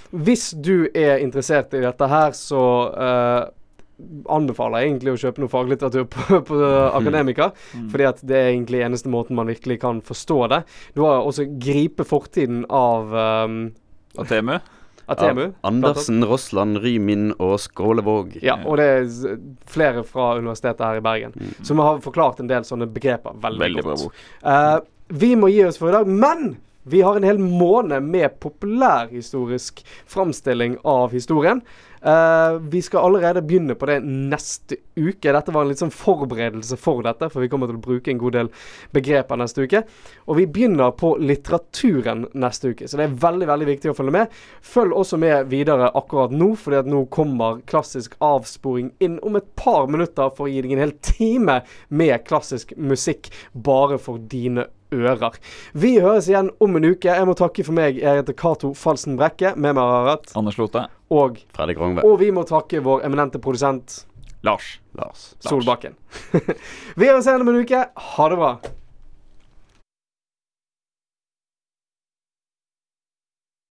Hvis 0.10 0.48
du 0.58 0.88
er 0.98 1.22
interessert 1.22 1.76
i 1.78 1.84
dette 1.86 2.08
her, 2.10 2.34
så 2.34 2.64
anbefaler 4.30 4.86
egentlig 4.88 5.14
å 5.14 5.20
kjøpe 5.22 5.42
noe 5.44 5.52
faglitteratur 5.52 6.06
på, 6.12 6.42
på 6.48 6.60
Akademika. 6.98 7.52
Mm. 7.76 7.88
Fordi 7.94 8.08
at 8.10 8.22
det 8.28 8.38
er 8.38 8.50
egentlig 8.54 8.84
eneste 8.86 9.10
måten 9.12 9.36
man 9.38 9.50
virkelig 9.52 9.80
kan 9.84 10.02
forstå 10.06 10.38
det. 10.54 10.62
Du 10.98 11.02
har 11.06 11.22
også 11.26 11.46
Gripe 11.62 12.06
fortiden 12.08 12.64
av 12.70 13.12
um, 13.48 13.58
Atemu. 14.18 14.58
Atemu. 15.12 15.42
Ja, 15.50 15.52
Andersen, 15.68 16.22
Rossland, 16.30 16.78
Rymin 16.84 17.34
og 17.42 17.58
Skålevåg. 17.60 18.38
Ja, 18.46 18.56
og 18.64 18.78
det 18.80 18.86
er 18.88 19.38
flere 19.68 20.04
fra 20.08 20.34
universitetet 20.40 20.86
her 20.86 21.02
i 21.02 21.04
Bergen 21.04 21.34
Mm. 21.36 21.54
som 21.68 21.80
har 21.84 22.00
forklart 22.04 22.40
en 22.40 22.48
del 22.48 22.64
sånne 22.68 22.88
begreper 22.94 23.36
veldig, 23.42 23.60
Veldig 23.66 23.84
bra 23.84 23.96
godt. 23.96 24.04
bok. 24.06 24.28
Eh, 24.44 24.78
vi 25.22 25.34
må 25.36 25.50
gi 25.52 25.64
oss 25.68 25.80
for 25.82 25.90
i 25.90 25.96
dag, 25.98 26.08
men 26.08 26.54
vi 26.84 27.02
har 27.06 27.16
en 27.20 27.24
hel 27.28 27.38
måned 27.38 28.02
med 28.08 28.40
populærhistorisk 28.42 29.84
framstilling 30.10 30.78
av 30.88 31.12
historien. 31.12 31.62
Eh, 32.02 32.54
vi 32.60 32.82
skal 32.82 33.06
allerede 33.06 33.42
begynne 33.42 33.76
på 33.76 33.86
det 33.86 34.00
neste 34.06 34.76
uke. 34.96 35.32
Dette 35.32 35.54
var 35.54 35.62
en 35.62 35.70
litt 35.70 35.82
sånn 35.82 35.94
forberedelse 35.94 36.78
for 36.82 37.04
dette, 37.06 37.30
for 37.30 37.44
vi 37.44 37.50
kommer 37.52 37.70
til 37.70 37.78
å 37.78 37.84
bruke 37.84 38.12
en 38.14 38.22
god 38.22 38.38
del 38.40 38.50
begreper 38.96 39.38
neste 39.38 39.68
uke. 39.68 39.84
Og 40.26 40.40
vi 40.40 40.48
begynner 40.50 40.96
på 40.98 41.14
litteraturen 41.22 42.26
neste 42.34 42.74
uke, 42.74 42.90
så 42.90 42.98
det 42.98 43.08
er 43.08 43.22
veldig 43.28 43.50
veldig 43.52 43.70
viktig 43.70 43.94
å 43.94 43.98
følge 43.98 44.16
med. 44.18 44.42
Følg 44.66 44.98
også 44.98 45.22
med 45.22 45.52
videre 45.54 45.92
akkurat 45.94 46.34
nå, 46.34 46.52
fordi 46.58 46.82
at 46.82 46.90
nå 46.90 47.06
kommer 47.14 47.62
klassisk 47.70 48.18
avsporing 48.24 48.92
inn 49.04 49.20
om 49.22 49.38
et 49.38 49.54
par 49.60 49.90
minutter 49.92 50.34
for 50.34 50.48
å 50.48 50.52
gi 50.52 50.66
deg 50.66 50.76
en 50.76 50.86
hel 50.88 50.98
time 51.06 51.62
med 51.90 52.26
klassisk 52.26 52.74
musikk 52.78 53.30
bare 53.54 54.02
for 54.02 54.22
dine 54.32 54.66
ører. 54.66 54.78
Vi 54.92 55.94
høres 56.04 56.28
igjen 56.28 56.50
om 56.60 56.76
en 56.76 56.88
uke. 56.92 57.08
Jeg 57.08 57.28
må 57.28 57.36
takke 57.40 57.64
for 57.64 57.78
meg. 57.78 57.96
Jeg 58.02 58.20
heter 58.20 58.36
Cato 58.36 58.74
Falsen 58.76 59.16
Brekke. 59.20 59.54
Med 59.56 59.78
meg 59.78 59.80
har 59.80 60.10
jeg 60.10 60.18
hatt 60.18 60.34
Anders 60.42 60.58
Lote. 60.60 60.84
og, 61.12 61.40
Fredrik 61.56 61.80
Rongve. 61.80 62.04
og 62.04 62.18
vi 62.20 62.28
må 62.36 62.44
takke 62.48 62.84
vår 62.84 63.06
eminente 63.08 63.40
produsent 63.40 64.02
Lars. 64.44 64.82
Lars. 64.98 65.36
Solbakken. 65.46 65.96
vi 67.00 67.08
høres 67.08 67.30
igjen 67.30 67.46
om 67.46 67.54
en 67.54 67.62
uke. 67.64 67.86
Ha 67.96 68.30
det 68.34 68.40
bra. 68.42 68.54